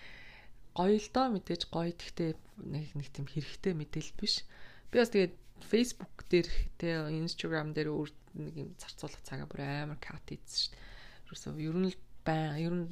гоё 0.73 0.97
л 0.97 1.09
доо 1.13 1.27
мэдээж 1.29 1.63
гоё 1.69 1.93
гэхдээ 1.93 2.31
нэг 2.73 2.85
нэг 2.97 3.07
тийм 3.13 3.27
хэрэгтэй 3.29 3.73
мэдээл 3.77 4.11
биш. 4.17 4.47
Би 4.89 4.97
бас 4.97 5.13
тэгээд 5.13 5.35
Facebook 5.69 6.15
дээр 6.31 6.47
тэ 6.79 6.89
Instagram 7.13 7.75
дээр 7.75 7.89
өөр 7.93 8.09
нэг 8.39 8.53
юм 8.57 8.69
зарцуулах 8.79 9.21
цагаа 9.27 9.45
бүр 9.45 9.61
амар 9.61 9.99
кат 9.99 10.25
хийсэн 10.25 10.49
шүү 10.49 10.71
дээ. 10.73 10.81
Ерөөсөө 11.27 11.53
ер 11.67 11.77
нь 11.77 11.89
л 11.91 11.97
байн 12.25 12.57
ер 12.63 12.73
нь 12.73 12.85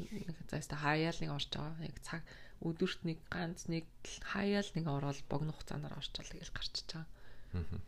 заастаа 0.52 0.78
хаяал 0.84 1.18
нэг 1.22 1.32
орж 1.32 1.50
байгаа. 1.50 1.88
Яг 1.88 1.98
цаг 2.04 2.22
өдөрт 2.62 3.02
нэг 3.08 3.18
ганц 3.32 3.72
нэг 3.72 3.86
хаяал 4.22 4.70
нэг 4.76 4.86
ороод 4.86 5.22
богино 5.32 5.56
хугацаанаар 5.56 5.98
орчвол 5.98 6.28
тэгэл 6.28 6.54
гарчиж 6.54 6.88
байгаа. 6.92 7.08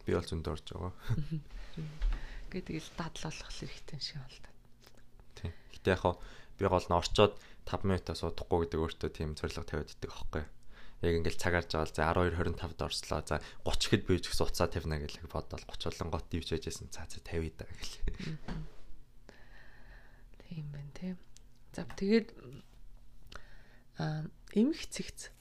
Би 0.06 0.12
бол 0.14 0.26
зөнд 0.26 0.48
орж 0.48 0.66
байгаа. 0.74 0.94
Гэ 2.50 2.60
тэгэл 2.66 2.90
дадлуулах 2.98 3.52
хэрэгтэй 3.54 4.00
шиг 4.00 4.18
байна 4.18 4.34
л 4.34 4.42
та. 4.42 4.52
Тийм. 5.38 5.54
Гэтэ 5.74 5.90
яг 5.94 6.04
би 6.58 6.66
гол 6.66 6.88
нь 6.88 6.98
орчоод 6.98 7.34
5 7.70 7.86
минутаа 7.86 8.16
суудахгүй 8.18 8.66
гэдэг 8.66 8.80
өөртөө 8.80 9.10
тийм 9.14 9.30
зорилго 9.38 9.66
тавиад 9.68 9.94
идэх 9.94 10.14
аахгүй 10.16 10.44
яг 11.00 11.14
ингээл 11.16 11.40
цагаарж 11.40 11.72
байгаа 11.72 11.88
за 11.88 12.04
12 12.12 12.36
25-д 12.60 12.82
орслоо. 12.84 13.22
За 13.24 13.40
30 13.64 13.88
хэд 13.88 14.04
би 14.04 14.20
ч 14.20 14.28
гэсэн 14.28 14.46
уцаа 14.52 14.68
тавина 14.68 15.00
гэж 15.00 15.24
бодоод 15.32 15.64
30 15.64 15.96
болон 15.96 16.12
гот 16.12 16.28
ивч 16.36 16.50
яжсэн. 16.60 16.92
За 16.92 17.08
за 17.08 17.24
50 17.24 17.56
даа 17.56 17.72
гэл. 17.72 17.96
Тийм 20.44 20.66
байна 20.76 20.92
те. 20.92 21.16
За 21.72 21.88
тэгээд 21.88 22.36
а 23.96 24.28
эмх 24.52 24.82
цэгц 24.92 25.32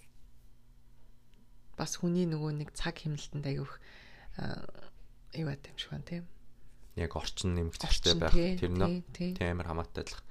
бас 1.75 1.99
хүний 1.99 2.27
нөгөө 2.27 2.55
нэг 2.55 2.71
цаг 2.75 3.03
хэмнэлтэнд 3.03 3.47
аявих 3.47 3.83
юу 4.39 5.47
байт 5.47 5.67
юм 5.67 5.79
шиг 5.79 5.91
байна 5.93 6.07
тийм. 6.07 6.25
Яг 6.97 7.15
орчин 7.15 7.55
нэмэгдэлтэй 7.55 8.15
байх 8.19 8.35
тэр 8.35 8.73
нөө 8.75 9.03
тийм 9.15 9.59
амар 9.59 9.71
хамаатай 9.71 10.03
адилхан. 10.07 10.27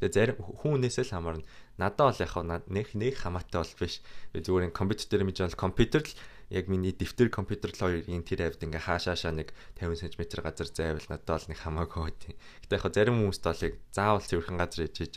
Тэгээ 0.00 0.16
зарим 0.16 0.36
хүн 0.40 0.80
хүнээсээ 0.80 1.04
л 1.06 1.14
хамаарна. 1.14 1.44
Надад 1.76 2.16
бол 2.16 2.22
яг 2.24 2.32
нэг 2.72 2.88
нэг 2.96 3.14
хамаатай 3.20 3.60
бол 3.60 3.74
биш. 3.76 4.00
Би 4.32 4.40
зүгээр 4.40 4.72
ин 4.72 4.74
компьютер 4.74 5.06
дээр 5.12 5.24
мэж 5.28 5.36
бол 5.44 5.60
компьютер 5.60 6.02
л 6.08 6.14
яг 6.50 6.66
миний 6.72 6.96
дэвтэр 6.96 7.28
компьютер 7.28 7.70
л 7.70 7.78
хоёр 7.78 8.02
энэ 8.08 8.24
тэр 8.24 8.40
авд 8.48 8.64
ингээ 8.64 8.80
хаашаашаа 8.80 9.36
нэг 9.36 9.52
50 9.76 10.10
см 10.16 10.40
газар 10.40 10.68
зайвал 10.72 11.06
надад 11.06 11.28
бол 11.28 11.48
нэг 11.52 11.58
хамаагүй 11.60 12.00
байт. 12.08 12.22
Гэтэ 12.64 12.74
яг 12.80 12.84
зарим 12.90 13.16
хүмүүст 13.20 13.44
бол 13.44 13.64
яг 13.68 13.74
заавал 13.94 14.24
цэвэрхэн 14.24 14.58
газар 14.58 14.82
ичиж 14.88 15.14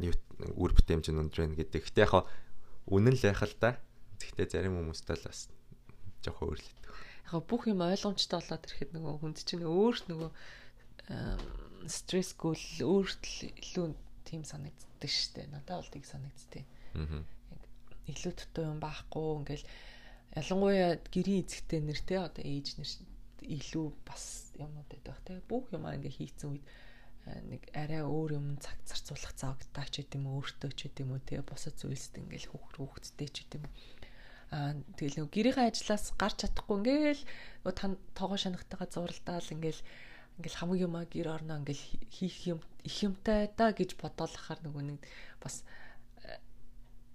үр 0.00 0.72
бүтээмж 0.74 1.06
нь 1.12 1.20
өндөр 1.22 1.40
байна 1.46 1.58
гэдэг. 1.60 1.82
Гэтэ 1.86 2.00
яг 2.02 2.26
үнэн 2.88 3.14
л 3.14 3.26
яхал 3.30 3.54
та. 3.60 3.78
Гэтэ 4.18 4.58
зарим 4.58 4.80
хүмүүст 4.80 5.06
л 5.12 5.22
бас 5.22 5.52
жоохон 6.26 6.50
өөрлөлт. 6.50 6.75
Яг 7.32 7.42
бүх 7.50 7.66
юм 7.66 7.82
ойлгомжтой 7.82 8.38
болоод 8.38 8.66
ирэхэд 8.66 8.90
нөгөө 8.94 9.14
хүнд 9.18 9.38
чинь 9.42 9.66
өөрт 9.66 10.06
нөгөө 10.06 10.30
стрессгүй 11.90 12.54
л 12.54 12.68
өөрт 12.86 13.22
л 13.26 13.38
илүү 13.50 13.86
тийм 14.26 14.42
санагддаг 14.42 15.10
штэ. 15.10 15.46
Надад 15.50 15.82
бол 15.82 15.92
тийг 15.94 16.06
санагдтыг. 16.06 16.64
Аа. 16.94 17.22
Илүү 18.06 18.32
дутуу 18.34 18.64
юм 18.70 18.78
байхгүй 18.82 19.26
ингээл 19.42 19.66
ялангуяа 20.38 20.98
гэрийн 21.10 21.42
эзэгтэй 21.42 21.80
нэртэй 21.82 22.18
одоо 22.22 22.42
ээж 22.42 22.78
нэр 22.78 22.90
илүү 23.42 23.86
бас 24.06 24.50
юмнууд 24.58 24.90
байдаг 24.90 25.18
те. 25.26 25.42
Бүх 25.46 25.70
юм 25.74 25.86
ингээ 25.86 26.18
хийцэн 26.18 26.54
үед 26.54 26.64
нэг 27.26 27.62
арай 27.74 28.06
өөр 28.06 28.38
юм 28.38 28.46
цаг 28.62 28.78
зарцуулах 28.86 29.34
завгтаа 29.34 29.86
ч 29.90 30.06
гэдэм 30.06 30.30
өөртөө 30.30 30.70
ч 30.78 30.86
гэдэм 30.86 31.10
үү 31.10 31.22
те 31.26 31.42
бусад 31.42 31.74
зүйлсд 31.74 32.22
ингээл 32.22 32.54
хүүхд 32.54 32.74
хүүхдтэй 32.78 33.28
ч 33.34 33.36
гэдэм 33.42 33.66
үү 33.66 33.72
тэгэл 34.50 35.26
нэг 35.26 35.30
гэрийн 35.34 35.68
ажлаас 35.70 36.14
гарч 36.14 36.46
чадахгүй 36.46 36.76
ингээл 36.78 37.22
нөгөө 37.66 37.74
тоогоо 38.14 38.38
шанахтайгаа 38.38 38.88
зуралдаал 38.88 39.48
ингээл 39.50 39.82
ингээл 40.38 40.58
хамаг 40.60 40.78
юмаа 40.78 41.04
гэр 41.08 41.28
орно 41.34 41.58
ингээл 41.58 41.84
хийх 42.12 42.36
юм 42.46 42.60
их 42.86 42.96
юмтай 43.02 43.50
да 43.58 43.74
гэж 43.74 43.98
бодоолахаар 43.98 44.62
нөгөө 44.62 44.82
нэг 44.86 45.00
бас 45.42 45.66
э, 46.22 46.38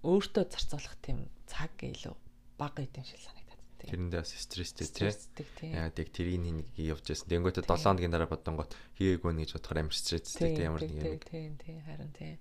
өөртөө 0.04 0.44
зарцуулах 0.50 0.96
тийм 1.00 1.30
цаг 1.48 1.72
илүү 1.80 2.12
бага 2.60 2.84
гэдэм 2.84 3.04
шиг 3.06 3.22
санагдаад 3.24 3.62
тийм. 3.80 3.90
Тэрэндээ 4.12 4.20
бас 4.20 4.34
стресстэй 4.36 5.46
тийм. 5.56 5.72
Яа 5.72 5.88
тийг 5.88 6.12
тэрийг 6.12 6.42
нэг 6.42 6.68
явж 6.76 7.06
байсан. 7.08 7.30
Тэнгүүтээ 7.30 7.64
7 7.64 7.96
хоногийн 7.96 8.12
дараа 8.12 8.28
бодонгот 8.28 8.76
хийгээгүй 9.00 9.32
нэ 9.32 9.42
гэж 9.46 9.50
бодохоор 9.56 9.80
амар 9.80 9.96
стресстэй 9.96 10.52
тийм 10.52 10.68
ямар 10.68 10.82
нэг 10.84 11.00
юм. 11.00 11.16
Тийм 11.22 11.52
тийм 11.56 11.78
харин 11.86 12.12
тийм. 12.12 12.36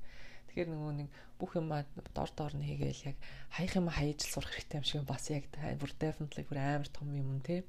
Тэгэхээр 0.52 0.68
нөгөө 0.68 0.94
нэг 1.00 1.10
бүх 1.40 1.56
юм 1.56 1.72
дор 2.12 2.32
дор 2.36 2.52
нь 2.60 2.68
хийгээл 2.68 3.16
яг 3.16 3.18
хаях 3.56 3.74
юм 3.80 3.88
хаяж 3.88 4.20
сурах 4.28 4.52
хэрэгтэй 4.52 4.84
юм 4.84 4.86
шиг 4.86 5.08
бас 5.08 5.32
яг 5.32 5.48
бүр 5.80 5.96
definitely 5.96 6.44
бүр 6.44 6.60
амар 6.60 6.92
том 6.92 7.08
юм 7.16 7.40
те. 7.40 7.64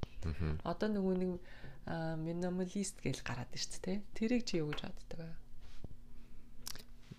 Одоо 0.67 0.91
нөгөө 0.91 1.15
нэг 1.15 1.39
минималист 2.19 2.99
гэж 2.99 3.23
гараад 3.23 3.55
ирч 3.55 3.79
те. 3.79 4.03
Тэрийг 4.11 4.43
чи 4.43 4.59
юу 4.59 4.75
гэж 4.75 4.83
боддог 4.83 5.19
вэ? 5.23 5.31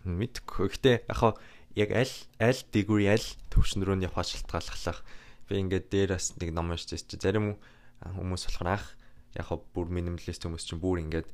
Мэдгүй. 0.05 0.69
Гэтэ 0.69 1.09
яг 1.09 1.41
яг 1.73 1.91
аль 1.97 2.17
аль 2.45 2.61
degree 2.69 3.09
аль 3.09 3.25
төвшин 3.49 3.81
рүү 3.81 3.97
нь 3.97 4.05
явах 4.05 4.29
шалтгааллах. 4.29 5.01
Би 5.49 5.65
ингээд 5.65 5.89
дээрээс 5.89 6.37
нэг 6.45 6.53
ном 6.53 6.77
уншиж 6.77 7.09
чи 7.09 7.17
зарим 7.17 7.57
хүмүүс 8.05 8.53
болохоор 8.53 8.69
ах 8.69 8.87
яг 9.33 9.49
бүр 9.73 9.89
минималист 9.89 10.45
хүмүүс 10.45 10.69
чинь 10.69 10.85
бүр 10.85 11.01
ингээд 11.09 11.33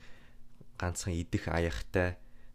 ганцхан 0.79 1.19
идэх 1.19 1.51
аяхтай 1.51 2.15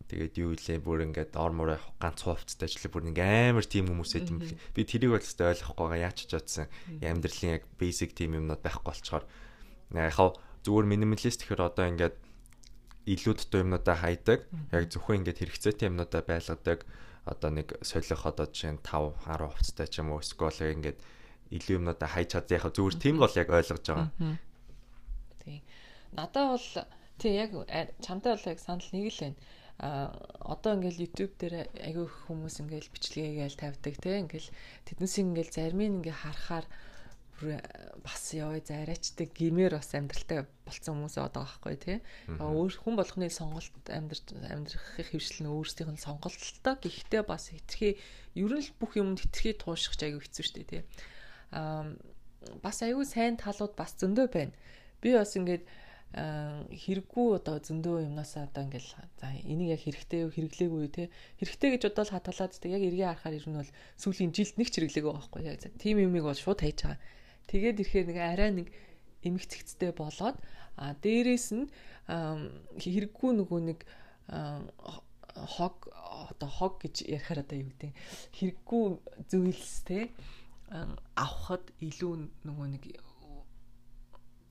тэгээд 0.09 0.33
юу 0.37 0.53
илээ 0.53 0.79
бүр 0.81 1.05
ингээд 1.09 1.33
ормоор 1.33 1.81
ганц 1.97 2.21
хувцтай 2.21 2.69
ажил 2.69 2.93
бүр 2.93 3.09
нэг 3.09 3.17
амар 3.19 3.65
тийм 3.65 3.89
хүмүүсээ 3.89 4.21
тийм 4.29 4.39
би 4.45 4.81
тэрийг 4.85 5.17
бол 5.17 5.25
өстой 5.25 5.49
ойлгохгүй 5.53 5.85
байгаа 5.85 6.05
яач 6.05 6.17
ч 6.25 6.33
чадсан 6.33 6.69
амьдралын 7.01 7.57
яг 7.57 7.63
basic 7.81 8.13
тийм 8.13 8.37
юмнууд 8.37 8.61
байхгүй 8.61 8.85
болчоор 8.85 9.25
яг 9.97 10.13
зүгээр 10.65 10.85
минималист 10.89 11.45
гэхээр 11.45 11.61
одоо 11.61 11.85
ингээд 11.89 12.15
илүү 13.05 13.33
дутуу 13.37 13.61
юмнуудаа 13.61 13.97
хайдаг. 14.01 14.49
Яг 14.73 14.89
зөвхөн 14.89 15.21
ингээд 15.21 15.39
хэрэгцээтэй 15.45 15.87
юмнуудаа 15.93 16.21
байлгадаг. 16.25 16.79
Одоо 17.29 17.49
нэг 17.53 17.77
солих 17.85 18.25
одоо 18.25 18.49
жишээ 18.49 18.73
нь 18.73 18.81
5 18.81 19.29
10 19.29 19.45
хувцтай 19.45 19.87
ч 19.89 20.01
юм 20.01 20.09
уу 20.09 20.25
эсвэл 20.25 20.73
ингээд 20.73 20.97
илүү 21.53 21.77
юмнуудаа 21.77 22.09
хайж 22.09 22.33
чад 22.33 22.49
яг 22.49 22.65
зүгээр 22.73 22.97
тийм 22.97 23.21
бол 23.21 23.33
яг 23.37 23.49
ойлгож 23.53 23.85
байгаа. 23.85 24.09
Тийм. 25.45 25.61
Надад 26.17 26.45
бол 26.57 26.69
тий 27.21 27.33
яг 27.37 27.53
чамтай 28.01 28.33
бол 28.33 28.49
яг 28.49 28.59
санал 28.61 28.89
нэг 28.89 29.05
л 29.13 29.21
байна 29.21 29.37
одоо 29.79 30.71
ингээл 30.79 31.03
YouTube 31.03 31.35
дээр 31.35 31.67
айгүй 31.75 32.07
хүмүүс 32.07 32.63
ингээл 32.63 32.93
бичлэгээгээл 32.95 33.59
тавьдаг 33.59 33.95
те 33.99 34.23
ингээл 34.23 34.49
тэднээс 34.87 35.15
ингээл 35.19 35.51
зарим 35.51 35.79
нь 35.83 35.95
ингээ 35.99 36.15
харахаар 36.15 36.65
бас 37.99 38.31
яваа 38.31 38.63
зарайчдаг 38.63 39.35
гимээр 39.35 39.75
бас 39.75 39.91
амьдралтай 39.91 40.47
болцсон 40.63 40.95
хүмүүс 40.95 41.19
одоо 41.19 41.43
байхгүй 41.43 41.75
тий. 41.75 41.97
өөр 42.39 42.71
хүн 42.71 42.95
болгоны 42.95 43.27
сонголт 43.27 43.75
амьдр 43.91 44.19
амьдрахын 44.47 45.11
хөвшил 45.11 45.43
нь 45.43 45.51
өөрсдийнх 45.51 45.91
нь 45.91 46.05
сонголттой 46.07 46.75
гэхдээ 46.79 47.23
бас 47.27 47.51
хитрхи 47.51 47.99
ер 48.39 48.51
нь 48.55 48.63
л 48.63 48.71
бүх 48.79 48.95
юмд 48.95 49.19
хитрхи 49.19 49.59
туушгич 49.59 49.99
айгүй 50.07 50.23
хэцүү 50.23 50.45
шттэ 50.47 50.63
тий. 50.63 50.81
Аа 51.51 51.91
бас 52.63 52.79
айгүй 52.79 53.03
сайн 53.03 53.35
талууд 53.35 53.75
бас 53.75 53.99
зөндөө 53.99 54.27
байна. 54.31 54.55
Би 55.01 55.11
бас 55.11 55.35
ингээд 55.35 55.67
хэрэггүй 56.15 57.27
одоо 57.35 57.59
зөндөө 57.59 58.07
юмнасаа 58.07 58.47
одоо 58.47 58.63
ингээл 58.63 58.91
за 59.19 59.27
энийг 59.43 59.75
яг 59.75 59.81
хэрэгтэй 59.83 60.23
юу 60.23 60.31
хэрэглээгүй 60.31 60.87
те. 60.95 61.03
Хэрэгтэй 61.43 61.69
гэж 61.75 61.81
бодвол 61.91 62.15
хатгалаад 62.15 62.55
тэг 62.55 62.71
яг 62.71 62.83
эргээ 62.87 63.07
харахаар 63.11 63.35
ер 63.35 63.47
нь 63.51 63.59
бол 63.59 63.71
сүүлийн 63.99 64.31
жилд 64.31 64.55
нэг 64.55 64.69
ч 64.71 64.79
хэрэглээгүй 64.79 65.11
байхгүй 65.11 65.41
яг 65.43 65.59
тийм 65.75 65.99
юмыг 65.99 66.23
бол 66.23 66.39
шууд 66.39 66.63
хайж 66.63 66.87
байгаа. 66.87 67.03
Тэгээд 67.51 67.79
ирэхээр 67.83 68.07
нэг 68.07 68.19
арай 68.23 68.51
нэг 68.55 68.67
эмх 69.27 69.43
цэгцтэй 69.43 69.91
болоод 69.91 70.39
а 70.79 70.95
дээрэс 71.03 71.47
нь 71.51 71.67
хэрэггүй 72.07 73.31
нөгөө 73.35 73.59
нэг 73.75 73.79
хог 75.35 75.91
одоо 76.31 76.47
хог 76.47 76.79
гэж 76.79 77.11
ярихаар 77.11 77.43
одоо 77.43 77.59
юу 77.59 77.69
гэдэг 77.75 77.91
хэрэггүй 78.39 78.83
зүйлс 79.27 79.83
те. 79.83 80.15
Авахад 81.19 81.67
илүү 81.83 82.13
нөгөө 82.47 82.67
нэг 82.71 82.83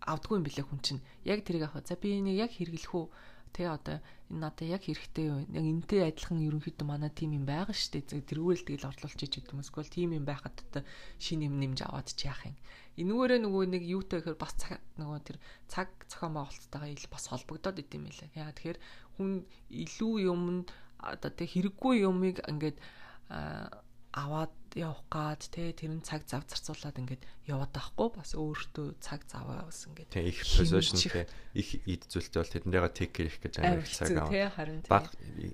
авдгүй 0.05 0.37
юм 0.39 0.45
билээ 0.45 0.67
хүн 0.69 0.81
чинь. 0.85 1.03
Яг 1.25 1.45
тэрийг 1.45 1.69
авах. 1.69 1.85
За 1.89 1.97
би 1.97 2.21
энийг 2.21 2.39
яг 2.45 2.53
хэрэглэх 2.53 2.93
үү? 2.93 3.07
Тэ 3.55 3.71
одоо 3.71 4.03
энэ 4.29 4.41
надад 4.43 4.67
яг 4.67 4.83
хэрэгтэй 4.83 5.25
юу? 5.31 5.41
Яг 5.47 5.65
энтэй 5.65 6.03
адилхан 6.05 6.43
ерөнхийдөө 6.43 6.87
манай 6.87 7.11
тим 7.15 7.33
юм 7.39 7.47
байгаа 7.47 7.71
шүү 7.71 8.03
дээ. 8.03 8.27
Тэргүүрэл 8.27 8.67
тэгэл 8.67 8.89
орлуулж 8.91 9.21
иж 9.23 9.33
гэдэг 9.39 9.55
юм. 9.55 9.63
Эсвэл 9.63 9.95
тим 9.95 10.11
юм 10.13 10.27
байхад 10.27 10.59
одоо 10.59 10.83
шинэ 11.23 11.47
юм 11.47 11.63
нэмж 11.63 11.87
аваад 11.87 12.11
чи 12.11 12.27
яах 12.27 12.43
юм? 12.51 12.59
Энүүгээрээ 12.99 13.41
нөгөө 13.47 13.65
нэг 13.75 13.83
юутай 13.87 14.19
гэхээр 14.23 14.39
бас 14.43 14.55
цаг 14.59 14.83
нөгөө 14.99 15.21
тэр 15.23 15.39
цаг 15.71 15.89
зохион 16.11 16.35
байгуулалттайгаа 16.35 16.91
ил 16.91 17.07
бас 17.15 17.25
холбогдоод 17.31 17.79
идэм 17.79 18.03
байлаа. 18.11 18.29
Яа 18.35 18.51
тэгэхээр 18.55 18.79
хүн 19.19 19.31
илүү 19.71 20.15
юмд 20.31 20.67
одоо 20.99 21.31
тэг 21.31 21.49
хэрэггүй 21.55 21.95
юмыг 22.03 22.43
ингээд 22.43 22.79
аваад 24.15 24.55
явах 24.75 25.03
гад 25.07 25.43
те 25.55 25.71
тэр 25.71 25.95
нь 25.95 26.03
цаг 26.03 26.27
зав 26.27 26.43
зарцуулаад 26.51 26.99
ингээд 26.99 27.23
яваад 27.47 27.71
байхгүй 27.71 28.09
бас 28.11 28.35
өөртөө 28.35 28.99
цаг 28.99 29.23
заваа 29.31 29.71
бас 29.71 29.87
ингээд 29.87 30.11
те 30.11 30.27
их 30.27 30.43
position 30.43 30.99
те 30.99 31.27
их 31.55 31.79
эд 31.87 32.03
зүйлтэй 32.11 32.43
бол 32.43 32.55
тэднийгээ 32.59 32.91
take 32.91 33.13
care 33.15 33.31
их 33.31 33.39
гэж 33.39 33.55
амар 33.63 33.87
цаг 33.87 34.11
аваа 34.19 34.51
баг 34.91 35.07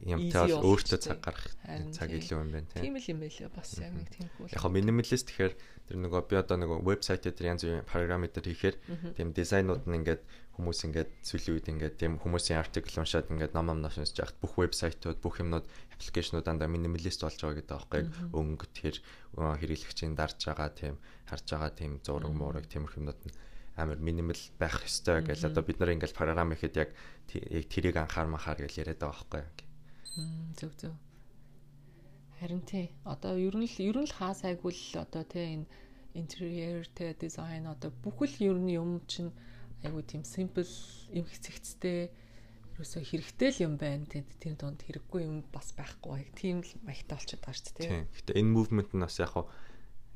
юмтай 0.09 0.41
бол 0.49 0.73
өөртөө 0.73 0.99
цаг 1.05 1.19
гаргах 1.21 1.53
цаг 1.93 2.09
илүү 2.09 2.39
юм 2.41 2.49
байна 2.49 2.69
те 2.73 2.81
тийм 2.81 2.97
л 2.97 3.11
юм 3.13 3.21
байлаа 3.21 3.51
бас 3.53 3.71
яг 3.77 3.93
нэг 3.93 4.09
тийм 4.09 4.29
хөл 4.41 4.55
яг 4.57 4.65
минималист 4.73 5.29
гэхээр 5.29 5.55
тэр 5.91 5.97
нөгөө 6.01 6.23
би 6.25 6.35
одоо 6.41 6.57
нөгөө 6.57 6.79
вебсайт 6.87 7.29
дээр 7.29 7.51
янз 7.53 7.63
бүрийн 7.67 7.85
параметр 7.85 8.47
хийхээр 8.47 8.77
тийм 9.19 9.37
дизайнууд 9.37 9.85
нь 9.85 9.99
ингээд 10.01 10.23
хүмүүс 10.61 10.81
ингээд 10.87 11.11
сүүлийн 11.25 11.55
үед 11.57 11.69
ингээд 11.73 11.97
тийм 11.97 12.13
хүмүүсийн 12.21 12.61
артикл 12.61 13.01
уншаад 13.01 13.33
ингээд 13.33 13.57
ном 13.57 13.67
ном 13.73 13.81
уншиж 13.81 14.13
яхад 14.21 14.37
бүх 14.45 14.61
вебсайтууд 14.61 15.19
бүх 15.25 15.41
юмнууд 15.41 15.65
аппликейшнууд 15.97 16.45
дандаа 16.45 16.69
минималист 16.69 17.25
болж 17.25 17.41
байгаа 17.41 17.59
гэдэг 17.65 17.75
аахгүй 17.81 18.03
өнгө 18.37 18.67
тэр 18.77 18.97
хэрэглэгчийн 19.41 20.13
дарж 20.13 20.39
байгаа 20.45 20.71
тийм 20.77 20.97
харж 21.25 21.47
байгаа 21.49 21.73
тийм 21.73 21.93
зураг 22.05 22.33
муураг 22.37 22.69
тиймэрхүү 22.69 23.01
юмнууд 23.01 23.21
нь 23.25 23.35
амар 23.81 23.99
минимал 23.99 24.43
байх 24.61 24.85
ёстой 24.85 25.25
гэж 25.25 25.49
одоо 25.49 25.65
бид 25.65 25.81
нар 25.81 25.97
ингээл 25.97 26.17
програм 26.17 26.53
ихэд 26.53 26.75
яг 26.77 26.91
тэрийг 27.27 27.97
анхаар 27.97 28.29
махаар 28.29 28.61
гэж 28.61 28.85
яриад 28.85 29.01
байгаа 29.01 29.25
байхгүй. 29.33 29.65
Зөв 30.59 30.73
зөв. 30.77 30.93
Харин 32.41 32.63
тий. 32.69 32.93
Одоо 33.05 33.37
ер 33.41 33.57
нь 33.57 33.65
л 33.65 33.77
ер 33.81 33.97
нь 33.97 34.09
л 34.09 34.17
хаа 34.17 34.37
сайгүй 34.37 34.73
л 34.73 35.01
одоо 35.01 35.25
тий 35.25 35.57
энэ 35.57 35.67
интерьер 36.15 36.89
тий 36.93 37.15
дизайн 37.15 37.67
одоо 37.71 37.91
бүхэл 38.03 38.37
ер 38.51 38.59
нь 38.59 38.75
юм 38.75 39.01
чинь 39.07 39.33
айгүй 39.85 40.03
тийм 40.05 40.23
simple 40.25 40.67
юм 41.15 41.27
хэцэгцтэй 41.27 42.11
ерөөсөө 42.81 43.03
хэрэгтэй 43.05 43.49
л 43.53 43.65
юм 43.69 43.75
байна. 43.77 44.09
Тэр 44.09 44.57
донд 44.57 44.81
хэрэггүй 44.89 45.21
юм 45.25 45.45
бас 45.53 45.77
байхгүй. 45.77 46.33
Тийм 46.33 46.65
л 46.65 46.73
маягтай 46.85 47.17
болчиход 47.21 47.45
байгаа 47.45 47.61
шүү 47.61 47.75
дээ. 47.77 47.89
Тийм. 47.89 48.05
Гэтэ 48.17 48.33
энэ 48.41 48.55
movement 48.57 48.91
нь 48.97 49.05
бас 49.05 49.17
яг 49.21 49.35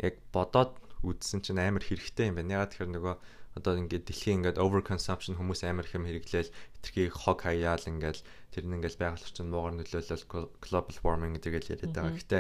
яг 0.01 0.15
бодоод 0.33 0.73
үзсэн 1.05 1.45
чинь 1.45 1.61
амар 1.61 1.85
хэрэгтэй 1.85 2.33
юм 2.33 2.41
байна. 2.41 2.65
Ягаад 2.65 2.73
тэгэхээр 2.73 2.95
нөгөө 2.97 3.15
одоо 3.55 3.73
ингээд 3.79 4.09
дэлхийн 4.09 4.39
ингээд 4.43 4.59
over 4.59 4.83
consumption 4.83 5.39
хүмүүс 5.39 5.63
амар 5.63 5.87
хэм 5.87 6.09
хэрэглээл 6.09 6.51
хитрхи 6.51 7.07
хог 7.13 7.47
хаяал 7.47 7.85
ингээд 7.87 8.19
тэр 8.51 8.65
нь 8.67 8.75
ингээд 8.83 8.99
байгаль 8.99 9.23
орчин 9.23 9.53
муугар 9.53 9.79
нөлөөлөл 9.79 10.27
global 10.59 10.97
warming 11.07 11.39
гэдэг 11.39 11.63
л 11.63 11.73
яриад 11.79 11.95
байгаа. 11.95 12.19
Гэтэ 12.19 12.39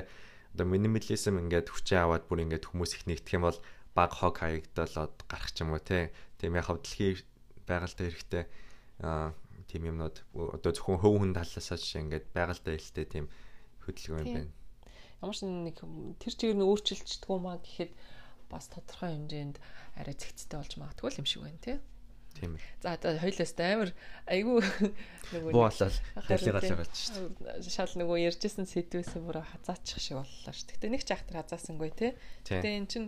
одоо 0.58 0.66
minimalism 0.66 1.38
ингээд 1.38 1.70
хүчээ 1.70 2.02
аваад 2.02 2.26
бүр 2.26 2.42
ингээд 2.50 2.66
хүмүүс 2.66 2.92
их 2.98 3.02
нэгдэх 3.06 3.36
юм 3.38 3.46
бол 3.46 3.58
баг 3.94 4.10
хог 4.10 4.42
хаягдалаад 4.42 5.14
гарах 5.30 5.50
ч 5.54 5.62
юм 5.62 5.70
уу 5.70 5.82
те. 5.82 6.10
Тийм 6.44 6.60
яг 6.60 6.68
дэлхийн 6.68 7.24
байгальтай 7.64 8.12
хэрэгтэй 8.12 8.44
тийм 9.00 9.82
юмнууд 9.88 10.20
одоо 10.36 10.72
зөвхөн 10.76 11.00
хөв 11.00 11.14
хүн 11.16 11.32
талаасаа 11.32 11.80
жишээ 11.80 12.04
ингээд 12.04 12.26
байгальтай 12.36 12.76
хэлтэй 12.76 13.06
тийм 13.08 13.26
хөдөлгөөн 13.88 14.28
юм 14.28 14.34
байна. 14.36 14.52
Ямар 15.24 15.36
ч 15.36 15.40
нэг 15.48 15.80
тэр 16.20 16.34
чигээр 16.36 16.58
нь 16.60 16.68
өөрчилчихдгүү 16.68 17.38
маа 17.40 17.56
гэхэд 17.64 17.92
бас 18.52 18.68
тодорхой 18.68 19.16
хэмжээнд 19.16 19.56
арай 19.96 20.14
зэгцтэй 20.14 20.58
болж 20.60 20.72
магадгүй 20.76 21.16
юм 21.16 21.24
шиг 21.24 21.42
байна 21.48 21.64
тий. 21.64 21.78
Тийм 22.36 22.58
ээ. 22.58 22.62
За 22.82 22.98
одоо 22.98 23.16
хоёлаас 23.16 23.52
амар 23.56 23.90
айгүй 24.28 24.58
нөгөө 25.32 25.52
буулал 25.54 25.96
дэлгэрэл 26.28 26.76
болж 26.76 26.94
шүү 26.98 27.26
дээ. 27.40 27.72
Шал 27.72 27.94
нөгөө 27.94 28.18
ярьжсэн 28.28 28.66
сэдвээс 28.68 29.16
бүр 29.22 29.38
хазаачих 29.40 30.02
шиг 30.02 30.18
боллоо 30.18 30.52
шүү. 30.52 30.76
Гэтэ 30.76 30.92
нэг 30.92 31.02
ч 31.06 31.10
ахтар 31.14 31.40
хазаасангүй 31.40 31.90
тий. 31.94 32.12
Гэтэ 32.42 32.68
эн 32.74 32.86
чин 32.90 33.04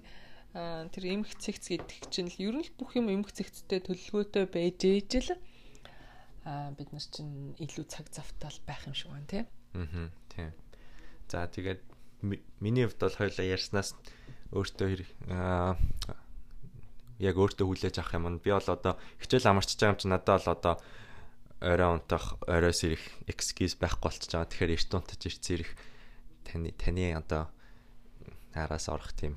тэр 0.57 1.05
эмх 1.05 1.37
цэгц 1.37 1.69
гэдэг 1.69 2.09
чинь 2.09 2.33
л 2.33 2.41
ер 2.41 2.55
нь 2.57 2.69
бүх 2.81 2.97
юм 2.97 3.13
эмх 3.13 3.29
цэгцтэй 3.29 3.85
төлөвлөгөөтэй 3.85 4.45
байж 4.49 4.81
ижил 4.89 5.37
а 6.47 6.71
бид 6.73 6.95
нар 6.95 7.03
чинь 7.03 7.53
илүү 7.61 7.85
цаг 7.91 8.09
завтал 8.09 8.57
байх 8.65 8.87
юм 8.89 8.95
шиг 8.95 9.11
байна 9.13 9.27
тий. 9.29 9.45
Аа 9.75 10.09
тийм. 10.33 10.55
За 11.29 11.45
тэгээд 11.51 11.83
миний 12.63 12.87
хувьд 12.87 13.03
бол 13.03 13.19
хоёлаа 13.19 13.45
ярьснаас 13.45 13.93
өөртөө 14.55 14.89
яг 17.19 17.35
өөртөө 17.37 17.67
хүлээж 17.67 17.99
авах 17.99 18.15
юм. 18.15 18.39
Би 18.39 18.55
бол 18.55 18.71
одоо 18.71 18.95
хичээл 19.21 19.51
амарчж 19.51 19.77
байгаа 19.77 19.93
юм 19.93 20.01
чи 20.01 20.09
надад 20.09 20.41
бол 20.47 20.55
одоо 20.55 20.75
орой 21.61 21.91
унтах, 21.99 22.39
оройс 22.47 22.81
ирэх 22.87 23.05
excuse 23.27 23.75
байхгүй 23.77 24.07
болчихж 24.07 24.33
байгаа. 24.33 24.49
Тэгэхээр 24.49 24.75
эрт 24.79 24.93
унтаж 24.95 25.21
ирц 25.27 25.45
ирэх 25.51 25.71
таны 26.47 26.71
таны 26.79 27.11
одоо 27.17 27.51
араас 28.55 28.87
орох 28.87 29.13
тийм 29.19 29.35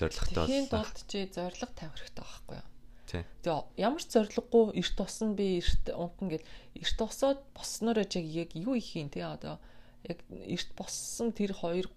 зоригтой 0.00 0.34
бол. 0.34 0.48
Тийм 0.48 0.66
тулд 0.72 0.96
чи 1.06 1.18
зориг 1.28 1.72
тавих 1.76 1.96
хэрэгтэй 2.00 2.24
байхгүй 2.24 2.56
юу? 2.56 2.68
Тэгээ 3.10 3.58
ямар 3.76 4.02
ч 4.02 4.08
зориггүй 4.14 4.64
эрт 4.80 4.94
тусан 4.96 5.34
би 5.34 5.60
эрт 5.60 5.84
унтна 5.92 6.28
гэд 6.32 6.44
эрт 6.78 6.96
тусаад 6.96 7.40
босноор 7.52 7.98
яг 8.06 8.50
юу 8.54 8.74
их 8.78 8.94
юм 8.96 9.10
те 9.10 9.26
одоо 9.26 9.58
яг 10.06 10.22
эрт 10.30 10.70
боссон 10.78 11.34
тэр 11.34 11.52
хоёр 11.52 11.90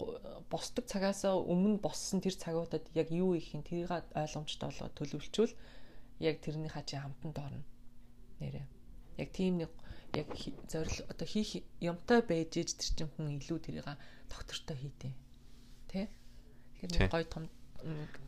босдог 0.49 0.89
цагаасаа 0.89 1.37
өмнө 1.37 1.79
боссон 1.79 2.19
тэр 2.19 2.35
цагуудад 2.35 2.89
яг 2.97 3.13
юу 3.13 3.37
их 3.37 3.53
юм 3.53 3.61
тэрийг 3.63 3.93
ойлгомжтой 3.93 4.73
болоо 4.73 4.89
төлөвлөчвөл 4.97 5.53
яг 6.19 6.41
тэрний 6.41 6.73
хажи 6.73 6.97
хамтанд 6.97 7.37
орно 7.37 7.63
нэрээ 8.41 8.65
яг 9.17 9.29
тийм 9.31 9.61
нэг 9.61 9.71
яг 10.13 10.27
зорил 10.67 10.99
одоо 11.09 11.27
хийх 11.27 11.63
юмтай 11.79 12.21
байж 12.21 12.57
иж 12.57 12.73
тэр 12.73 12.89
чинь 12.97 13.11
хүн 13.13 13.37
илүү 13.37 13.59
тэрийг 13.61 13.87
доктортой 14.29 14.77
хийдэ. 14.77 15.09
Тэ? 15.89 16.09
Тэгэхээр 16.81 17.09
гой 17.09 17.25
том 17.25 17.49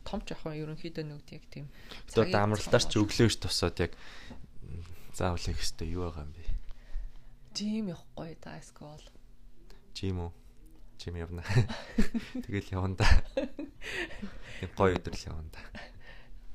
том 0.04 0.20
яг 0.20 0.52
ерөнхийдөө 0.52 1.04
нүгд 1.04 1.28
яг 1.32 1.44
тийм 1.50 1.66
одоо 2.12 2.40
амралтаар 2.44 2.84
ч 2.84 3.00
өглөөш 3.00 3.36
тусаад 3.40 3.80
яг 3.80 3.92
заавал 5.16 5.40
их 5.40 5.60
өстэй 5.60 5.96
юу 5.96 6.06
байгаа 6.06 6.28
юм 6.28 6.32
бэ? 6.36 6.44
Жим 7.56 7.88
явахгүй 7.88 8.36
да 8.44 8.60
скол. 8.60 9.04
Жим 9.96 10.28
үү? 10.28 10.32
Жим 11.00 11.16
явна. 11.16 11.42
Тэгэл 12.44 12.72
явна 12.76 13.00
да. 13.00 13.08
Гой 14.76 15.00
өдрөл 15.00 15.24
явна 15.24 15.48
да. 15.56 15.60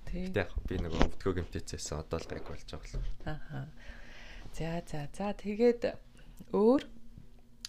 Тийм. 0.05 0.29
Гэтэ 0.29 0.45
яг 0.45 0.51
би 0.69 0.77
нэг 0.77 0.93
өвдгөө 0.93 1.33
гэмтээцсэн 1.41 2.05
одоо 2.05 2.21
л 2.21 2.29
гайг 2.29 2.45
болж 2.45 2.69
байгаа 2.69 2.85
л. 2.85 3.05
Ахаа. 3.25 3.65
За 4.53 4.83
за 4.85 5.09
за 5.09 5.33
тэгээд 5.33 5.97
өөр 6.53 6.81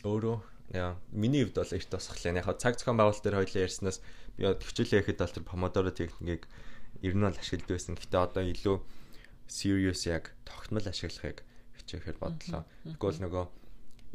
өөрөө 0.04 0.38
яа 0.72 0.96
миний 1.12 1.44
хувьд 1.44 1.60
бол 1.60 1.76
их 1.76 1.86
тосхлаа. 1.86 2.32
Яг 2.32 2.48
цаг 2.58 2.80
зохион 2.80 2.96
байгуулалт 2.96 3.24
дээр 3.24 3.38
хоёлаа 3.44 3.64
ярьснаас 3.68 4.00
би 4.36 4.48
хичээлээ 4.48 5.00
хийхэд 5.04 5.20
бол 5.20 5.36
тэр 5.36 5.44
помодоро 5.44 5.92
техникийг 5.92 6.48
ер 7.04 7.14
нь 7.14 7.24
бол 7.24 7.36
ашигладаг 7.36 7.68
байсан. 7.68 7.96
Гэтэ 7.96 8.16
одоо 8.16 8.42
илүү 8.42 8.76
serious 9.48 10.08
яг 10.08 10.32
тогтмол 10.48 10.84
ашиглахыг 10.88 11.44
хичээхээр 11.76 12.16
бодлоо. 12.16 12.64
Тэгвэл 12.88 13.20
нөгөө 13.20 13.44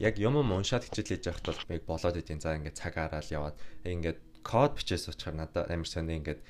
яг 0.01 0.15
юм 0.17 0.37
юм 0.41 0.49
уншаад 0.53 0.89
хичээл 0.89 1.17
хийж 1.17 1.23
явахд 1.29 1.45
бол 1.45 1.61
яг 1.77 1.83
болоод 1.85 2.17
идэв. 2.17 2.41
За 2.41 2.57
ингээд 2.57 2.77
цаг 2.77 2.97
араал 2.97 3.29
яваад 3.29 3.57
ингээд 3.85 4.19
код 4.41 4.73
бичээс 4.77 5.09
очихаар 5.13 5.37
надад 5.37 5.69
амар 5.69 5.89
сони 5.89 6.17
ингээд 6.17 6.41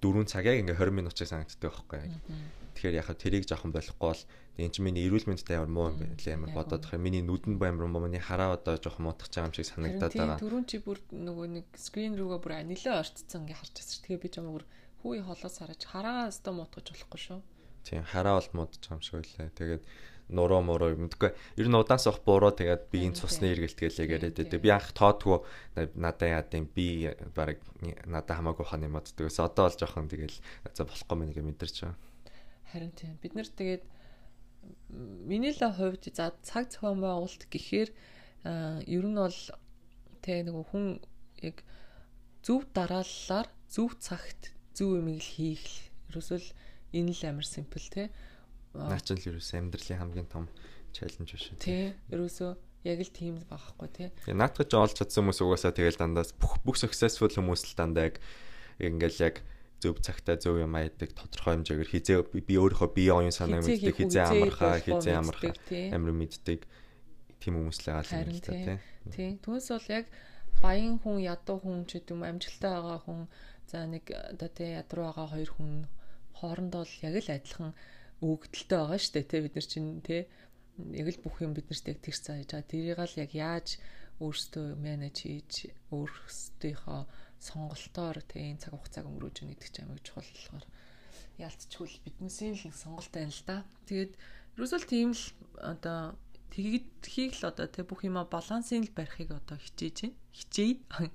4 0.00 0.24
цаг 0.30 0.44
яг 0.46 0.58
ингээ 0.62 0.78
20 0.78 0.94
минут 0.94 1.14
чиг 1.14 1.28
санагддаг 1.28 1.60
байхгүй. 1.60 2.06
Тэгэхээр 2.74 2.98
яхаа 3.02 3.16
тэрийг 3.18 3.44
жоохон 3.46 3.72
болохгүй 3.74 4.08
бол 4.10 4.22
энэ 4.60 4.74
чинь 4.76 4.86
миний 4.86 5.04
эрүүл 5.08 5.28
мэндэд 5.28 5.56
амар 5.56 5.72
муу 5.72 5.86
юм 5.88 5.96
байна 6.00 6.16
амар 6.36 6.52
бодоод 6.52 6.84
байгаа. 6.84 7.00
Миний 7.00 7.24
нүдэн 7.24 7.56
амар 7.56 7.88
муу 7.88 8.04
миний 8.04 8.20
хараа 8.20 8.56
одоо 8.56 8.76
жоохон 8.76 9.08
муутгах 9.08 9.32
байгаа 9.32 9.48
юм 9.48 9.56
шиг 9.56 9.68
санагдаад 9.68 10.12
байгаа. 10.12 10.42
Түрүүн 10.42 10.66
чи 10.68 10.78
бүр 10.84 10.98
нөгөө 11.08 11.46
нэг 11.56 11.66
скрин 11.80 12.14
рүүгээ 12.20 12.40
бүр 12.44 12.52
нэлээ 12.68 12.94
орцсон 13.00 13.48
ингээ 13.48 13.58
харж 13.58 13.74
байгаа. 13.80 14.04
Тэгээ 14.04 14.22
би 14.22 14.28
жоохон 14.28 14.54
бүр 14.54 14.64
хүү 15.00 15.24
холоос 15.24 15.56
хараж 15.60 15.82
хараа 15.88 16.28
өстө 16.28 16.50
муутгаж 16.52 16.86
болохгүй 16.92 17.20
шүү. 17.24 17.40
Тийм 17.84 18.04
хараа 18.04 18.36
бол 18.36 18.50
муудаж 18.52 18.80
байгаа 18.84 18.96
юм 18.96 19.04
шиг 19.04 19.16
үлээ. 19.16 19.50
Тэгээд 19.56 19.82
нуруу 20.30 20.60
муруу 20.62 20.94
мэдгүй. 20.94 21.30
Ер 21.56 21.68
нь 21.68 21.78
удаан 21.78 21.98
сох 21.98 22.20
буруу 22.22 22.52
тэгээд 22.52 22.92
биеийн 22.92 23.16
цусны 23.16 23.50
эргэлтгээл 23.50 24.04
яриад 24.04 24.36
байдаг. 24.36 24.60
Би 24.60 24.70
анх 24.70 24.92
тоодгүй 24.92 25.40
надаа 25.96 26.28
яад 26.44 26.52
юм 26.54 26.68
би 26.68 27.10
баг 27.34 27.58
надаа 28.06 28.36
хамаагүй 28.38 28.66
хаа 28.68 28.78
нэмэддэг. 28.78 29.26
Ус 29.26 29.40
одоо 29.40 29.66
бол 29.66 29.80
жоохон 29.80 30.12
тэгэл 30.12 30.38
за 30.76 30.84
болохгүй 30.84 31.16
мэн 31.18 31.32
гэж 31.32 31.44
мэдэрч 31.44 31.76
байгаа. 31.82 31.98
Харин 32.70 32.92
тийм. 32.94 33.18
Бид 33.18 33.34
нар 33.34 33.48
тэгээд 33.48 33.82
миний 34.90 35.54
л 35.54 35.62
хувьд 35.72 36.10
за 36.12 36.34
цаг 36.42 36.70
зохион 36.70 37.00
байгуулалт 37.00 37.46
гэхээр 37.48 37.90
ер 38.86 39.04
нь 39.06 39.18
бол 39.18 39.40
тэ 40.24 40.44
нэг 40.44 40.56
хүн 40.72 41.00
яг 41.40 41.62
зөв 42.42 42.66
дарааллаар 42.74 43.48
зөв 43.68 43.96
цагт 44.00 44.52
зөв 44.74 45.00
юмыг 45.00 45.22
хийх 45.22 45.90
ерөөсөл 46.10 46.46
энэ 46.92 47.12
л 47.14 47.22
амар 47.28 47.46
симпл 47.46 47.86
те 47.90 48.10
Наач 48.74 49.10
л 49.10 49.18
ерөөс 49.18 49.50
амьдралын 49.58 49.98
хамгийн 49.98 50.28
том 50.30 50.46
чаленж 50.94 51.30
биш 51.34 51.50
үү? 51.50 51.58
Тий. 51.58 51.86
Ерөөсөө 52.14 52.50
яг 52.86 52.98
л 53.02 53.10
тийм 53.10 53.34
байхгүй 53.50 53.88
тий. 53.90 54.08
Тэгээ 54.24 54.38
наатгаж 54.38 54.70
олж 54.78 54.94
чадсан 54.94 55.26
хүмүүс 55.26 55.42
угаасаа 55.42 55.74
тэгэл 55.74 55.98
дандаа 55.98 56.24
бүх 56.38 56.62
бүх 56.62 56.78
successful 56.78 57.34
хүмүүс 57.34 57.66
л 57.66 57.74
дандаа 57.74 58.14
яг 58.14 58.22
ингээл 58.78 59.18
яг 59.26 59.36
зөв 59.80 59.96
цагтаа 60.04 60.36
зөв 60.36 60.60
юм 60.60 60.76
айдаг 60.76 61.10
тодорхой 61.16 61.56
хэмжээгээр 61.56 61.90
хизээ 61.90 62.18
би 62.44 62.54
өөрийнхөө 62.60 62.90
бие 62.92 63.12
оюун 63.16 63.34
санаа 63.34 63.64
мэддэг 63.64 63.96
хизээ 63.96 64.24
амархаа 64.28 64.76
хизээ 64.84 65.16
амархаа 65.16 65.52
амир 65.96 66.12
мэддэг 66.12 66.60
тийм 67.40 67.54
хүмүүс 67.56 67.78
л 67.80 67.88
байгаа 67.96 68.20
юм 68.20 68.32
л 68.36 68.44
та 68.44 68.52
тий. 68.52 68.78
Тий. 69.10 69.30
Түүнээс 69.40 69.68
бол 69.72 69.88
яг 69.88 70.06
баян 70.60 70.96
хүн 71.00 71.16
ядуу 71.24 71.58
хүн 71.64 71.88
ч 71.88 71.96
гэдэг 71.96 72.12
юм 72.12 72.22
амжилттай 72.28 72.72
байгаа 72.76 73.00
хүн 73.00 73.20
за 73.70 73.78
нэг 73.88 74.04
одоо 74.12 74.50
тий 74.52 74.70
ядруу 74.76 75.08
байгаа 75.08 75.28
хоёр 75.32 75.50
хүн 75.56 75.72
хоорондоо 76.36 76.84
л 76.84 76.96
яг 77.08 77.14
л 77.24 77.34
адилхан 77.36 77.72
өгдөлтэй 78.20 78.78
байгаа 78.78 79.00
шүү 79.00 79.14
дээ 79.16 79.30
те 79.32 79.36
бид 79.40 79.54
нар 79.56 79.68
чинь 79.72 79.90
те 80.04 80.16
яг 80.92 81.08
л 81.08 81.22
бүх 81.24 81.36
юм 81.40 81.52
биднэрт 81.56 81.88
яг 81.88 81.98
тэр 82.04 82.16
цааж 82.20 82.44
байгаа 82.44 82.68
тэрийг 82.68 83.00
л 83.00 83.20
яг 83.24 83.32
яаж 83.32 83.68
өөрсдөө 84.20 84.66
менеж 84.76 85.16
хийж 85.24 85.72
өөрсдийнхөө 85.96 87.00
сонголтоор 87.40 88.20
те 88.28 88.52
энэ 88.52 88.60
цаг 88.60 88.76
хугацааг 88.76 89.08
өнгөрөөж 89.08 89.36
өгнө 89.40 89.56
гэдэг 89.56 89.72
чинь 89.72 89.84
амиг 89.88 90.04
чухал 90.04 90.28
болохоор 90.28 90.64
л 91.88 92.02
биднээсээ 92.04 92.52
л 92.52 92.76
сонголт 92.76 93.12
байна 93.16 93.32
л 93.32 93.42
да. 93.48 93.56
Тэгээд 93.88 94.12
ерөөсөө 94.60 94.80
тийм 94.84 95.10
л 95.16 95.24
одоо 95.56 96.20
тэгэхэд 96.52 97.40
л 97.40 97.48
одоо 97.48 97.66
тэг 97.66 97.88
бүх 97.88 98.04
юма 98.04 98.28
балансын 98.28 98.84
л 98.84 98.92
барихыг 98.92 99.32
одоо 99.32 99.56
хичээж 99.56 99.96
байна. 100.04 100.16
Хичээе. 100.36 100.74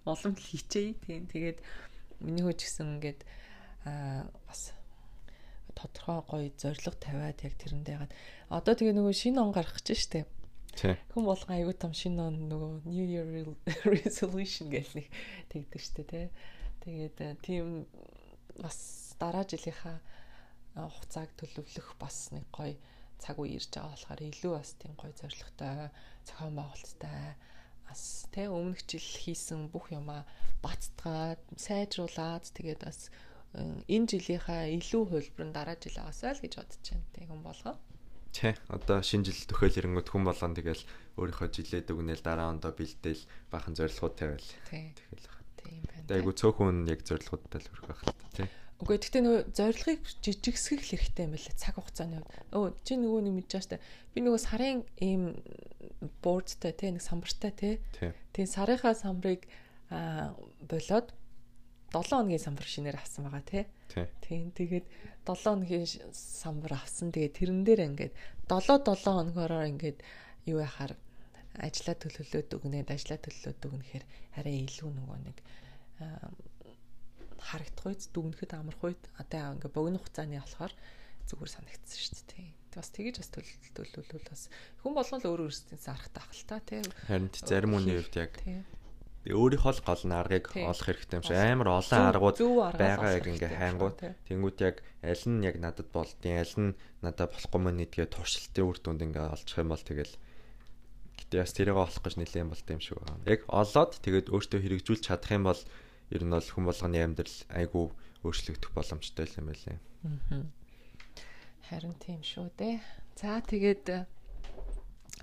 Улам 0.10 0.34
л 0.34 0.50
хичээе. 0.50 0.98
Тийм 1.06 1.30
тэгээд 1.30 1.58
миний 2.26 2.42
хөөч 2.42 2.60
гэсэн 2.66 2.98
ингээд 2.98 3.22
аа 3.86 4.26
бас 4.50 4.74
тодорхой 5.78 6.24
гоё 6.26 6.50
зориг 6.58 6.96
тавиад 6.98 7.38
яг 7.46 7.54
тэрэндээ 7.60 7.98
гад. 8.00 8.12
Одоо 8.50 8.74
тэгээ 8.74 8.96
нөгөө 8.98 9.14
шинэ 9.14 9.44
он 9.44 9.52
гарах 9.52 9.76
гэж 9.78 9.94
штэ. 9.94 10.26
Тий. 10.76 10.96
Хүн 11.16 11.26
болгон 11.28 11.56
аягүй 11.56 11.76
том 11.80 11.94
шинэ 11.96 12.28
нөгөө 12.36 12.72
New 12.84 13.06
Year 13.08 13.28
resolution 13.96 14.68
гэх 14.68 14.92
нэг 14.96 15.08
тэгдэг 15.48 15.82
штэ 15.82 16.04
тий. 16.04 16.26
Тэгээд 16.84 17.18
э, 17.24 17.30
тийм 17.40 17.88
бас 18.60 19.16
дараа 19.20 19.48
жилийнхаа 19.48 19.98
э, 20.00 20.84
хугацааг 20.84 21.32
төлөвлөх 21.40 21.96
бас 21.96 22.36
нэг 22.36 22.44
гоё 22.52 22.76
цаг 23.24 23.40
үе 23.40 23.56
ирж 23.56 23.72
байгаа 23.72 23.96
болохоор 23.96 24.22
илүү 24.28 24.52
бас 24.52 24.70
тийм 24.76 24.94
гоё 25.00 25.14
зоригтой 25.16 25.90
зохион 26.28 26.54
байгуулалттай 26.60 27.40
бас 27.88 28.02
тэ 28.36 28.52
өмнөх 28.52 28.84
жил 28.84 29.08
хийсэн 29.24 29.72
бүх 29.72 29.96
юмаа 29.96 30.28
баттгаад 30.60 31.40
сайжруулад 31.56 32.46
тэгээд 32.52 32.84
бас 32.84 33.08
энэ 33.56 34.08
жилийнхаа 34.12 34.68
илүү 34.78 35.04
хөлбөр 35.08 35.46
нь 35.48 35.56
дараа 35.56 35.78
жил 35.80 35.98
аваасаа 36.04 36.36
л 36.36 36.44
гэж 36.44 36.54
бодож 36.60 36.84
байна. 36.92 37.08
Тэг 37.16 37.26
хүн 37.32 37.42
болгоо. 37.46 37.76
Тэ 38.36 38.52
одоо 38.68 39.00
шинэ 39.00 39.32
жил 39.32 39.48
төхөөл 39.48 39.80
ирэнгүүт 39.80 40.12
хүн 40.12 40.28
болгон 40.28 40.60
тэгэл 40.60 40.84
өөрийнхөө 41.16 41.50
жилээд 41.56 41.88
өгнөл 41.96 42.20
дараа 42.20 42.52
ондоо 42.52 42.76
бэлдээл 42.76 43.24
бахан 43.48 43.80
зорилгоуд 43.80 44.16
тавиал. 44.20 44.50
Тэгэл 44.68 45.24
байна. 45.24 45.56
Тийм 45.56 45.80
байна. 45.88 46.12
Айгу 46.12 46.36
цөөхөн 46.36 46.84
яг 46.92 47.08
зорилгоудтай 47.08 47.64
л 47.64 47.70
хүрэх 47.72 47.88
байх 47.88 48.02
л 48.04 48.12
та 48.12 48.28
тий. 48.36 48.48
Үгүй 48.76 49.00
гэхдээ 49.00 49.24
нөгөө 49.24 49.42
зорилгыг 49.56 50.04
жижигсгэх 50.20 50.84
хэрэгтэй 50.84 51.24
юм 51.24 51.40
байна 51.40 51.56
цаг 51.56 51.80
хугацааны 51.80 52.20
хувьд. 52.20 52.52
Өө 52.52 52.68
чи 52.84 53.00
нөгөө 53.00 53.22
нэг 53.24 53.34
мэдэж 53.40 53.64
штэ. 53.64 53.80
Би 54.12 54.20
нөгөө 54.20 54.42
сарын 54.44 54.84
ийм 55.00 55.40
боордтай 56.20 56.76
тий 56.76 56.92
нэг 56.92 57.00
самбартай 57.08 57.52
тий. 57.56 57.74
Тийм 58.36 58.48
сарынхаа 58.52 58.92
самбарыг 59.00 59.48
аа 59.88 60.36
болоод 60.68 61.16
7 61.96 62.12
хоногийн 62.12 62.44
самбар 62.44 62.68
шинээр 62.68 63.00
авсан 63.00 63.24
байгаа 63.32 63.44
тий. 63.48 63.64
Тийм. 64.20 64.52
Тэгээд 64.52 64.86
7 65.24 65.48
хоногийн 65.48 65.88
самбар 66.12 66.74
авсан. 66.76 67.16
Тэгээд 67.16 67.38
тэрэн 67.40 67.64
дээр 67.64 67.82
ингээд 67.88 68.14
7 68.52 68.84
7 68.84 69.00
хоногороо 69.00 69.64
ингээд 69.64 70.04
юу 70.52 70.60
яхаар 70.60 71.00
ажиллаа 71.56 71.96
төлөвлөөд 71.96 72.50
өгнээд 72.52 72.92
ажиллаа 72.92 73.20
төлөвлөөд 73.24 73.64
өгнөхээр 73.64 74.06
арай 74.36 74.56
илүү 74.68 74.92
нөгөө 74.92 75.20
нэг 75.24 75.38
харагдах 77.40 77.86
үед 77.88 78.04
дүгнэхэд 78.12 78.52
амарх 78.60 78.82
үед 78.84 79.02
одоо 79.16 79.56
ингээ 79.56 79.72
богино 79.72 80.02
хугацааны 80.02 80.42
болохоор 80.44 80.74
зүгээр 81.30 81.52
санагдсан 81.56 82.00
шүү 82.04 82.26
дээ. 82.36 82.50
Бас 82.76 82.90
тэгэж 82.92 83.16
бас 83.24 83.30
төлөвлөлөл 83.32 84.28
бас 84.28 84.42
хүн 84.84 84.94
болгон 84.98 85.20
л 85.24 85.30
өөр 85.32 85.42
өөрсдийн 85.48 85.80
зарах 85.80 86.10
тахалтай 86.12 86.60
тий. 86.68 86.82
Харин 87.08 87.32
зарим 87.32 87.72
хүний 87.80 87.96
хувьд 87.96 88.16
яг 88.20 88.34
Тэгээ 89.26 89.42
өөрийнхөө 89.42 89.74
л 89.74 89.82
гол 89.82 90.04
наргыг 90.06 90.46
олох 90.54 90.86
хэрэгтэй 90.86 91.18
юм 91.18 91.26
шиг 91.26 91.34
амар 91.34 91.82
олон 91.82 92.04
аргууд 92.14 92.38
байгаа 92.78 93.10
яг 93.18 93.26
ингээ 93.26 93.58
хайнгууд. 93.58 93.98
Тэнгүүд 94.30 94.58
яг 94.62 94.86
аль 95.02 95.26
нь 95.26 95.42
яг 95.42 95.58
надад 95.58 95.90
болдیں۔ 95.90 96.38
Аль 96.38 96.56
нь 96.62 96.78
надад 97.02 97.34
болохгүй 97.34 97.58
мөн 97.58 97.82
гэдгээ 97.90 98.14
туршилтын 98.14 98.70
үр 98.70 98.78
дүнд 98.78 99.02
ингээ 99.02 99.34
олчих 99.34 99.58
юм 99.58 99.74
бол 99.74 99.82
тэгэл 99.82 100.14
гэтээ 101.26 101.42
бас 101.42 101.54
тэрийг 101.58 101.74
олох 101.74 102.02
гэж 102.06 102.16
нэлээд 102.22 102.54
болт 102.54 102.70
юм 102.70 102.82
шиг 102.86 103.02
байна. 103.02 103.26
Яг 103.26 103.42
олоод 103.50 103.92
тэгээд 103.98 104.30
өөртөө 104.30 104.60
хэрэгжүүлж 104.62 105.02
чадах 105.10 105.34
юм 105.34 105.50
бол 105.50 105.62
ер 106.14 106.22
нь 106.22 106.30
бол 106.30 106.46
хүн 106.46 106.66
болгоны 106.70 106.98
амьдрал 107.02 107.38
айгүй 107.50 107.86
өөрчлөгдөх 108.22 108.72
боломжтой 108.78 109.26
юм 109.42 109.50
байлээ. 109.50 109.82
Харин 111.66 111.98
тийм 111.98 112.22
шүү 112.22 112.54
дээ. 112.62 112.78
За 113.18 113.42
тэгээд 113.42 114.06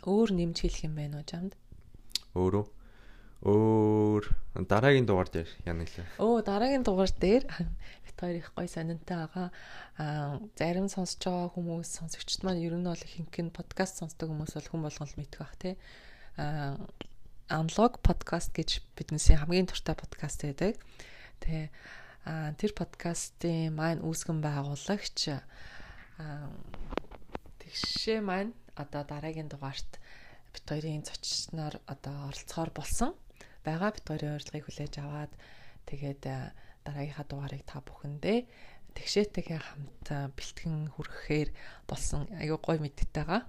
өөр 0.03 0.29
нэмж 0.35 0.59
хэлэх 0.59 0.91
юм 0.91 0.99
байна 0.99 1.23
уу 1.23 1.27
жамд? 1.31 1.55
Өөрөө 2.35 2.67
Өөр 3.43 4.23
дараагийн 4.55 5.03
дугаар 5.03 5.27
дээр 5.27 5.51
яна 5.67 5.83
гэлээ. 5.83 6.23
Оо 6.23 6.47
дараагийн 6.47 6.87
дугаар 6.87 7.11
дээр 7.11 7.43
бит 8.07 8.15
хоёр 8.15 8.39
их 8.39 8.55
гой 8.55 8.71
сонинтай 8.71 9.19
байгаа. 9.19 9.51
Аа 9.99 10.39
зарим 10.55 10.87
сонсож 10.87 11.19
байгаа 11.27 11.51
хүмүүс 11.51 11.91
сонсогчд 11.91 12.47
маань 12.47 12.63
ер 12.63 12.79
нь 12.79 12.87
бол 12.87 13.03
ихэнх 13.03 13.35
нь 13.35 13.51
подкаст 13.51 13.99
сонсдог 13.99 14.31
хүмүүс 14.31 14.55
бол 14.55 14.71
хүн 14.71 14.83
болгол 14.87 15.15
мэдэх 15.19 15.43
бах 15.43 15.59
тий. 15.59 15.75
Аа 16.39 16.79
Unlock 17.51 17.99
podcast 18.07 18.55
гэж 18.55 18.79
биднээсээ 18.95 19.43
хамгийн 19.43 19.67
туртай 19.67 19.99
подкаст 19.99 20.47
байдаг. 20.47 20.79
Тэгээ 21.43 21.67
аа 22.31 22.55
тэр 22.55 22.73
подкастын 22.79 23.75
маань 23.75 24.07
үүсгэн 24.07 24.39
байгуулагч 24.39 25.19
аа 25.35 26.47
тэгшээ 27.59 28.23
маань 28.23 28.55
одоо 28.79 29.03
дараагийн 29.03 29.51
дугаарт 29.51 29.99
бит 30.55 30.65
хоёрын 30.69 31.03
зочноор 31.03 31.83
одоо 31.91 32.31
оролцохоор 32.31 32.71
болсон. 32.71 33.19
Бага 33.63 33.95
бит 33.95 34.07
хоёрын 34.07 34.37
урилгыг 34.37 34.65
хүлээж 34.67 34.95
аваад 34.99 35.33
тэгээд 35.87 36.23
дараагийнхаа 36.23 37.27
дугаарыг 37.27 37.63
та 37.67 37.79
бүхэндээ 37.83 38.39
тэгшээтэйгээ 38.95 39.61
хамт 39.63 40.07
бэлтгэн 40.37 40.93
хүргэхээр 40.93 41.49
болсон 41.89 42.29
аюу 42.37 42.59
гой 42.61 42.79
мэдтэйгаа. 42.83 43.47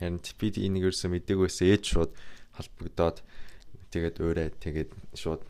Харин 0.00 0.18
бид 0.18 0.56
энийг 0.58 0.90
ерөөсөө 0.90 1.10
мдэггүйс 1.14 1.58
ээж 1.62 1.84
шууд 1.94 2.12
холбогдоод 2.58 3.22
тэгээд 3.92 4.16
өөрөө 4.18 4.48
тэгээд 4.58 4.90
шууд 5.14 5.42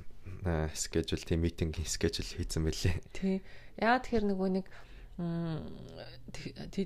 скежюл 0.76 1.24
тийм 1.24 1.42
митинг 1.42 1.80
скежюл 1.88 2.28
хийсэн 2.28 2.62
байлээ. 2.68 2.96
Тий. 3.16 3.40
Яа 3.80 3.98
тэгэхээр 4.02 4.26
нөгөө 4.28 4.48
нэг 4.60 4.66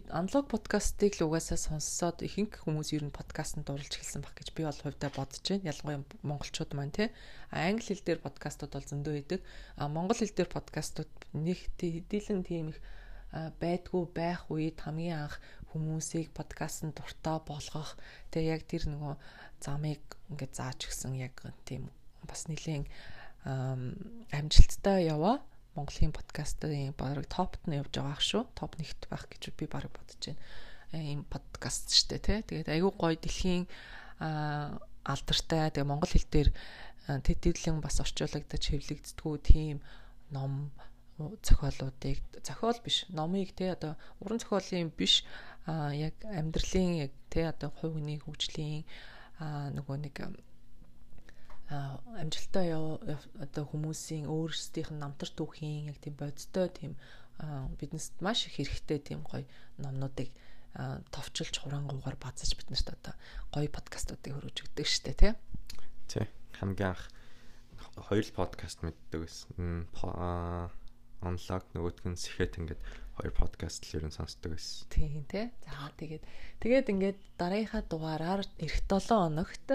аналог 0.09 0.49
подкастыг 0.49 1.21
л 1.21 1.29
угаасаа 1.29 1.61
сонссоод 1.61 2.25
ихэнх 2.25 2.65
хүмүүс 2.65 2.97
ер 2.97 3.05
нь 3.05 3.13
подкастт 3.13 3.61
оруулж 3.61 3.93
эхэлсэн 3.93 4.25
баг 4.25 4.33
гэж 4.41 4.57
би 4.57 4.65
бол 4.65 4.73
хувьдаа 4.73 5.13
бодож 5.13 5.45
байна. 5.45 5.69
Ялангуяа 5.69 6.01
монголчууд 6.25 6.73
маань 6.73 6.97
тий. 6.97 7.13
Англи 7.53 7.93
хэл 7.93 8.01
дээр 8.01 8.25
подкастууд 8.25 8.73
бол 8.73 8.89
зөндөө 8.89 9.15
идэг. 9.21 9.41
А 9.77 9.93
монгол 9.93 10.17
хэл 10.17 10.33
дээр 10.33 10.49
подкастууд 10.49 11.13
нэг 11.37 11.61
хэдийдэн 11.77 12.41
тийм 12.49 12.73
их 12.73 12.81
байдгүй 13.33 14.05
байх 14.17 14.49
үед 14.49 14.81
хамгийн 14.81 15.29
анх 15.29 15.37
хүмүүсийг 15.77 16.33
подкастт 16.33 16.89
дуртай 16.89 17.37
болгох 17.45 18.01
тэгээ 18.33 18.49
яг 18.49 18.65
тэр 18.65 18.89
нөгөө 18.93 19.15
замыг 19.61 20.01
ингээд 20.33 20.57
зааж 20.57 20.89
гисэн 20.89 21.21
яг 21.21 21.37
тийм 21.69 21.93
бас 22.25 22.49
нэлийн 22.49 22.89
амжилттай 23.45 25.09
яваа 25.09 25.41
Монголын 25.75 26.13
подкастын 26.13 26.93
бараг 26.97 27.27
топт 27.33 27.63
нь 27.65 27.79
явж 27.81 27.97
байгаа 27.97 28.21
шүү. 28.21 28.43
Топ 28.53 28.77
нэгт 28.77 29.09
байх 29.09 29.25
гэж 29.31 29.57
би 29.57 29.65
бараг 29.67 29.93
бодож 29.93 30.21
байна. 30.21 30.43
Ийм 30.93 31.25
подкаст 31.25 31.93
штэ 31.97 32.21
тий. 32.21 32.41
Тэгээд 32.45 32.69
айгүй 32.69 32.93
гоё 32.93 33.17
дэлхийн 33.17 33.65
алдартай 35.03 35.73
тэгээ 35.73 35.89
монгол 35.89 36.13
хэл 36.13 36.29
дээр 36.29 36.51
тэтгэрлэн 37.27 37.81
бас 37.83 37.99
орчуулагдаж 38.05 38.63
хэвлэгддгүү 38.63 39.35
тийм 39.43 39.83
ном 40.31 40.71
зохиолуудыг 41.19 42.19
зохиол 42.47 42.79
биш 42.85 43.07
номыг 43.09 43.51
те 43.59 43.73
одоо 43.75 43.97
уран 44.21 44.39
зохиолын 44.39 44.93
биш 44.95 45.25
яг 45.67 46.15
амьдралын 46.23 47.09
яг 47.09 47.13
те 47.33 47.51
одоо 47.51 47.71
хүний 47.79 48.19
хөгжлийн 48.23 48.85
нөгөө 49.77 49.97
нэг 50.05 50.15
амжилттай 51.71 52.73
одоо 52.75 53.65
хүмүүсийн 53.71 54.27
өөрсдийнх 54.27 54.91
нь 54.93 55.03
намтар 55.03 55.31
түүхийн 55.31 55.89
яг 55.91 55.99
тийм 56.03 56.17
бодтой 56.17 56.69
тийм 56.69 56.93
биднес 57.79 58.13
маш 58.21 58.47
их 58.47 58.59
хэрэгтэй 58.59 58.99
тийм 59.01 59.21
гоё 59.23 59.47
номнуудыг 59.79 60.31
товчилж 61.13 61.61
хурангуугаар 61.61 62.17
базаж 62.17 62.57
биднэрт 62.57 62.89
одоо 62.97 63.15
гоё 63.53 63.69
подкастуудыг 63.69 64.33
хөрөж 64.33 64.57
өгдөг 64.65 64.87
штэ 64.89 65.13
тий. 65.13 65.33
Тий. 66.09 66.27
Хамгийн 66.57 66.97
анх 66.97 67.09
хоёр 67.97 68.25
подкаст 68.33 68.81
мэддэг 68.81 69.21
байсан. 69.21 69.87
Онлог 71.23 71.65
нөгөөтг 71.77 72.05
нь 72.09 72.19
сэхэд 72.19 72.59
ингээд 72.59 72.83
хоёр 73.15 73.33
подкаст 73.37 73.85
л 73.85 74.01
ерөн 74.01 74.17
сонсдог 74.17 74.57
байсан. 74.57 74.89
Тийм 74.89 75.23
тий. 75.29 75.53
За 75.69 75.93
тэгээд 76.01 76.25
тэгээд 76.65 76.87
ингээд 76.89 77.19
дараагийнхаа 77.37 77.83
дугаараар 77.87 78.43
эх 78.59 78.75
7 78.89 79.07
хоногт 79.07 79.69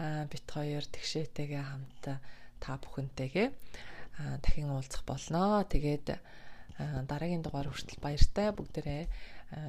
бит 0.00 0.46
хоёр 0.48 0.84
тэгшээтэйгээ 0.88 1.64
хамт 1.64 2.04
та 2.60 2.72
бүхэнтэйгээ 2.80 3.48
дахин 4.40 4.72
уулзах 4.72 5.04
болноо. 5.04 5.64
Тэгээд 5.68 6.16
дараагийн 7.08 7.44
дугаар 7.44 7.68
хүртэл 7.68 8.00
баяртай 8.00 8.48
бүгдээрээ 8.56 9.04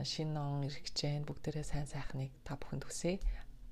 шинэ 0.07 0.39
он 0.39 0.63
иргэж 0.67 0.95
जैन 0.95 1.27
бүгдээрээ 1.27 1.65
сайн 1.67 1.88
сайхныг 1.88 2.32
та 2.47 2.55
бүхэнд 2.55 2.88
хүсье. 2.88 3.19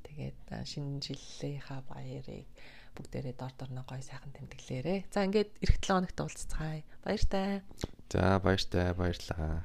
Тэгээд 0.03 0.67
шинэ 0.67 0.99
жилийнхаа 0.99 1.79
баярыг 1.87 2.47
бүгдээрээ 2.95 3.35
дор 3.39 3.53
дорно 3.55 3.87
гоё 3.87 4.03
сайхан 4.03 4.35
тэмдэглээрээ. 4.35 5.07
За 5.13 5.23
ингээд 5.23 5.51
эх 5.63 5.79
7 5.79 6.03
хоногт 6.03 6.19
уулзцгаая. 6.19 6.83
Баяртай. 7.07 7.63
За 8.11 8.39
баяртай 8.43 8.91
баярлаа. 8.93 9.63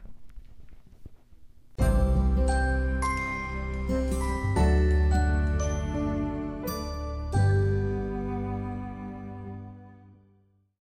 Thank 3.86 4.14
you 4.14 4.33